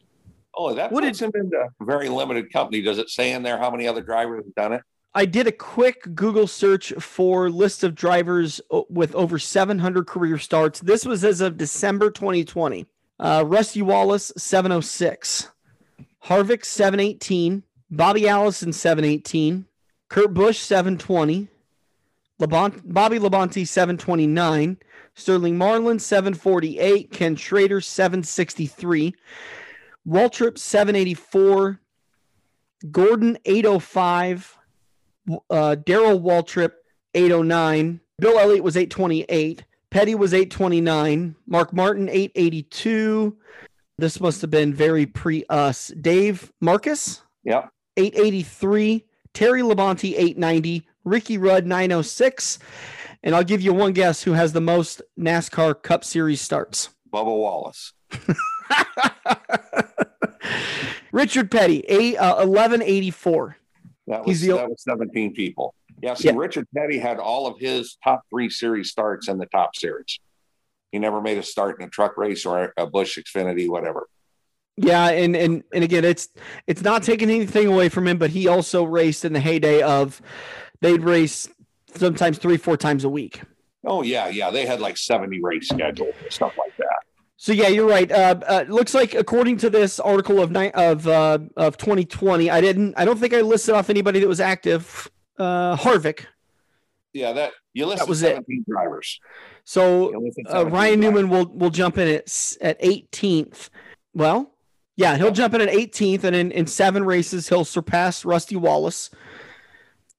oh, 0.54 0.74
that 0.74 0.92
What 0.92 1.02
puts 1.02 1.20
him 1.20 1.32
into 1.34 1.66
very 1.80 2.10
limited 2.10 2.52
company. 2.52 2.82
Does 2.82 2.98
it 2.98 3.08
say 3.08 3.32
in 3.32 3.42
there 3.42 3.56
how 3.58 3.70
many 3.70 3.88
other 3.88 4.02
drivers 4.02 4.44
have 4.44 4.54
done 4.54 4.72
it? 4.74 4.82
I 5.16 5.24
did 5.24 5.46
a 5.46 5.52
quick 5.52 6.14
Google 6.14 6.46
search 6.46 6.92
for 6.98 7.48
list 7.48 7.82
of 7.82 7.94
drivers 7.94 8.60
with 8.90 9.14
over 9.14 9.38
700 9.38 10.06
career 10.06 10.36
starts. 10.36 10.80
This 10.80 11.06
was 11.06 11.24
as 11.24 11.40
of 11.40 11.56
December 11.56 12.10
2020. 12.10 12.84
Uh, 13.18 13.42
Rusty 13.46 13.80
Wallace 13.80 14.30
706, 14.36 15.48
Harvick 16.26 16.66
718, 16.66 17.62
Bobby 17.90 18.28
Allison 18.28 18.74
718, 18.74 19.64
Kurt 20.10 20.34
Busch 20.34 20.58
720, 20.58 21.48
Labont- 22.38 22.82
Bobby 22.84 23.18
Labonte 23.18 23.66
729, 23.66 24.76
Sterling 25.14 25.56
Marlin 25.56 25.98
748, 25.98 27.10
Ken 27.10 27.36
Schrader 27.36 27.80
763, 27.80 29.14
Waltrip 30.06 30.58
784, 30.58 31.80
Gordon 32.90 33.38
805, 33.46 34.55
uh, 35.50 35.74
Darrell 35.76 36.20
Waltrip 36.20 36.72
809, 37.14 38.00
Bill 38.18 38.38
Elliott 38.38 38.64
was 38.64 38.76
828, 38.76 39.64
Petty 39.90 40.14
was 40.14 40.34
829, 40.34 41.36
Mark 41.46 41.72
Martin 41.72 42.08
882. 42.08 43.36
This 43.98 44.20
must 44.20 44.40
have 44.42 44.50
been 44.50 44.74
very 44.74 45.06
pre 45.06 45.44
us. 45.48 45.88
Dave 45.88 46.52
Marcis 46.62 47.22
Yep. 47.44 47.70
883, 47.96 49.04
Terry 49.32 49.62
Labonte 49.62 50.12
890, 50.12 50.86
Ricky 51.04 51.38
Rudd 51.38 51.66
906. 51.66 52.58
And 53.22 53.34
I'll 53.34 53.44
give 53.44 53.62
you 53.62 53.72
one 53.72 53.92
guess 53.92 54.22
who 54.22 54.32
has 54.32 54.52
the 54.52 54.60
most 54.60 55.00
NASCAR 55.18 55.80
Cup 55.82 56.04
Series 56.04 56.40
starts. 56.40 56.90
Bubba 57.12 57.26
Wallace. 57.26 57.92
Richard 61.12 61.50
Petty, 61.50 61.84
a, 61.88 62.16
uh, 62.16 62.46
1184. 62.46 63.56
That 64.06 64.24
was, 64.24 64.40
the- 64.40 64.52
that 64.54 64.68
was 64.68 64.82
17 64.82 65.34
people. 65.34 65.74
Yeah, 66.02 66.14
see, 66.14 66.28
Yeah. 66.28 66.34
Richard 66.36 66.66
Petty 66.76 66.98
had 66.98 67.18
all 67.18 67.46
of 67.46 67.58
his 67.58 67.96
top 68.04 68.22
three 68.30 68.50
series 68.50 68.90
starts 68.90 69.28
in 69.28 69.38
the 69.38 69.46
top 69.46 69.74
series. 69.76 70.18
He 70.92 70.98
never 70.98 71.20
made 71.20 71.38
a 71.38 71.42
start 71.42 71.80
in 71.80 71.86
a 71.86 71.90
truck 71.90 72.16
race 72.16 72.44
or 72.46 72.72
a 72.76 72.86
Busch 72.86 73.18
Xfinity, 73.18 73.68
whatever. 73.68 74.06
Yeah, 74.76 75.08
and 75.08 75.34
and 75.34 75.64
and 75.72 75.82
again, 75.82 76.04
it's 76.04 76.28
it's 76.66 76.82
not 76.82 77.02
taking 77.02 77.30
anything 77.30 77.66
away 77.66 77.88
from 77.88 78.06
him, 78.06 78.18
but 78.18 78.28
he 78.30 78.46
also 78.46 78.84
raced 78.84 79.24
in 79.24 79.32
the 79.32 79.40
heyday 79.40 79.80
of 79.80 80.20
they'd 80.82 81.00
race 81.02 81.48
sometimes 81.94 82.36
three, 82.36 82.58
four 82.58 82.76
times 82.76 83.02
a 83.04 83.08
week. 83.08 83.40
Oh, 83.86 84.02
yeah, 84.02 84.28
yeah. 84.28 84.50
They 84.50 84.66
had 84.66 84.80
like 84.80 84.96
70 84.98 85.40
race 85.42 85.68
schedule 85.68 86.12
stuff 86.28 86.52
like 86.58 86.76
that. 86.76 86.98
So 87.38 87.52
yeah, 87.52 87.68
you're 87.68 87.88
right. 87.88 88.10
Uh, 88.10 88.40
uh, 88.46 88.64
looks 88.68 88.94
like 88.94 89.14
according 89.14 89.58
to 89.58 89.70
this 89.70 90.00
article 90.00 90.40
of 90.40 90.50
ni- 90.50 90.70
of 90.72 91.06
uh, 91.06 91.38
of 91.56 91.76
2020, 91.76 92.50
I 92.50 92.60
didn't. 92.60 92.94
I 92.96 93.04
don't 93.04 93.18
think 93.18 93.34
I 93.34 93.42
listed 93.42 93.74
off 93.74 93.90
anybody 93.90 94.20
that 94.20 94.28
was 94.28 94.40
active. 94.40 95.10
Uh, 95.38 95.76
Harvick. 95.76 96.24
Yeah, 97.12 97.32
that 97.34 97.52
you 97.74 97.86
listed 97.86 98.08
was 98.08 98.22
it. 98.22 98.36
17 98.36 98.64
drivers. 98.68 99.20
So 99.64 100.08
uh, 100.08 100.12
17 100.12 100.44
Ryan 100.46 100.70
drivers. 100.70 100.96
Newman 100.98 101.28
will 101.28 101.46
will 101.54 101.70
jump 101.70 101.98
in 101.98 102.08
at 102.08 102.56
at 102.62 102.80
18th. 102.80 103.68
Well, 104.14 104.54
yeah, 104.96 105.16
he'll 105.18 105.30
jump 105.30 105.52
in 105.52 105.60
at 105.60 105.68
18th, 105.68 106.24
and 106.24 106.34
in, 106.34 106.50
in 106.52 106.66
seven 106.66 107.04
races 107.04 107.50
he'll 107.50 107.66
surpass 107.66 108.24
Rusty 108.24 108.56
Wallace. 108.56 109.10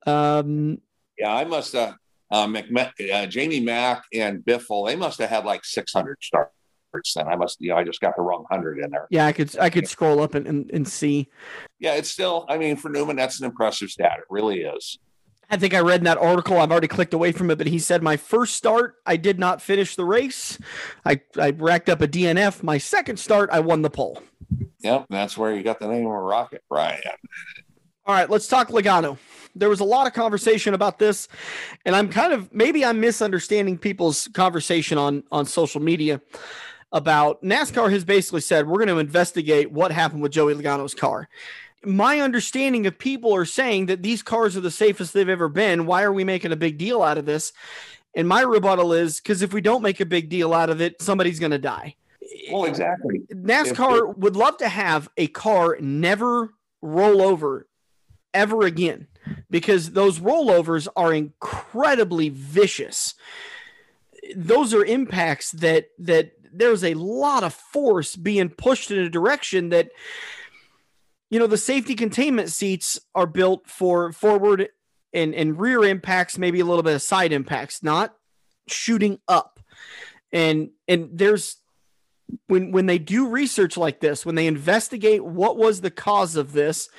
Um, 0.06 0.82
Yeah, 1.18 1.34
I 1.34 1.46
must 1.46 1.74
have, 1.74 1.96
uh, 2.30 2.46
McMa- 2.46 2.92
uh, 3.12 3.26
Jamie 3.26 3.60
Mack 3.60 4.04
and 4.14 4.46
Biffle, 4.46 4.88
they 4.88 4.96
must 4.96 5.18
have 5.20 5.30
had 5.30 5.46
like 5.46 5.66
600 5.66 6.18
starts 6.22 6.52
then. 7.16 7.28
I 7.28 7.36
must, 7.36 7.60
you 7.60 7.70
know, 7.70 7.78
I 7.78 7.84
just 7.84 8.02
got 8.02 8.16
the 8.16 8.22
wrong 8.22 8.46
100 8.50 8.80
in 8.80 8.92
there. 8.92 9.08
yeah, 9.10 9.26
I 9.26 9.32
could 9.32 9.58
I 9.58 9.70
could 9.70 9.88
scroll 9.88 10.22
up 10.22 10.36
and, 10.36 10.48
and, 10.48 10.70
and 10.72 10.88
see. 10.88 11.28
Yeah, 11.80 11.94
it's 11.94 12.10
still, 12.10 12.46
I 12.50 12.58
mean, 12.58 12.76
for 12.76 12.90
Newman, 12.90 13.16
that's 13.16 13.40
an 13.40 13.46
impressive 13.46 13.90
stat. 13.90 14.20
It 14.20 14.26
really 14.30 14.62
is. 14.62 14.98
I 15.50 15.56
think 15.56 15.74
I 15.74 15.80
read 15.80 16.02
in 16.02 16.06
that 16.06 16.18
article. 16.18 16.60
I've 16.60 16.72
already 16.72 16.90
clicked 16.90 17.14
away 17.14 17.32
from 17.32 17.50
it, 17.52 17.58
but 17.58 17.68
he 17.68 17.80
said 17.80 18.04
my 18.04 18.18
first 18.18 18.56
start, 18.56 18.96
I 19.06 19.16
did 19.16 19.40
not 19.40 19.62
finish 19.62 19.96
the 19.96 20.04
race. 20.04 20.58
I, 21.06 21.22
I 21.40 21.52
racked 21.52 21.88
up 21.88 22.02
a 22.02 22.08
DNF. 22.08 22.64
My 22.64 22.78
second 22.78 23.18
start, 23.18 23.50
I 23.52 23.62
won 23.62 23.82
the 23.82 23.90
pole. 23.90 24.22
Yep, 24.80 25.06
that's 25.10 25.38
where 25.38 25.56
you 25.56 25.64
got 25.64 25.80
the 25.80 25.88
name 25.88 26.06
of 26.06 26.12
a 26.12 26.20
Rocket 26.20 26.64
Brian. 26.70 27.00
All 28.06 28.14
right, 28.14 28.30
let's 28.30 28.48
talk 28.48 28.70
Logano. 28.70 29.18
There 29.56 29.70
was 29.70 29.80
a 29.80 29.86
lot 29.86 30.06
of 30.06 30.14
conversation 30.14 30.74
about 30.74 31.00
this, 31.00 31.28
and 31.86 31.96
I'm 31.96 32.10
kind 32.10 32.32
of 32.32 32.54
maybe 32.54 32.86
I'm 32.86 33.00
misunderstanding 33.00 33.78
people's 33.78 34.28
conversation 34.34 34.98
on 34.98 35.24
on 35.32 35.46
social 35.46 35.82
media 35.82 36.22
about 36.98 37.42
NASCAR 37.44 37.92
has 37.92 38.04
basically 38.04 38.42
said 38.42 38.68
we're 38.68 38.78
going 38.78 38.88
to 38.88 38.98
investigate 38.98 39.72
what 39.72 39.92
happened 39.92 40.22
with 40.22 40.32
Joey 40.32 40.56
Logano's 40.56 40.94
car. 40.94 41.30
My 41.84 42.20
understanding 42.20 42.88
of 42.88 42.98
people 42.98 43.34
are 43.36 43.46
saying 43.46 43.86
that 43.86 44.02
these 44.02 44.24
cars 44.24 44.58
are 44.58 44.62
the 44.62 44.72
safest 44.72 45.14
they've 45.14 45.30
ever 45.30 45.48
been. 45.48 45.86
Why 45.86 46.04
are 46.04 46.12
we 46.12 46.24
making 46.24 46.52
a 46.52 46.58
big 46.58 46.78
deal 46.78 47.04
out 47.04 47.18
of 47.18 47.26
this? 47.26 47.54
And 48.16 48.28
my 48.28 48.42
rebuttal 48.42 48.94
is 48.94 49.22
because 49.22 49.44
if 49.44 49.54
we 49.54 49.62
don't 49.62 49.84
make 49.84 50.00
a 50.00 50.06
big 50.06 50.28
deal 50.28 50.54
out 50.54 50.72
of 50.72 50.82
it, 50.82 51.02
somebody's 51.02 51.40
going 51.40 51.52
to 51.52 51.60
die. 51.60 51.96
Well, 52.52 52.66
exactly. 52.66 53.22
NASCAR 53.32 54.18
would 54.18 54.36
love 54.36 54.58
to 54.58 54.68
have 54.68 55.10
a 55.18 55.28
car 55.28 55.78
never 55.80 56.54
roll 56.82 57.22
over 57.22 57.68
ever 58.34 58.66
again 58.66 59.08
because 59.50 59.92
those 59.92 60.20
rollovers 60.20 60.88
are 60.96 61.14
incredibly 61.14 62.30
vicious. 62.30 63.14
Those 64.36 64.74
are 64.74 64.84
impacts 64.84 65.52
that 65.52 65.90
that 66.00 66.37
there's 66.54 66.84
a 66.84 66.94
lot 66.94 67.44
of 67.44 67.54
force 67.54 68.16
being 68.16 68.50
pushed 68.50 68.92
in 68.92 69.00
a 69.00 69.10
direction 69.10 69.70
that 69.70 69.90
you 71.30 71.40
know 71.40 71.48
the 71.48 71.58
safety 71.58 71.96
containment 71.96 72.50
seats 72.50 73.00
are 73.14 73.28
built 73.28 73.70
for 73.70 74.12
forward 74.12 74.70
and 75.14 75.34
and 75.34 75.60
rear 75.60 75.84
impacts 75.84 76.38
maybe 76.38 76.60
a 76.60 76.66
little 76.66 76.84
bit 76.84 76.96
of 76.96 77.02
side 77.02 77.32
impacts 77.32 77.84
not 77.84 78.16
shooting 78.68 79.20
up. 79.28 79.60
And 80.32 80.70
and 80.88 81.10
there's 81.14 81.58
when 82.48 82.72
when 82.72 82.86
they 82.86 83.00
do 83.00 83.30
research 83.30 83.78
like 83.78 84.02
this 84.02 84.26
when 84.26 84.36
they 84.36 84.48
investigate 84.48 85.24
what 85.24 85.56
was 85.58 85.80
the 85.80 85.90
cause 85.90 86.36
of 86.36 86.52
this 86.52 86.90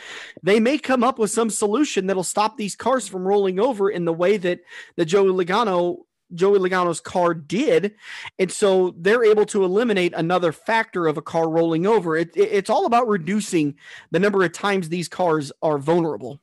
they 0.43 0.59
may 0.59 0.79
come 0.79 1.05
up 1.05 1.19
with 1.19 1.31
some 1.31 1.51
solution 1.51 2.07
that'll 2.07 2.25
stop 2.25 2.57
these 2.57 2.75
cars 2.75 3.07
from 3.07 3.29
rolling 3.29 3.61
over 3.61 3.91
in 3.91 4.07
the 4.07 4.13
way 4.13 4.39
that 4.39 4.61
that 4.97 5.05
Joey 5.05 5.29
Logano 5.29 5.99
Joey 6.35 6.59
Logano's 6.59 7.01
car 7.01 7.35
did 7.35 7.95
and 8.39 8.51
so 8.53 8.95
they're 8.99 9.25
able 9.25 9.47
to 9.47 9.65
eliminate 9.65 10.13
another 10.15 10.53
factor 10.53 11.07
of 11.07 11.17
a 11.17 11.23
car 11.23 11.49
rolling 11.49 11.87
over 11.87 12.17
it, 12.17 12.31
it- 12.37 12.51
it's 12.53 12.71
all 12.71 12.87
about 12.87 13.09
reducing 13.09 13.75
the 14.11 14.19
number 14.19 14.43
of 14.45 14.53
times 14.53 14.89
these 14.89 15.09
cars 15.09 15.51
are 15.63 15.79
vulnerable 15.79 16.41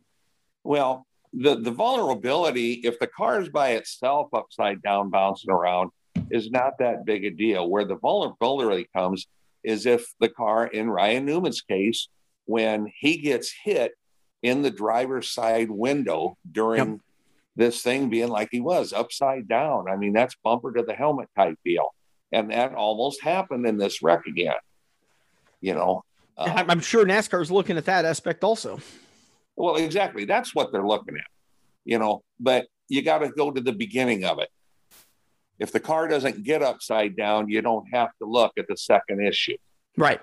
Well, 0.64 1.06
the, 1.34 1.56
the 1.56 1.72
vulnerability, 1.72 2.74
if 2.84 2.98
the 3.00 3.08
car 3.08 3.42
is 3.42 3.50
by 3.50 3.72
itself 3.72 4.30
upside 4.34 4.82
down, 4.82 5.10
bouncing 5.10 5.52
around, 5.52 5.92
is 6.32 6.50
not 6.50 6.78
that 6.80 7.06
big 7.06 7.26
a 7.26 7.30
deal. 7.30 7.70
Where 7.70 7.84
the 7.86 7.98
vulnerability 7.98 8.88
comes 8.96 9.28
is 9.64 9.86
if 9.86 10.14
the 10.22 10.30
car, 10.30 10.66
in 10.66 10.90
Ryan 10.90 11.26
Newman's 11.26 11.62
case, 11.62 12.08
when 12.46 12.92
he 13.00 13.18
gets 13.18 13.52
hit 13.52 13.92
in 14.42 14.62
the 14.62 14.72
driver's 14.72 15.30
side 15.30 15.70
window 15.70 16.38
during 16.50 16.92
Yep. 16.94 17.00
This 17.56 17.82
thing 17.82 18.10
being 18.10 18.30
like 18.30 18.50
he 18.52 18.60
was 18.60 18.94
upside 18.94 19.48
down. 19.48 19.86
I 19.90 19.96
mean, 19.96 20.14
that's 20.14 20.36
bumper 20.44 20.74
to 20.74 20.84
the 20.84 20.94
helmet 20.94 21.30
type 21.36 21.58
deal. 21.64 21.94
And 22.32 22.52
that 22.52 22.74
almost 22.74 23.22
happened 23.22 23.66
in 23.66 23.78
this 23.78 24.02
wreck 24.02 24.22
again. 24.28 24.56
You 25.62 25.74
know, 25.74 26.04
uh, 26.38 26.64
I'm 26.68 26.82
sure 26.82 27.06
NASCAR 27.06 27.42
is 27.42 27.52
looking 27.52 27.78
at 27.78 27.86
that 27.86 28.06
aspect 28.06 28.44
also 28.44 28.80
Well, 29.56 29.78
exactly. 29.78 30.26
That's 30.26 30.54
what 30.54 30.72
they're 30.72 30.86
looking 30.86 31.16
at, 31.16 31.26
you 31.86 31.98
know, 31.98 32.24
but 32.40 32.68
you 32.90 33.02
got 33.02 33.20
to 33.20 33.30
go 33.30 33.52
to 33.52 33.62
the 33.62 33.72
beginning 33.72 34.26
of 34.26 34.40
it. 34.40 34.50
If 35.58 35.72
the 35.72 35.80
car 35.80 36.08
doesn't 36.08 36.44
get 36.44 36.62
upside 36.62 37.16
down, 37.16 37.48
you 37.50 37.62
don't 37.62 37.86
have 37.94 38.10
to 38.22 38.28
look 38.28 38.52
at 38.58 38.68
the 38.68 38.76
second 38.76 39.26
issue. 39.26 39.56
Right. 39.98 40.20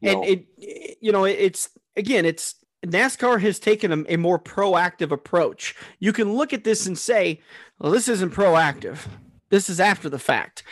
you 0.00 0.10
and 0.10 0.20
know. 0.20 0.26
it 0.26 0.98
you 1.00 1.12
know 1.12 1.24
it's 1.24 1.68
again 1.96 2.24
it's 2.24 2.54
NASCAR 2.86 3.40
has 3.40 3.58
taken 3.58 3.92
a, 3.92 4.14
a, 4.14 4.16
more 4.16 4.38
proactive 4.38 5.10
approach. 5.10 5.74
You 5.98 6.12
can 6.12 6.34
look 6.34 6.52
at 6.52 6.64
this 6.64 6.86
and 6.86 6.96
say, 6.96 7.40
well, 7.78 7.92
this 7.92 8.08
isn't 8.08 8.34
proactive. 8.34 9.06
This 9.50 9.68
is 9.68 9.80
after 9.80 10.08
the 10.08 10.18
fact. 10.18 10.62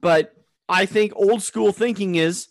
But 0.00 0.34
I 0.68 0.86
think 0.86 1.12
old 1.14 1.42
school 1.42 1.72
thinking 1.72 2.16
is, 2.16 2.48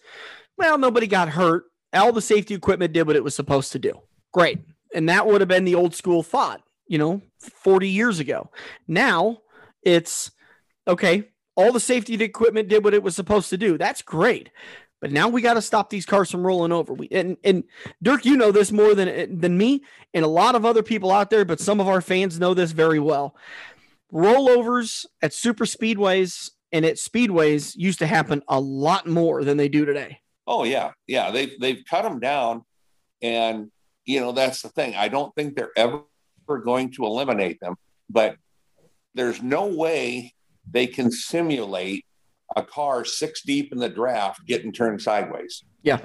well, 0.57 0.77
nobody 0.77 1.07
got 1.07 1.29
hurt. 1.29 1.65
All 1.93 2.13
the 2.13 2.21
safety 2.21 2.53
equipment 2.53 2.93
did 2.93 3.07
what 3.07 3.15
it 3.15 3.23
was 3.23 3.35
supposed 3.35 3.71
to 3.73 3.79
do. 3.79 3.99
Great. 4.31 4.59
And 4.93 5.09
that 5.09 5.27
would 5.27 5.41
have 5.41 5.47
been 5.47 5.65
the 5.65 5.75
old 5.75 5.93
school 5.93 6.23
thought, 6.23 6.61
you 6.87 6.97
know, 6.97 7.21
40 7.39 7.89
years 7.89 8.19
ago. 8.19 8.49
Now 8.87 9.39
it's 9.83 10.31
okay, 10.87 11.29
all 11.55 11.71
the 11.71 11.79
safety 11.79 12.13
equipment 12.15 12.69
did 12.69 12.83
what 12.83 12.93
it 12.93 13.03
was 13.03 13.15
supposed 13.15 13.49
to 13.49 13.57
do. 13.57 13.77
That's 13.77 14.01
great. 14.01 14.49
But 15.01 15.11
now 15.11 15.27
we 15.27 15.41
got 15.41 15.55
to 15.55 15.61
stop 15.61 15.89
these 15.89 16.05
cars 16.05 16.29
from 16.29 16.45
rolling 16.45 16.71
over. 16.71 16.93
We 16.93 17.09
and, 17.11 17.35
and 17.43 17.63
Dirk, 18.03 18.23
you 18.23 18.37
know 18.37 18.51
this 18.51 18.71
more 18.71 18.93
than 18.93 19.39
than 19.39 19.57
me 19.57 19.83
and 20.13 20.23
a 20.23 20.27
lot 20.27 20.55
of 20.55 20.63
other 20.63 20.83
people 20.83 21.11
out 21.11 21.31
there, 21.31 21.43
but 21.43 21.59
some 21.59 21.81
of 21.81 21.87
our 21.87 22.01
fans 22.01 22.39
know 22.39 22.53
this 22.53 22.71
very 22.71 22.99
well. 22.99 23.35
Rollovers 24.13 25.05
at 25.21 25.33
super 25.33 25.65
speedways 25.65 26.51
and 26.71 26.85
at 26.85 26.97
speedways 26.97 27.75
used 27.75 27.99
to 27.99 28.07
happen 28.07 28.43
a 28.47 28.59
lot 28.59 29.07
more 29.07 29.43
than 29.43 29.57
they 29.57 29.67
do 29.67 29.85
today. 29.85 30.19
Oh 30.45 30.63
yeah, 30.63 30.91
yeah. 31.07 31.31
They've 31.31 31.59
they've 31.59 31.83
cut 31.89 32.03
them 32.03 32.19
down, 32.19 32.63
and 33.23 33.71
you 34.05 34.19
know 34.19 34.31
that's 34.33 34.61
the 34.61 34.69
thing. 34.69 34.95
I 34.95 35.07
don't 35.07 35.33
think 35.33 35.55
they're 35.55 35.71
ever 35.75 36.03
going 36.63 36.91
to 36.93 37.05
eliminate 37.05 37.59
them, 37.59 37.75
but 38.09 38.35
there's 39.15 39.41
no 39.41 39.67
way 39.67 40.33
they 40.69 40.85
can 40.85 41.11
simulate 41.11 42.05
a 42.55 42.63
car 42.63 43.05
six 43.05 43.41
deep 43.41 43.71
in 43.71 43.79
the 43.79 43.89
draft 43.89 44.45
getting 44.45 44.71
turned 44.71 45.01
sideways. 45.01 45.63
Yeah. 45.83 45.99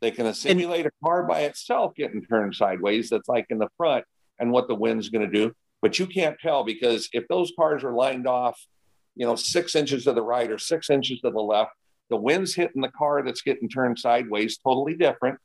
They 0.00 0.10
can 0.10 0.32
simulate 0.34 0.86
a 0.86 0.90
car 1.02 1.24
by 1.24 1.42
itself 1.42 1.94
getting 1.94 2.22
turned 2.22 2.54
sideways 2.54 3.08
that's 3.08 3.28
like 3.28 3.46
in 3.50 3.58
the 3.58 3.68
front 3.76 4.04
and 4.38 4.50
what 4.50 4.68
the 4.68 4.74
wind's 4.74 5.08
going 5.08 5.24
to 5.24 5.32
do. 5.32 5.52
But 5.80 5.98
you 5.98 6.06
can't 6.06 6.38
tell 6.38 6.64
because 6.64 7.08
if 7.12 7.26
those 7.28 7.52
cars 7.58 7.84
are 7.84 7.92
lined 7.92 8.26
off, 8.26 8.60
you 9.14 9.24
know, 9.24 9.36
six 9.36 9.74
inches 9.74 10.04
to 10.04 10.12
the 10.12 10.22
right 10.22 10.50
or 10.50 10.58
six 10.58 10.90
inches 10.90 11.20
to 11.20 11.30
the 11.30 11.40
left, 11.40 11.70
the 12.10 12.16
wind's 12.16 12.54
hitting 12.54 12.82
the 12.82 12.88
car 12.88 13.22
that's 13.22 13.42
getting 13.42 13.68
turned 13.68 13.98
sideways 13.98 14.58
totally 14.58 14.94
different, 14.94 15.38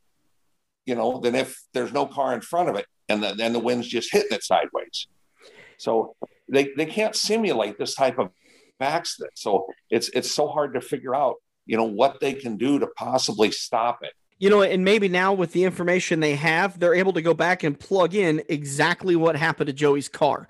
you 0.86 0.96
know, 0.96 1.20
than 1.20 1.36
if 1.36 1.62
there's 1.74 1.94
no 1.94 2.06
car 2.06 2.34
in 2.34 2.42
front 2.42 2.70
of 2.70 2.76
it 2.76 2.86
and 3.08 3.24
then 3.24 3.54
the 3.54 3.60
wind's 3.60 3.88
just 3.88 4.12
hitting 4.12 4.32
it 4.32 4.44
sideways. 4.44 5.08
So 5.78 6.16
they, 6.48 6.70
they 6.76 6.86
can't 6.86 7.16
simulate 7.16 7.78
this 7.78 7.96
type 7.96 8.20
of 8.20 8.32
accident. 8.80 9.32
So 9.36 9.68
it's 9.90 10.10
it's 10.10 10.32
so 10.32 10.48
hard 10.48 10.74
to 10.74 10.82
figure 10.82 11.16
out, 11.16 11.36
you 11.66 11.78
know, 11.78 11.84
what 11.84 12.20
they 12.20 12.34
can 12.34 12.58
do 12.58 12.80
to 12.80 12.88
possibly 12.88 13.52
stop 13.52 14.00
it. 14.04 14.14
You 14.42 14.50
know, 14.50 14.62
and 14.62 14.86
maybe 14.86 15.10
now 15.10 15.34
with 15.34 15.52
the 15.52 15.66
information 15.66 16.22
they 16.22 16.36
have, 16.36 16.80
they're 16.80 16.96
able 16.96 17.12
to 17.12 17.22
go 17.22 17.34
back 17.34 17.62
and 17.64 17.78
plug 17.78 18.16
in 18.16 18.42
exactly 18.48 19.18
what 19.18 19.36
happened 19.36 19.68
to 19.68 19.74
Joey's 19.74 20.08
car. 20.08 20.48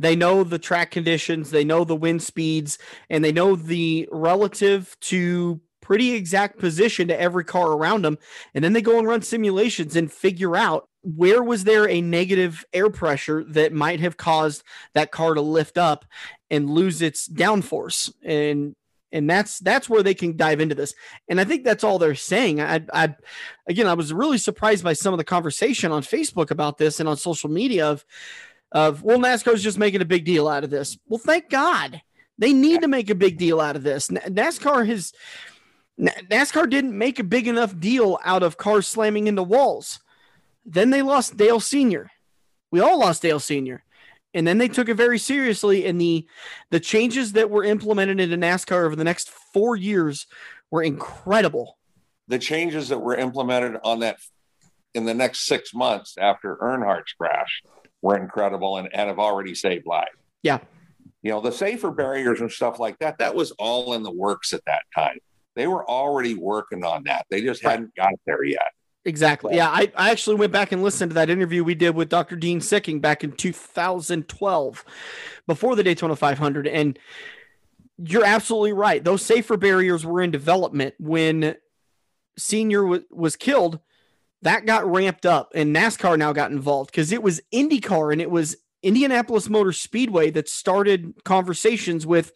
They 0.00 0.16
know 0.16 0.42
the 0.42 0.58
track 0.58 0.90
conditions, 0.90 1.52
they 1.52 1.62
know 1.62 1.84
the 1.84 1.94
wind 1.94 2.24
speeds, 2.24 2.76
and 3.08 3.24
they 3.24 3.30
know 3.30 3.54
the 3.54 4.08
relative 4.10 4.96
to 5.02 5.60
pretty 5.90 6.12
exact 6.12 6.56
position 6.56 7.08
to 7.08 7.20
every 7.20 7.44
car 7.44 7.72
around 7.72 8.04
them. 8.04 8.16
And 8.54 8.62
then 8.62 8.74
they 8.74 8.80
go 8.80 9.00
and 9.00 9.08
run 9.08 9.22
simulations 9.22 9.96
and 9.96 10.12
figure 10.12 10.54
out 10.54 10.88
where 11.02 11.42
was 11.42 11.64
there 11.64 11.88
a 11.88 12.00
negative 12.00 12.64
air 12.72 12.90
pressure 12.90 13.42
that 13.48 13.72
might 13.72 13.98
have 13.98 14.16
caused 14.16 14.62
that 14.94 15.10
car 15.10 15.34
to 15.34 15.40
lift 15.40 15.76
up 15.76 16.04
and 16.48 16.70
lose 16.70 17.02
its 17.02 17.28
downforce. 17.28 18.08
And 18.22 18.76
and 19.10 19.28
that's 19.28 19.58
that's 19.58 19.88
where 19.88 20.04
they 20.04 20.14
can 20.14 20.36
dive 20.36 20.60
into 20.60 20.76
this. 20.76 20.94
And 21.28 21.40
i 21.40 21.44
think 21.44 21.64
that's 21.64 21.82
all 21.82 21.98
they're 21.98 22.14
saying. 22.14 22.60
I 22.60 22.82
i 22.94 23.12
again 23.68 23.88
i 23.88 23.94
was 23.94 24.12
really 24.12 24.38
surprised 24.38 24.84
by 24.84 24.92
some 24.92 25.12
of 25.12 25.18
the 25.18 25.24
conversation 25.24 25.90
on 25.90 26.02
facebook 26.02 26.52
about 26.52 26.78
this 26.78 27.00
and 27.00 27.08
on 27.08 27.16
social 27.16 27.50
media 27.50 27.90
of 27.90 28.04
of 28.70 29.02
well 29.02 29.18
nascar's 29.18 29.64
just 29.64 29.76
making 29.76 30.02
a 30.02 30.04
big 30.04 30.24
deal 30.24 30.46
out 30.46 30.62
of 30.62 30.70
this. 30.70 30.96
Well 31.08 31.18
thank 31.18 31.50
god. 31.50 32.00
They 32.38 32.52
need 32.52 32.82
to 32.82 32.88
make 32.88 33.10
a 33.10 33.16
big 33.16 33.38
deal 33.38 33.60
out 33.60 33.74
of 33.74 33.82
this. 33.82 34.06
Nascar 34.08 34.86
has 34.86 35.12
nascar 36.00 36.68
didn't 36.68 36.96
make 36.96 37.18
a 37.18 37.24
big 37.24 37.46
enough 37.46 37.78
deal 37.78 38.18
out 38.24 38.42
of 38.42 38.56
cars 38.56 38.86
slamming 38.86 39.26
into 39.26 39.42
walls 39.42 40.00
then 40.64 40.90
they 40.90 41.02
lost 41.02 41.36
Dale 41.36 41.60
Sr. 41.60 42.10
We 42.70 42.80
all 42.80 42.98
lost 42.98 43.22
Dale 43.22 43.40
Sr. 43.40 43.82
And 44.32 44.46
then 44.46 44.58
they 44.58 44.68
took 44.68 44.88
it 44.88 44.94
very 44.94 45.18
seriously. 45.18 45.86
And 45.86 46.00
the 46.00 46.26
the 46.70 46.80
changes 46.80 47.32
that 47.32 47.50
were 47.50 47.64
implemented 47.64 48.20
into 48.20 48.36
NASCAR 48.36 48.84
over 48.84 48.94
the 48.94 49.04
next 49.04 49.30
four 49.30 49.74
years 49.74 50.26
were 50.70 50.82
incredible. 50.82 51.78
The 52.28 52.38
changes 52.38 52.88
that 52.90 52.98
were 53.00 53.16
implemented 53.16 53.80
on 53.82 54.00
that 54.00 54.18
in 54.94 55.04
the 55.04 55.14
next 55.14 55.46
six 55.46 55.74
months 55.74 56.16
after 56.18 56.56
Earnhardt's 56.56 57.12
crash 57.14 57.62
were 58.02 58.16
incredible 58.16 58.76
and, 58.76 58.88
and 58.92 59.08
have 59.08 59.18
already 59.18 59.54
saved 59.54 59.86
lives. 59.86 60.10
Yeah. 60.42 60.58
You 61.22 61.32
know, 61.32 61.40
the 61.40 61.52
safer 61.52 61.90
barriers 61.90 62.40
and 62.40 62.50
stuff 62.50 62.78
like 62.78 62.98
that, 63.00 63.18
that 63.18 63.34
was 63.34 63.50
all 63.52 63.94
in 63.94 64.02
the 64.02 64.10
works 64.10 64.52
at 64.52 64.64
that 64.66 64.82
time. 64.94 65.18
They 65.56 65.66
were 65.66 65.88
already 65.88 66.34
working 66.34 66.84
on 66.84 67.04
that. 67.04 67.26
They 67.30 67.42
just 67.42 67.64
right. 67.64 67.72
hadn't 67.72 67.94
got 67.94 68.12
there 68.26 68.44
yet. 68.44 68.72
Exactly. 69.04 69.56
Yeah, 69.56 69.68
I, 69.68 69.90
I 69.96 70.10
actually 70.10 70.36
went 70.36 70.52
back 70.52 70.72
and 70.72 70.82
listened 70.82 71.10
to 71.10 71.14
that 71.14 71.30
interview 71.30 71.64
we 71.64 71.74
did 71.74 71.94
with 71.94 72.10
Dr. 72.10 72.36
Dean 72.36 72.60
Sicking 72.60 73.00
back 73.00 73.24
in 73.24 73.32
2012 73.32 74.84
before 75.46 75.74
the 75.74 75.82
Daytona 75.82 76.16
500. 76.16 76.68
And 76.68 76.98
you're 77.96 78.24
absolutely 78.24 78.74
right. 78.74 79.02
Those 79.02 79.24
safer 79.24 79.56
barriers 79.56 80.04
were 80.04 80.20
in 80.20 80.30
development 80.30 80.94
when 80.98 81.56
Senior 82.38 82.82
w- 82.82 83.04
was 83.10 83.36
killed. 83.36 83.80
That 84.42 84.64
got 84.64 84.90
ramped 84.90 85.26
up, 85.26 85.52
and 85.54 85.76
NASCAR 85.76 86.18
now 86.18 86.32
got 86.32 86.50
involved 86.50 86.90
because 86.90 87.12
it 87.12 87.22
was 87.22 87.42
IndyCar 87.52 88.10
and 88.10 88.22
it 88.22 88.30
was 88.30 88.56
Indianapolis 88.82 89.50
Motor 89.50 89.72
Speedway 89.72 90.30
that 90.30 90.48
started 90.48 91.12
conversations 91.24 92.06
with 92.06 92.32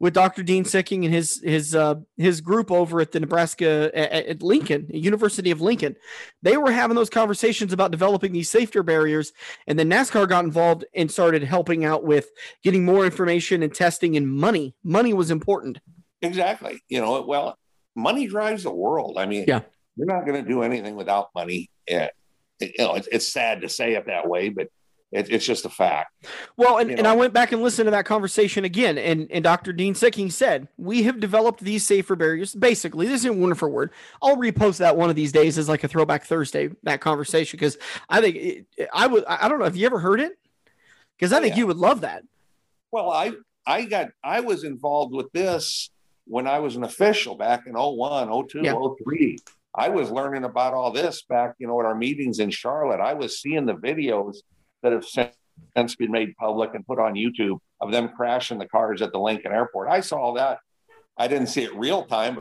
with 0.00 0.14
Dr. 0.14 0.42
Dean 0.42 0.64
Sicking 0.64 1.04
and 1.04 1.14
his 1.14 1.40
his 1.44 1.74
uh, 1.74 1.96
his 2.16 2.40
group 2.40 2.72
over 2.72 3.00
at 3.00 3.12
the 3.12 3.20
Nebraska 3.20 3.90
at, 3.94 4.26
at, 4.26 4.42
Lincoln, 4.42 4.86
University 4.88 5.50
of 5.50 5.60
Lincoln. 5.60 5.94
They 6.42 6.56
were 6.56 6.72
having 6.72 6.96
those 6.96 7.10
conversations 7.10 7.72
about 7.72 7.90
developing 7.90 8.32
these 8.32 8.50
safety 8.50 8.80
barriers, 8.80 9.32
and 9.66 9.78
then 9.78 9.90
NASCAR 9.90 10.28
got 10.28 10.44
involved 10.44 10.86
and 10.94 11.10
started 11.10 11.44
helping 11.44 11.84
out 11.84 12.02
with 12.02 12.30
getting 12.64 12.84
more 12.84 13.04
information 13.04 13.62
and 13.62 13.72
testing 13.72 14.16
and 14.16 14.26
money. 14.26 14.74
Money 14.82 15.12
was 15.12 15.30
important. 15.30 15.78
Exactly. 16.22 16.82
You 16.88 17.00
know, 17.00 17.22
well, 17.22 17.58
money 17.94 18.26
drives 18.26 18.62
the 18.62 18.72
world. 18.72 19.18
I 19.18 19.26
mean, 19.26 19.44
yeah, 19.46 19.60
you're 19.96 20.06
not 20.06 20.24
going 20.26 20.42
to 20.42 20.48
do 20.48 20.62
anything 20.62 20.96
without 20.96 21.28
money. 21.34 21.70
Yeah. 21.86 22.08
You 22.58 22.72
know, 22.78 22.94
it's, 22.94 23.08
it's 23.10 23.32
sad 23.32 23.62
to 23.62 23.68
say 23.68 23.94
it 23.94 24.06
that 24.06 24.28
way, 24.28 24.50
but 24.50 24.68
it, 25.12 25.30
it's 25.30 25.44
just 25.44 25.64
a 25.64 25.68
fact. 25.68 26.14
Well, 26.56 26.78
and, 26.78 26.90
and 26.90 27.06
I 27.06 27.14
went 27.14 27.32
back 27.32 27.52
and 27.52 27.62
listened 27.62 27.86
to 27.86 27.90
that 27.90 28.04
conversation 28.04 28.64
again, 28.64 28.96
and, 28.96 29.30
and 29.30 29.42
Dr. 29.42 29.72
Dean 29.72 29.94
Sicking 29.94 30.30
said, 30.30 30.68
We 30.78 31.02
have 31.02 31.18
developed 31.18 31.60
these 31.60 31.84
safer 31.84 32.14
barriers. 32.14 32.54
Basically, 32.54 33.06
this 33.06 33.24
isn't 33.24 33.40
wonderful 33.40 33.70
word. 33.70 33.90
I'll 34.22 34.36
repost 34.36 34.78
that 34.78 34.96
one 34.96 35.10
of 35.10 35.16
these 35.16 35.32
days 35.32 35.58
as 35.58 35.68
like 35.68 35.82
a 35.82 35.88
throwback 35.88 36.24
Thursday, 36.24 36.70
that 36.84 37.00
conversation, 37.00 37.56
because 37.56 37.76
I 38.08 38.20
think 38.20 38.36
it, 38.36 38.88
I 38.92 39.06
would, 39.06 39.24
I 39.24 39.48
don't 39.48 39.58
know, 39.58 39.64
have 39.64 39.76
you 39.76 39.86
ever 39.86 39.98
heard 39.98 40.20
it? 40.20 40.38
Because 41.18 41.32
I 41.32 41.38
oh, 41.38 41.42
think 41.42 41.54
yeah. 41.54 41.58
you 41.58 41.66
would 41.66 41.76
love 41.76 42.02
that. 42.02 42.22
Well, 42.92 43.10
I, 43.10 43.32
I 43.66 43.84
got, 43.84 44.10
I 44.22 44.40
was 44.40 44.64
involved 44.64 45.14
with 45.14 45.30
this 45.32 45.90
when 46.26 46.46
I 46.46 46.60
was 46.60 46.76
an 46.76 46.84
official 46.84 47.34
back 47.34 47.66
in 47.66 47.74
01, 47.74 48.48
02, 48.48 48.60
yeah. 48.62 48.74
03. 49.04 49.38
I 49.74 49.88
was 49.88 50.10
learning 50.10 50.44
about 50.44 50.74
all 50.74 50.92
this 50.92 51.22
back, 51.22 51.54
you 51.58 51.66
know, 51.66 51.78
at 51.80 51.86
our 51.86 51.94
meetings 51.94 52.38
in 52.38 52.50
Charlotte. 52.50 53.00
I 53.00 53.14
was 53.14 53.40
seeing 53.40 53.66
the 53.66 53.74
videos 53.74 54.38
that 54.82 54.92
have 54.92 55.04
since 55.04 55.96
been 55.96 56.10
made 56.10 56.34
public 56.36 56.74
and 56.74 56.86
put 56.86 56.98
on 56.98 57.14
YouTube 57.14 57.58
of 57.80 57.92
them 57.92 58.10
crashing 58.16 58.58
the 58.58 58.66
cars 58.66 59.02
at 59.02 59.12
the 59.12 59.18
Lincoln 59.18 59.52
Airport. 59.52 59.88
I 59.88 60.00
saw 60.00 60.34
that. 60.34 60.58
I 61.16 61.28
didn't 61.28 61.48
see 61.48 61.62
it 61.62 61.74
real 61.74 62.04
time, 62.04 62.38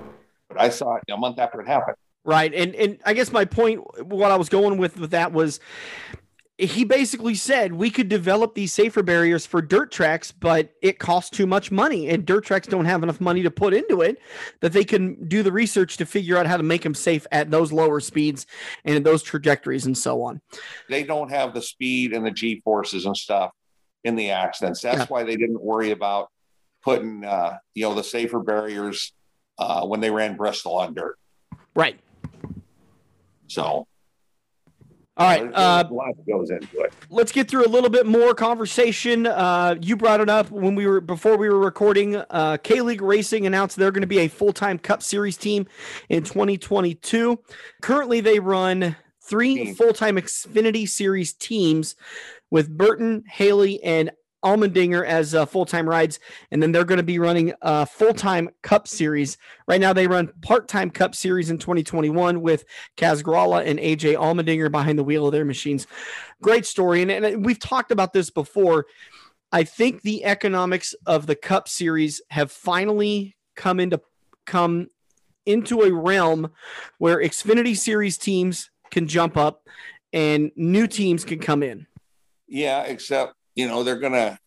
but 0.48 0.60
I 0.60 0.70
saw 0.70 0.96
it 0.96 1.04
a 1.12 1.18
month 1.18 1.40
after 1.40 1.60
it 1.62 1.68
happened. 1.68 1.98
Right, 2.24 2.54
and 2.54 2.76
and 2.76 3.00
I 3.06 3.14
guess 3.14 3.32
my 3.32 3.46
point, 3.46 4.06
what 4.06 4.32
I 4.32 4.36
was 4.36 4.50
going 4.50 4.78
with 4.78 4.98
with 4.98 5.12
that 5.12 5.32
was, 5.32 5.60
he 6.60 6.84
basically 6.84 7.36
said 7.36 7.72
we 7.72 7.90
could 7.90 8.10
develop 8.10 8.54
these 8.54 8.74
safer 8.74 9.02
barriers 9.02 9.46
for 9.46 9.62
dirt 9.62 9.94
tracks, 9.94 10.34
but 10.34 10.74
it 10.82 11.00
costs 11.00 11.30
too 11.30 11.48
much 11.48 11.72
money, 11.72 12.10
and 12.10 12.26
dirt 12.26 12.44
tracks 12.44 12.68
don't 12.68 12.84
have 12.84 13.02
enough 13.02 13.22
money 13.22 13.42
to 13.44 13.50
put 13.50 13.74
into 13.74 14.02
it 14.02 14.20
that 14.60 14.74
they 14.74 14.84
can 14.84 15.28
do 15.30 15.42
the 15.42 15.54
research 15.54 15.96
to 15.98 16.06
figure 16.06 16.36
out 16.36 16.46
how 16.46 16.58
to 16.58 16.64
make 16.64 16.84
them 16.84 16.94
safe 16.94 17.26
at 17.32 17.50
those 17.50 17.72
lower 17.72 18.02
speeds 18.02 18.46
and 18.84 19.06
those 19.06 19.24
trajectories 19.24 19.86
and 19.86 19.98
so 19.98 20.22
on. 20.22 20.42
They 20.90 21.04
don't 21.04 21.30
have 21.30 21.54
the 21.54 21.62
speed 21.62 22.12
and 22.12 22.26
the 22.26 22.32
G 22.32 22.60
forces 22.60 23.06
and 23.06 23.16
stuff 23.16 23.52
in 24.04 24.18
the 24.18 24.32
accidents. 24.32 24.82
That's 24.82 25.00
yeah. 25.00 25.06
why 25.06 25.24
they 25.24 25.38
didn't 25.38 25.62
worry 25.62 25.92
about 25.92 26.30
putting 26.84 27.24
uh, 27.24 27.58
you 27.74 27.84
know 27.84 27.94
the 27.94 28.04
safer 28.04 28.40
barriers 28.40 29.14
uh, 29.60 29.86
when 29.86 30.02
they 30.02 30.12
ran 30.12 30.36
Bristol 30.36 30.76
on 30.76 30.94
dirt. 30.94 31.18
Right. 31.74 31.98
So 33.48 33.88
all 35.20 35.28
right. 35.28 35.52
Uh, 35.54 35.84
a 35.90 35.94
lot 35.94 36.14
goes 36.26 36.50
into 36.50 36.80
it. 36.80 36.94
Let's 37.10 37.32
get 37.32 37.50
through 37.50 37.66
a 37.66 37.68
little 37.68 37.90
bit 37.90 38.06
more 38.06 38.34
conversation. 38.34 39.28
Uh, 39.28 39.76
you 39.82 39.98
brought 39.98 40.22
it 40.22 40.30
up 40.30 40.50
when 40.50 40.76
we 40.76 40.88
were 40.88 41.02
before 41.02 41.38
we 41.38 41.50
were 41.50 41.60
recording. 41.60 42.16
Uh, 42.16 42.58
Kaulig 42.64 43.02
Racing 43.02 43.46
announced 43.46 43.76
they're 43.76 43.92
going 43.92 44.02
to 44.02 44.08
be 44.08 44.20
a 44.20 44.30
full 44.30 44.54
time 44.54 44.80
Cup 44.80 45.04
Series 45.04 45.36
team 45.36 45.68
in 46.08 46.24
2022. 46.24 47.38
Currently, 47.82 48.22
they 48.22 48.40
run 48.40 48.96
three 49.30 49.74
full-time 49.74 50.16
Xfinity 50.16 50.90
Series 50.90 51.34
teams 51.34 51.96
with 52.50 52.76
Burton, 52.76 53.24
Haley, 53.28 53.84
and 53.84 54.12
Allmendinger 54.44 55.06
as 55.06 55.36
uh, 55.36 55.46
full-time 55.46 55.88
rides, 55.88 56.20
and 56.52 56.62
then 56.62 56.72
they're 56.72 56.86
going 56.86 56.98
to 56.98 57.04
be 57.04 57.20
running 57.20 57.54
a 57.62 57.86
full-time 57.86 58.50
Cup 58.62 58.88
Series. 58.88 59.38
Right 59.68 59.82
now, 59.82 59.94
they 59.94 60.08
run 60.08 60.32
part-time 60.42 60.90
Cup 60.90 61.16
Series 61.16 61.50
in 61.50 61.58
2021 61.58 62.42
with 62.42 62.66
Kaz 62.98 63.22
Grala 63.22 63.66
and 63.66 63.80
AJ 63.80 64.16
Allmendinger 64.16 64.72
behind 64.72 64.98
the 64.98 65.04
wheel 65.04 65.26
of 65.26 65.32
their 65.32 65.46
machines. 65.46 65.88
Great 66.42 66.66
story, 66.66 67.02
and, 67.02 67.12
and 67.12 67.46
we've 67.46 67.60
talked 67.60 67.92
about 67.92 68.14
this 68.14 68.30
before. 68.30 68.86
I 69.52 69.64
think 69.64 70.02
the 70.02 70.26
economics 70.26 70.94
of 71.06 71.26
the 71.26 71.36
Cup 71.36 71.68
Series 71.68 72.22
have 72.30 72.52
finally 72.52 73.36
come 73.56 73.80
into 73.80 74.02
come 74.46 74.88
into 75.46 75.82
a 75.82 75.92
realm 75.92 76.52
where 76.98 77.18
Xfinity 77.18 77.76
Series 77.76 78.18
teams 78.18 78.70
can 78.92 79.08
jump 79.08 79.38
up 79.38 79.68
and 80.14 80.52
new 80.56 80.88
teams 80.88 81.24
can 81.24 81.40
come 81.40 81.64
in. 81.64 81.88
Yeah, 82.48 82.84
except 82.84 83.34
you 83.56 83.68
know 83.68 83.84
they're 83.84 84.00
gonna, 84.00 84.40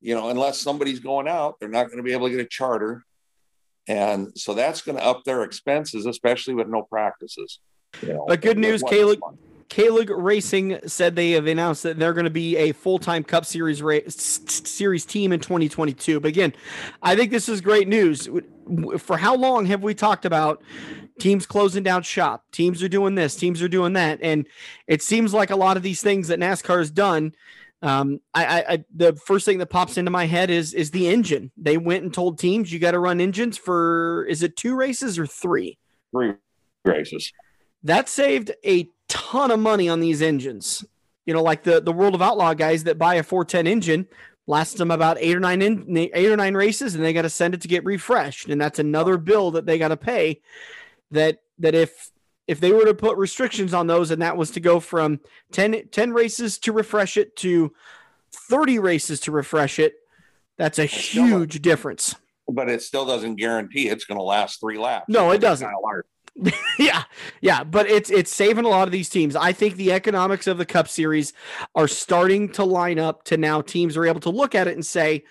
you 0.00 0.14
know, 0.14 0.28
unless 0.30 0.58
somebody's 0.60 1.00
going 1.00 1.28
out, 1.28 1.56
they're 1.60 1.68
not 1.68 1.86
going 1.86 1.98
to 1.98 2.02
be 2.02 2.12
able 2.12 2.28
to 2.28 2.36
get 2.36 2.40
a 2.40 2.48
charter, 2.48 3.04
and 3.88 4.28
so 4.36 4.54
that's 4.54 4.82
going 4.82 4.96
to 4.98 5.04
up 5.04 5.24
their 5.24 5.42
expenses, 5.42 6.06
especially 6.06 6.54
with 6.54 6.68
no 6.68 6.82
practices. 6.82 7.60
You 8.02 8.14
know, 8.14 8.24
But 8.28 8.40
good 8.40 8.58
news, 8.58 8.82
Caleb- 8.82 9.20
Kaulig 9.68 10.10
Racing 10.10 10.80
said 10.86 11.14
they 11.14 11.30
have 11.32 11.46
announced 11.46 11.84
that 11.84 11.96
they're 11.96 12.12
going 12.12 12.24
to 12.24 12.30
be 12.30 12.56
a 12.56 12.72
full-time 12.72 13.22
Cup 13.22 13.44
Series 13.44 13.80
ra- 13.82 13.98
s- 14.04 14.40
s- 14.44 14.68
series 14.68 15.04
team 15.04 15.32
in 15.32 15.38
2022. 15.38 16.18
But 16.18 16.28
again, 16.28 16.52
I 17.02 17.14
think 17.14 17.30
this 17.30 17.48
is 17.48 17.60
great 17.60 17.86
news. 17.86 18.28
For 18.98 19.16
how 19.16 19.36
long 19.36 19.66
have 19.66 19.82
we 19.84 19.94
talked 19.94 20.24
about 20.24 20.60
teams 21.20 21.46
closing 21.46 21.84
down 21.84 22.02
shop? 22.02 22.44
Teams 22.50 22.82
are 22.82 22.88
doing 22.88 23.14
this, 23.14 23.36
teams 23.36 23.62
are 23.62 23.68
doing 23.68 23.92
that, 23.92 24.18
and 24.22 24.46
it 24.88 25.02
seems 25.02 25.32
like 25.32 25.50
a 25.50 25.56
lot 25.56 25.76
of 25.76 25.84
these 25.84 26.02
things 26.02 26.26
that 26.28 26.40
NASCAR 26.40 26.78
has 26.78 26.90
done. 26.90 27.32
Um, 27.82 28.20
I, 28.34 28.44
I, 28.44 28.72
I 28.72 28.84
the 28.94 29.14
first 29.14 29.46
thing 29.46 29.58
that 29.58 29.66
pops 29.66 29.96
into 29.96 30.10
my 30.10 30.26
head 30.26 30.50
is 30.50 30.74
is 30.74 30.90
the 30.90 31.08
engine. 31.08 31.50
They 31.56 31.78
went 31.78 32.04
and 32.04 32.12
told 32.12 32.38
teams 32.38 32.72
you 32.72 32.78
got 32.78 32.90
to 32.90 32.98
run 32.98 33.20
engines 33.20 33.56
for 33.56 34.26
is 34.28 34.42
it 34.42 34.56
two 34.56 34.76
races 34.76 35.18
or 35.18 35.26
three? 35.26 35.78
three 36.12 36.34
races. 36.84 37.32
that 37.82 38.08
saved 38.08 38.52
a 38.64 38.88
ton 39.08 39.50
of 39.50 39.60
money 39.60 39.88
on 39.88 40.00
these 40.00 40.20
engines. 40.22 40.84
You 41.26 41.34
know, 41.34 41.42
like 41.42 41.62
the 41.62 41.80
the 41.80 41.92
World 41.92 42.14
of 42.14 42.22
Outlaw 42.22 42.54
guys 42.54 42.84
that 42.84 42.98
buy 42.98 43.14
a 43.14 43.22
410 43.22 43.66
engine 43.66 44.08
lasts 44.46 44.74
them 44.74 44.90
about 44.90 45.16
eight 45.20 45.36
or 45.36 45.40
nine 45.40 45.62
in 45.62 45.96
eight 45.96 46.30
or 46.30 46.36
nine 46.36 46.54
races, 46.54 46.94
and 46.94 47.04
they 47.04 47.12
got 47.12 47.22
to 47.22 47.30
send 47.30 47.54
it 47.54 47.60
to 47.62 47.68
get 47.68 47.84
refreshed, 47.84 48.48
and 48.48 48.60
that's 48.60 48.78
another 48.78 49.16
bill 49.16 49.52
that 49.52 49.64
they 49.64 49.78
got 49.78 49.88
to 49.88 49.96
pay. 49.96 50.40
That 51.12 51.38
that 51.60 51.74
if 51.74 52.10
if 52.50 52.58
they 52.58 52.72
were 52.72 52.84
to 52.84 52.94
put 52.94 53.16
restrictions 53.16 53.72
on 53.72 53.86
those, 53.86 54.10
and 54.10 54.20
that 54.22 54.36
was 54.36 54.50
to 54.50 54.58
go 54.58 54.80
from 54.80 55.20
10, 55.52 55.86
10 55.92 56.12
races 56.12 56.58
to 56.58 56.72
refresh 56.72 57.16
it 57.16 57.36
to 57.36 57.72
30 58.32 58.80
races 58.80 59.20
to 59.20 59.30
refresh 59.30 59.78
it, 59.78 59.94
that's 60.58 60.80
a 60.80 60.84
huge 60.84 61.62
difference. 61.62 62.16
But 62.48 62.68
it 62.68 62.82
still 62.82 63.06
doesn't 63.06 63.36
guarantee 63.36 63.88
it's 63.88 64.04
going 64.04 64.18
to 64.18 64.24
last 64.24 64.58
three 64.58 64.78
laps. 64.78 65.04
No, 65.08 65.30
it 65.30 65.38
doesn't. 65.38 65.70
Yeah, 66.78 67.02
yeah, 67.42 67.64
but 67.64 67.90
it's 67.90 68.08
it's 68.08 68.34
saving 68.34 68.64
a 68.64 68.68
lot 68.68 68.88
of 68.88 68.92
these 68.92 69.10
teams. 69.10 69.36
I 69.36 69.52
think 69.52 69.76
the 69.76 69.92
economics 69.92 70.46
of 70.46 70.56
the 70.56 70.64
Cup 70.64 70.88
Series 70.88 71.34
are 71.74 71.88
starting 71.88 72.48
to 72.52 72.64
line 72.64 72.98
up 72.98 73.24
to 73.24 73.36
now 73.36 73.60
teams 73.60 73.96
are 73.96 74.06
able 74.06 74.20
to 74.20 74.30
look 74.30 74.54
at 74.54 74.66
it 74.66 74.74
and 74.74 74.86
say, 74.86 75.24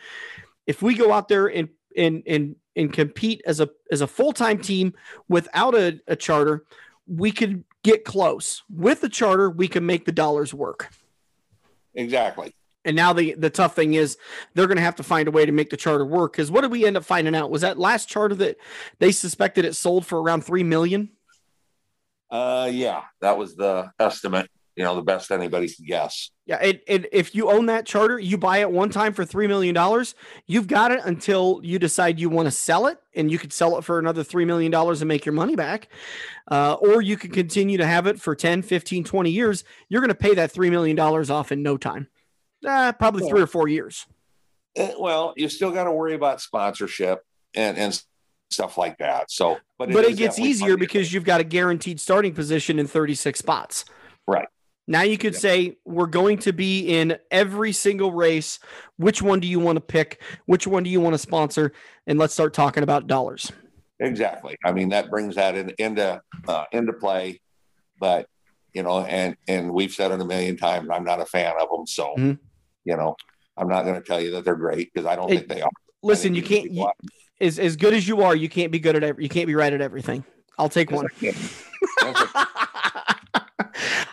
if 0.67 0.84
we 0.84 0.93
go 0.93 1.11
out 1.11 1.28
there 1.28 1.47
and 1.47 1.70
and 1.97 2.22
and 2.28 2.55
and 2.76 2.93
compete 2.93 3.41
as 3.45 3.59
a 3.59 3.70
as 3.91 4.01
a 4.01 4.07
full 4.07 4.34
time 4.34 4.59
team 4.59 4.93
without 5.28 5.74
a, 5.74 5.99
a 6.07 6.15
charter, 6.15 6.65
we 7.10 7.32
could 7.32 7.64
get 7.84 8.05
close. 8.05 8.64
With 8.70 9.01
the 9.01 9.10
charter, 9.10 9.49
we 9.49 9.68
can 9.68 9.86
make 9.86 10.05
the 10.05 10.12
dollars 10.12 10.53
work. 10.53 10.91
Exactly. 11.95 12.53
And 12.86 12.95
now 12.95 13.12
the 13.12 13.34
the 13.34 13.49
tough 13.49 13.76
thing 13.76 13.93
is 13.93 14.18
they're 14.53 14.68
going 14.68 14.78
to 14.78 14.84
have 14.84 14.95
to 14.95 15.03
find 15.03 15.28
a 15.28 15.32
way 15.32 15.45
to 15.45 15.51
make 15.51 15.70
the 15.70 15.78
charter 15.78 16.05
work. 16.05 16.34
Because 16.34 16.49
what 16.49 16.62
did 16.62 16.72
we 16.72 16.86
end 16.86 16.95
up 16.95 17.03
finding 17.03 17.36
out? 17.36 17.51
Was 17.51 17.62
that 17.62 17.78
last 17.78 18.07
charter 18.07 18.36
that 18.36 18.57
they 18.99 19.12
suspected 19.12 19.66
it 19.66 19.76
sold 19.76 20.05
for 20.05 20.22
around 20.22 20.45
three 20.45 20.64
million? 20.64 21.10
Uh, 22.32 22.70
yeah, 22.72 23.03
that 23.22 23.38
was 23.38 23.55
the 23.55 23.91
estimate. 23.99 24.49
You 24.80 24.86
know, 24.86 24.96
the 24.96 25.02
best 25.02 25.30
anybody 25.30 25.68
can 25.68 25.84
guess. 25.86 26.32
Yeah, 26.46 26.56
and, 26.56 26.80
and 26.88 27.06
if 27.12 27.36
you 27.36 27.52
own 27.52 27.66
that 27.66 27.86
charter, 27.86 28.18
you 28.18 28.38
buy 28.38 28.60
it 28.60 28.72
one 28.72 28.90
time 28.90 29.12
for 29.12 29.26
three 29.26 29.46
million 29.46 29.76
dollars. 29.76 30.16
You've 30.48 30.68
got 30.68 30.94
it 30.94 31.02
until 31.04 31.60
you 31.64 31.80
decide 31.80 32.18
you 32.18 32.30
want 32.30 32.46
to 32.46 32.52
sell 32.52 32.88
it, 32.88 32.98
and 33.14 33.30
you 33.30 33.38
could 33.38 33.52
sell 33.52 33.78
it 33.78 33.84
for 33.84 34.00
another 34.00 34.24
three 34.24 34.46
million 34.46 34.72
dollars 34.72 35.02
and 35.02 35.10
make 35.10 35.26
your 35.26 35.34
money 35.34 35.58
back. 35.58 35.90
Uh, 36.50 36.76
or 36.76 37.02
you 37.02 37.18
could 37.18 37.34
continue 37.34 37.78
to 37.78 37.86
have 37.86 38.08
it 38.08 38.22
for 38.22 38.36
10, 38.36 38.62
15, 38.62 39.04
20 39.04 39.30
years. 39.30 39.66
You're 39.90 40.00
going 40.00 40.08
to 40.08 40.16
pay 40.16 40.34
that 40.36 40.50
three 40.50 40.70
million 40.70 40.96
dollars 40.96 41.30
off 41.30 41.52
in 41.52 41.62
no 41.62 41.76
time. 41.76 42.08
Uh, 42.66 42.94
probably 42.94 43.28
three 43.28 43.42
or 43.42 43.48
four 43.48 43.68
years. 43.68 44.06
Eh, 44.78 44.94
well, 44.98 45.34
you 45.36 45.50
still 45.50 45.72
got 45.72 45.84
to 45.84 45.92
worry 45.92 46.14
about 46.14 46.40
sponsorship 46.40 47.22
and 47.54 47.78
and 47.78 48.02
stuff 48.50 48.78
like 48.78 48.98
that. 49.00 49.30
So, 49.30 49.58
but 49.78 49.92
but 49.92 50.06
it 50.06 50.16
gets 50.16 50.40
easier 50.40 50.78
because 50.78 51.12
you've 51.12 51.26
got 51.26 51.42
a 51.42 51.44
guaranteed 51.44 52.00
starting 52.00 52.34
position 52.34 52.80
in 52.80 52.88
36 52.88 53.38
spots. 53.38 53.84
Right. 54.26 54.48
Now 54.90 55.04
you 55.04 55.20
could 55.20 55.34
Yeah. 55.34 55.40
say 55.40 55.78
we're 55.86 56.08
going 56.08 56.40
to 56.40 56.52
be 56.52 56.80
in 57.00 57.16
every 57.30 57.72
single 57.74 58.12
race. 58.12 58.58
Which 58.98 59.22
one 59.22 59.40
do 59.40 59.48
you 59.48 59.60
want 59.60 59.76
to 59.76 59.82
pick? 59.82 60.20
Which 60.48 60.66
one 60.66 60.82
do 60.82 60.90
you 60.90 61.00
want 61.00 61.14
to 61.14 61.20
sponsor? 61.20 61.74
And 62.08 62.18
let's 62.18 62.34
start 62.34 62.56
talking 62.56 62.82
about 62.82 63.06
dollars. 63.06 63.52
exactly. 64.00 64.56
I 64.66 64.72
mean, 64.72 64.90
that 64.90 65.12
brings 65.12 65.36
that 65.36 65.56
in, 65.56 65.70
into 65.78 66.20
uh, 66.48 66.66
into 66.72 66.94
play. 66.94 67.40
But 68.00 68.26
you 68.74 68.82
know, 68.82 69.02
and 69.06 69.36
and 69.48 69.72
we've 69.72 69.92
said 69.92 70.12
it 70.12 70.20
a 70.22 70.26
million 70.26 70.58
times. 70.58 70.90
I'm 70.92 71.04
not 71.04 71.22
a 71.22 71.26
fan 71.26 71.54
of 71.62 71.70
them. 71.70 71.86
So, 71.86 72.16
Mhm. 72.18 72.40
you 72.84 72.98
know, 72.98 73.16
I'm 73.58 73.68
not 73.68 73.84
going 73.84 73.96
to 73.96 74.02
tell 74.02 74.20
you 74.20 74.32
that 74.32 74.44
they're 74.46 74.56
great 74.56 74.92
because 74.92 75.06
I 75.06 75.16
don't 75.16 75.30
It- 75.32 75.36
think 75.36 75.50
they 75.50 75.62
are. 75.62 75.70
Listen, 76.02 76.34
you 76.34 76.42
can't 76.42 76.72
you, 76.72 76.90
as 77.40 77.60
as 77.60 77.76
good 77.76 77.94
as 77.94 78.08
you 78.08 78.24
are, 78.24 78.36
you 78.36 78.50
can't 78.50 78.72
be 78.72 78.80
good 78.80 78.96
at 78.96 79.04
every, 79.04 79.22
you 79.24 79.30
can't 79.30 79.46
be 79.48 79.54
right 79.54 79.72
at 79.72 79.82
everything. 79.82 80.24
I'll 80.58 80.68
take 80.70 80.90
one. 80.90 81.06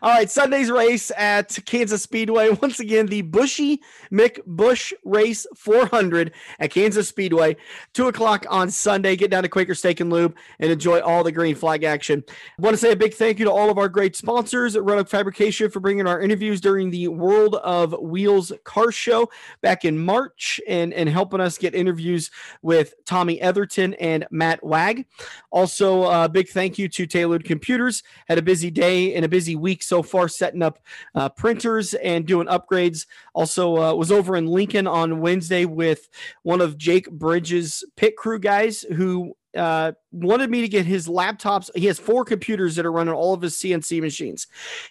All 0.06 0.12
right, 0.12 0.30
Sunday's 0.30 0.70
race 0.70 1.10
at 1.16 1.58
Kansas 1.66 2.00
Speedway. 2.00 2.50
Once 2.62 2.78
again, 2.78 3.06
the 3.06 3.24
Buschy 3.24 3.80
McBusch 4.12 4.92
Race 5.02 5.48
400 5.56 6.32
at 6.60 6.70
Kansas 6.70 7.08
Speedway. 7.08 7.56
Two 7.92 8.06
o'clock 8.06 8.46
on 8.48 8.70
Sunday. 8.70 9.16
Get 9.16 9.32
down 9.32 9.42
to 9.42 9.48
Quaker 9.48 9.74
Steak 9.74 9.98
and 9.98 10.08
Lube 10.08 10.36
and 10.60 10.70
enjoy 10.70 11.00
all 11.00 11.24
the 11.24 11.32
green 11.32 11.56
flag 11.56 11.82
action. 11.82 12.22
I 12.28 12.62
want 12.62 12.74
to 12.74 12.78
say 12.78 12.92
a 12.92 12.96
big 12.96 13.14
thank 13.14 13.40
you 13.40 13.46
to 13.46 13.50
all 13.50 13.68
of 13.68 13.78
our 13.78 13.88
great 13.88 14.14
sponsors 14.14 14.76
at 14.76 14.84
Roanoke 14.84 15.08
Fabrication 15.08 15.72
for 15.72 15.80
bringing 15.80 16.06
our 16.06 16.20
interviews 16.20 16.60
during 16.60 16.90
the 16.90 17.08
World 17.08 17.56
of 17.56 17.92
Wheels 18.00 18.52
Car 18.62 18.92
Show 18.92 19.28
back 19.60 19.84
in 19.84 19.98
March 19.98 20.60
and, 20.68 20.94
and 20.94 21.08
helping 21.08 21.40
us 21.40 21.58
get 21.58 21.74
interviews 21.74 22.30
with 22.62 22.94
Tommy 23.06 23.40
Etherton 23.40 23.96
and 23.98 24.24
Matt 24.30 24.62
Wag. 24.62 25.04
Also, 25.50 26.04
a 26.04 26.28
big 26.28 26.48
thank 26.48 26.78
you 26.78 26.88
to 26.90 27.06
Tailored 27.06 27.44
Computers. 27.44 28.04
Had 28.28 28.38
a 28.38 28.42
busy 28.42 28.70
day 28.70 29.12
and 29.16 29.24
a 29.24 29.28
busy 29.28 29.56
week 29.56 29.82
so 29.82 29.95
far 30.02 30.28
setting 30.28 30.62
up 30.62 30.78
uh, 31.14 31.28
printers 31.28 31.94
and 31.94 32.26
doing 32.26 32.46
upgrades. 32.46 33.06
Also, 33.34 33.76
uh, 33.76 33.94
was 33.94 34.12
over 34.12 34.36
in 34.36 34.46
Lincoln 34.46 34.86
on 34.86 35.20
Wednesday 35.20 35.64
with 35.64 36.08
one 36.42 36.60
of 36.60 36.78
Jake 36.78 37.10
Bridges' 37.10 37.84
pit 37.96 38.16
crew 38.16 38.38
guys 38.38 38.82
who 38.82 39.34
uh, 39.56 39.92
wanted 40.12 40.50
me 40.50 40.60
to 40.60 40.68
get 40.68 40.86
his 40.86 41.08
laptops. 41.08 41.70
He 41.74 41.86
has 41.86 41.98
four 41.98 42.24
computers 42.24 42.76
that 42.76 42.86
are 42.86 42.92
running 42.92 43.14
all 43.14 43.34
of 43.34 43.42
his 43.42 43.54
CNC 43.54 44.00
machines. 44.00 44.46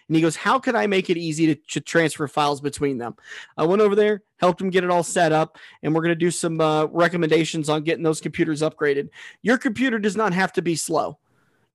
And 0.07 0.15
he 0.15 0.21
goes, 0.21 0.35
How 0.35 0.59
can 0.59 0.75
I 0.75 0.87
make 0.87 1.09
it 1.09 1.17
easy 1.17 1.47
to, 1.47 1.55
to 1.71 1.81
transfer 1.81 2.27
files 2.27 2.61
between 2.61 2.97
them? 2.97 3.15
I 3.57 3.65
went 3.65 3.81
over 3.81 3.95
there, 3.95 4.23
helped 4.37 4.61
him 4.61 4.69
get 4.69 4.83
it 4.83 4.89
all 4.89 5.03
set 5.03 5.31
up, 5.31 5.57
and 5.83 5.93
we're 5.93 6.01
going 6.01 6.09
to 6.09 6.15
do 6.15 6.31
some 6.31 6.59
uh, 6.59 6.85
recommendations 6.85 7.69
on 7.69 7.83
getting 7.83 8.03
those 8.03 8.21
computers 8.21 8.61
upgraded. 8.61 9.09
Your 9.41 9.57
computer 9.57 9.99
does 9.99 10.17
not 10.17 10.33
have 10.33 10.53
to 10.53 10.61
be 10.61 10.75
slow. 10.75 11.19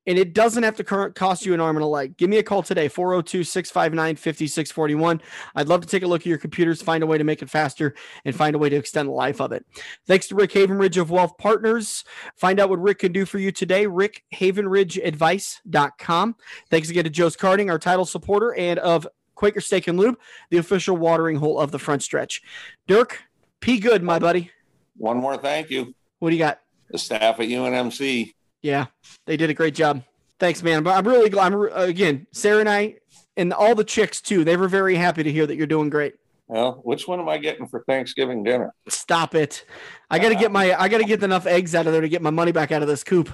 And 0.06 0.18
it 0.18 0.32
doesn't 0.32 0.62
have 0.62 0.76
to 0.76 0.84
cost 1.12 1.44
you 1.44 1.52
an 1.52 1.60
arm 1.60 1.76
and 1.76 1.84
a 1.84 1.86
leg. 1.86 2.16
Give 2.16 2.30
me 2.30 2.38
a 2.38 2.42
call 2.42 2.62
today, 2.62 2.88
402 2.88 3.44
659 3.44 4.16
5641. 4.16 5.20
I'd 5.54 5.68
love 5.68 5.82
to 5.82 5.86
take 5.86 6.02
a 6.02 6.06
look 6.06 6.22
at 6.22 6.26
your 6.26 6.38
computers, 6.38 6.80
find 6.80 7.02
a 7.02 7.06
way 7.06 7.18
to 7.18 7.24
make 7.24 7.42
it 7.42 7.50
faster, 7.50 7.94
and 8.24 8.34
find 8.34 8.56
a 8.56 8.58
way 8.58 8.70
to 8.70 8.76
extend 8.76 9.08
the 9.08 9.12
life 9.12 9.40
of 9.42 9.52
it. 9.52 9.64
Thanks 10.06 10.26
to 10.28 10.34
Rick 10.34 10.52
Havenridge 10.52 10.98
of 11.00 11.10
Wealth 11.10 11.36
Partners. 11.38 12.02
Find 12.36 12.58
out 12.58 12.70
what 12.70 12.80
Rick 12.80 13.00
can 13.00 13.12
do 13.12 13.26
for 13.26 13.38
you 13.38 13.52
today, 13.52 13.84
rickhavenridgeadvice.com. 13.86 16.36
Thanks 16.70 16.88
again 16.90 17.04
to 17.04 17.10
Joe's 17.10 17.36
Karting, 17.36 17.70
our 17.70 17.78
title 17.78 18.06
supporter, 18.06 18.54
and 18.54 18.78
of 18.78 19.06
Quaker 19.34 19.60
Steak 19.60 19.86
and 19.88 19.98
Lube, 19.98 20.16
the 20.50 20.56
official 20.58 20.96
watering 20.96 21.36
hole 21.36 21.58
of 21.58 21.70
the 21.72 21.78
front 21.78 22.02
stretch. 22.02 22.40
Dirk, 22.86 23.22
P. 23.60 23.78
Good, 23.78 24.02
my 24.02 24.18
buddy. 24.18 24.50
one 24.96 25.18
more 25.18 25.36
thank 25.36 25.68
you, 25.70 25.94
What 26.18 26.30
do 26.30 26.36
you 26.36 26.42
got? 26.42 26.60
the 26.90 26.98
staff 26.98 27.38
at 27.38 27.46
UNMC. 27.48 28.32
Yeah, 28.62 28.86
they 29.26 29.36
did 29.36 29.50
a 29.50 29.54
great 29.54 29.74
job. 29.74 30.02
Thanks, 30.38 30.62
man. 30.62 30.82
But 30.82 30.96
I'm 30.96 31.06
really 31.06 31.30
glad. 31.30 31.52
I'm, 31.52 31.62
again, 31.72 32.26
Sarah 32.32 32.60
and 32.60 32.68
I, 32.68 32.96
and 33.36 33.52
all 33.52 33.74
the 33.74 33.84
chicks 33.84 34.20
too. 34.20 34.44
They 34.44 34.56
were 34.56 34.68
very 34.68 34.96
happy 34.96 35.22
to 35.22 35.32
hear 35.32 35.46
that 35.46 35.56
you're 35.56 35.66
doing 35.66 35.90
great. 35.90 36.14
Well, 36.48 36.80
which 36.82 37.06
one 37.06 37.20
am 37.20 37.28
I 37.28 37.38
getting 37.38 37.68
for 37.68 37.84
Thanksgiving 37.86 38.42
dinner? 38.42 38.74
Stop 38.88 39.36
it. 39.36 39.64
I 40.10 40.18
got 40.18 40.30
to 40.30 40.34
get 40.34 40.50
my. 40.50 40.74
I 40.74 40.88
got 40.88 40.98
to 40.98 41.04
get 41.04 41.22
enough 41.22 41.46
eggs 41.46 41.74
out 41.74 41.86
of 41.86 41.92
there 41.92 42.02
to 42.02 42.08
get 42.08 42.22
my 42.22 42.30
money 42.30 42.50
back 42.52 42.72
out 42.72 42.82
of 42.82 42.88
this 42.88 43.04
coop. 43.04 43.32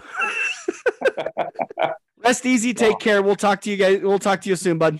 Rest 2.18 2.44
easy. 2.44 2.74
Take 2.74 2.98
care. 2.98 3.22
We'll 3.22 3.36
talk 3.36 3.62
to 3.62 3.70
you 3.70 3.76
guys. 3.76 4.00
We'll 4.02 4.18
talk 4.18 4.42
to 4.42 4.48
you 4.50 4.56
soon, 4.56 4.78
bud. 4.78 4.98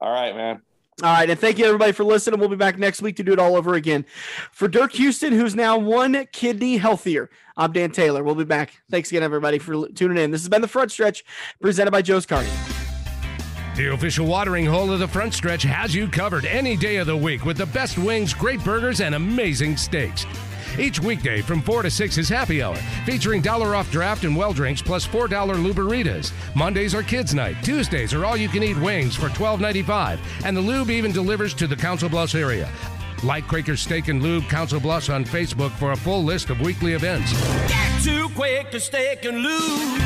All 0.00 0.10
right, 0.10 0.34
man. 0.34 0.62
All 1.02 1.12
right, 1.12 1.28
and 1.28 1.38
thank 1.38 1.58
you 1.58 1.66
everybody 1.66 1.92
for 1.92 2.04
listening. 2.04 2.40
We'll 2.40 2.48
be 2.48 2.56
back 2.56 2.78
next 2.78 3.02
week 3.02 3.16
to 3.16 3.22
do 3.22 3.34
it 3.34 3.38
all 3.38 3.54
over 3.54 3.74
again. 3.74 4.06
For 4.50 4.66
Dirk 4.66 4.92
Houston, 4.92 5.30
who's 5.34 5.54
now 5.54 5.76
one 5.76 6.26
kidney 6.32 6.78
healthier, 6.78 7.28
I'm 7.54 7.72
Dan 7.72 7.90
Taylor. 7.90 8.24
We'll 8.24 8.34
be 8.34 8.44
back. 8.44 8.80
Thanks 8.90 9.10
again, 9.10 9.22
everybody, 9.22 9.58
for 9.58 9.88
tuning 9.88 10.16
in. 10.16 10.30
This 10.30 10.40
has 10.40 10.48
been 10.48 10.62
the 10.62 10.68
Front 10.68 10.90
Stretch, 10.90 11.22
presented 11.60 11.90
by 11.90 12.00
Joe's 12.00 12.24
Karting. 12.24 12.48
The 13.76 13.92
official 13.92 14.26
watering 14.26 14.64
hole 14.64 14.90
of 14.90 15.00
the 15.00 15.08
Front 15.08 15.34
Stretch 15.34 15.64
has 15.64 15.94
you 15.94 16.08
covered 16.08 16.46
any 16.46 16.78
day 16.78 16.96
of 16.96 17.06
the 17.06 17.16
week 17.16 17.44
with 17.44 17.58
the 17.58 17.66
best 17.66 17.98
wings, 17.98 18.32
great 18.32 18.64
burgers, 18.64 19.02
and 19.02 19.14
amazing 19.14 19.76
steaks. 19.76 20.24
Each 20.78 21.00
weekday 21.00 21.40
from 21.40 21.62
4 21.62 21.82
to 21.82 21.90
6 21.90 22.18
is 22.18 22.28
happy 22.28 22.62
hour, 22.62 22.76
featuring 23.06 23.40
dollar 23.40 23.74
off 23.74 23.90
draft 23.90 24.24
and 24.24 24.36
well 24.36 24.52
drinks 24.52 24.82
plus 24.82 25.06
$4 25.06 25.28
Luberitas. 25.28 26.32
Mondays 26.54 26.94
are 26.94 27.02
kids' 27.02 27.34
night. 27.34 27.56
Tuesdays 27.62 28.12
are 28.12 28.26
all 28.26 28.36
you 28.36 28.48
can 28.48 28.62
eat 28.62 28.78
wings 28.78 29.16
for 29.16 29.28
$12.95. 29.28 30.18
And 30.44 30.56
the 30.56 30.60
lube 30.60 30.90
even 30.90 31.12
delivers 31.12 31.54
to 31.54 31.66
the 31.66 31.76
Council 31.76 32.08
Bluffs 32.08 32.34
area. 32.34 32.70
Like 33.24 33.48
Quaker 33.48 33.76
Steak 33.76 34.08
and 34.08 34.22
Lube 34.22 34.44
Council 34.44 34.78
Bluffs 34.78 35.08
on 35.08 35.24
Facebook 35.24 35.70
for 35.72 35.92
a 35.92 35.96
full 35.96 36.22
list 36.22 36.50
of 36.50 36.60
weekly 36.60 36.92
events. 36.92 37.32
Get 37.68 38.02
to 38.04 38.28
Quaker 38.34 38.78
Steak 38.78 39.24
and 39.24 39.38
Lube. 39.38 40.02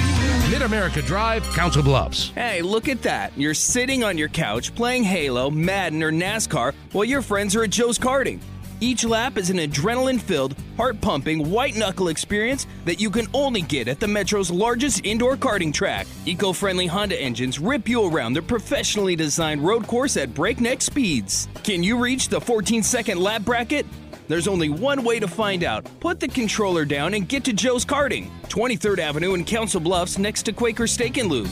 Mid 0.51 0.63
America 0.63 1.03
Drive, 1.03 1.43
Council 1.55 1.83
Bluffs. 1.83 2.31
Hey, 2.31 2.63
look 2.63 2.89
at 2.89 3.03
that. 3.03 3.33
You're 3.37 3.55
sitting 3.55 4.05
on 4.05 4.17
your 4.19 4.29
couch 4.29 4.75
playing 4.75 5.05
Halo, 5.05 5.51
Madden, 5.51 6.03
or 6.03 6.13
NASCAR 6.13 6.75
while 6.93 7.05
your 7.05 7.23
friends 7.23 7.57
are 7.57 7.65
at 7.65 7.71
Joe's 7.71 7.99
Karting. 7.99 8.41
Each 8.83 9.05
lap 9.05 9.37
is 9.37 9.51
an 9.51 9.59
adrenaline 9.59 10.19
filled, 10.19 10.57
heart 10.79 10.99
pumping, 11.03 11.51
white 11.51 11.77
knuckle 11.77 12.09
experience 12.09 12.67
that 12.87 12.99
you 12.99 13.11
can 13.11 13.27
only 13.35 13.61
get 13.61 13.89
at 13.89 14.01
the 14.01 14.09
Metro's 14.09 14.51
largest 14.51 15.05
indoor 15.05 15.37
karting 15.37 15.73
track. 15.73 16.07
Eco 16.25 16.55
friendly 16.55 16.87
Honda 16.87 17.21
engines 17.21 17.59
rip 17.59 17.87
you 17.87 18.07
around 18.07 18.33
the 18.33 18.41
professionally 18.41 19.15
designed 19.15 19.63
road 19.63 19.87
course 19.87 20.17
at 20.17 20.35
breakneck 20.35 20.81
speeds. 20.81 21.47
Can 21.63 21.83
you 21.83 22.03
reach 22.03 22.29
the 22.29 22.41
14 22.41 22.83
second 22.83 23.21
lap 23.21 23.43
bracket? 23.43 23.85
There's 24.29 24.49
only 24.49 24.71
one 24.71 25.05
way 25.05 25.21
to 25.21 25.29
find 25.29 25.63
out. 25.63 25.87
Put 26.01 26.19
the 26.19 26.29
controller 26.29 26.87
down 26.87 27.13
and 27.13 27.29
get 27.29 27.45
to 27.45 27.53
Joe's 27.53 27.85
Karting, 27.85 28.31
23rd 28.45 28.99
Avenue 28.99 29.35
in 29.35 29.45
Council 29.45 29.81
Bluffs 29.81 30.17
next 30.17 30.45
to 30.45 30.55
Quaker 30.55 30.87
Steak 30.87 31.19
and 31.19 31.29
Lube. 31.29 31.51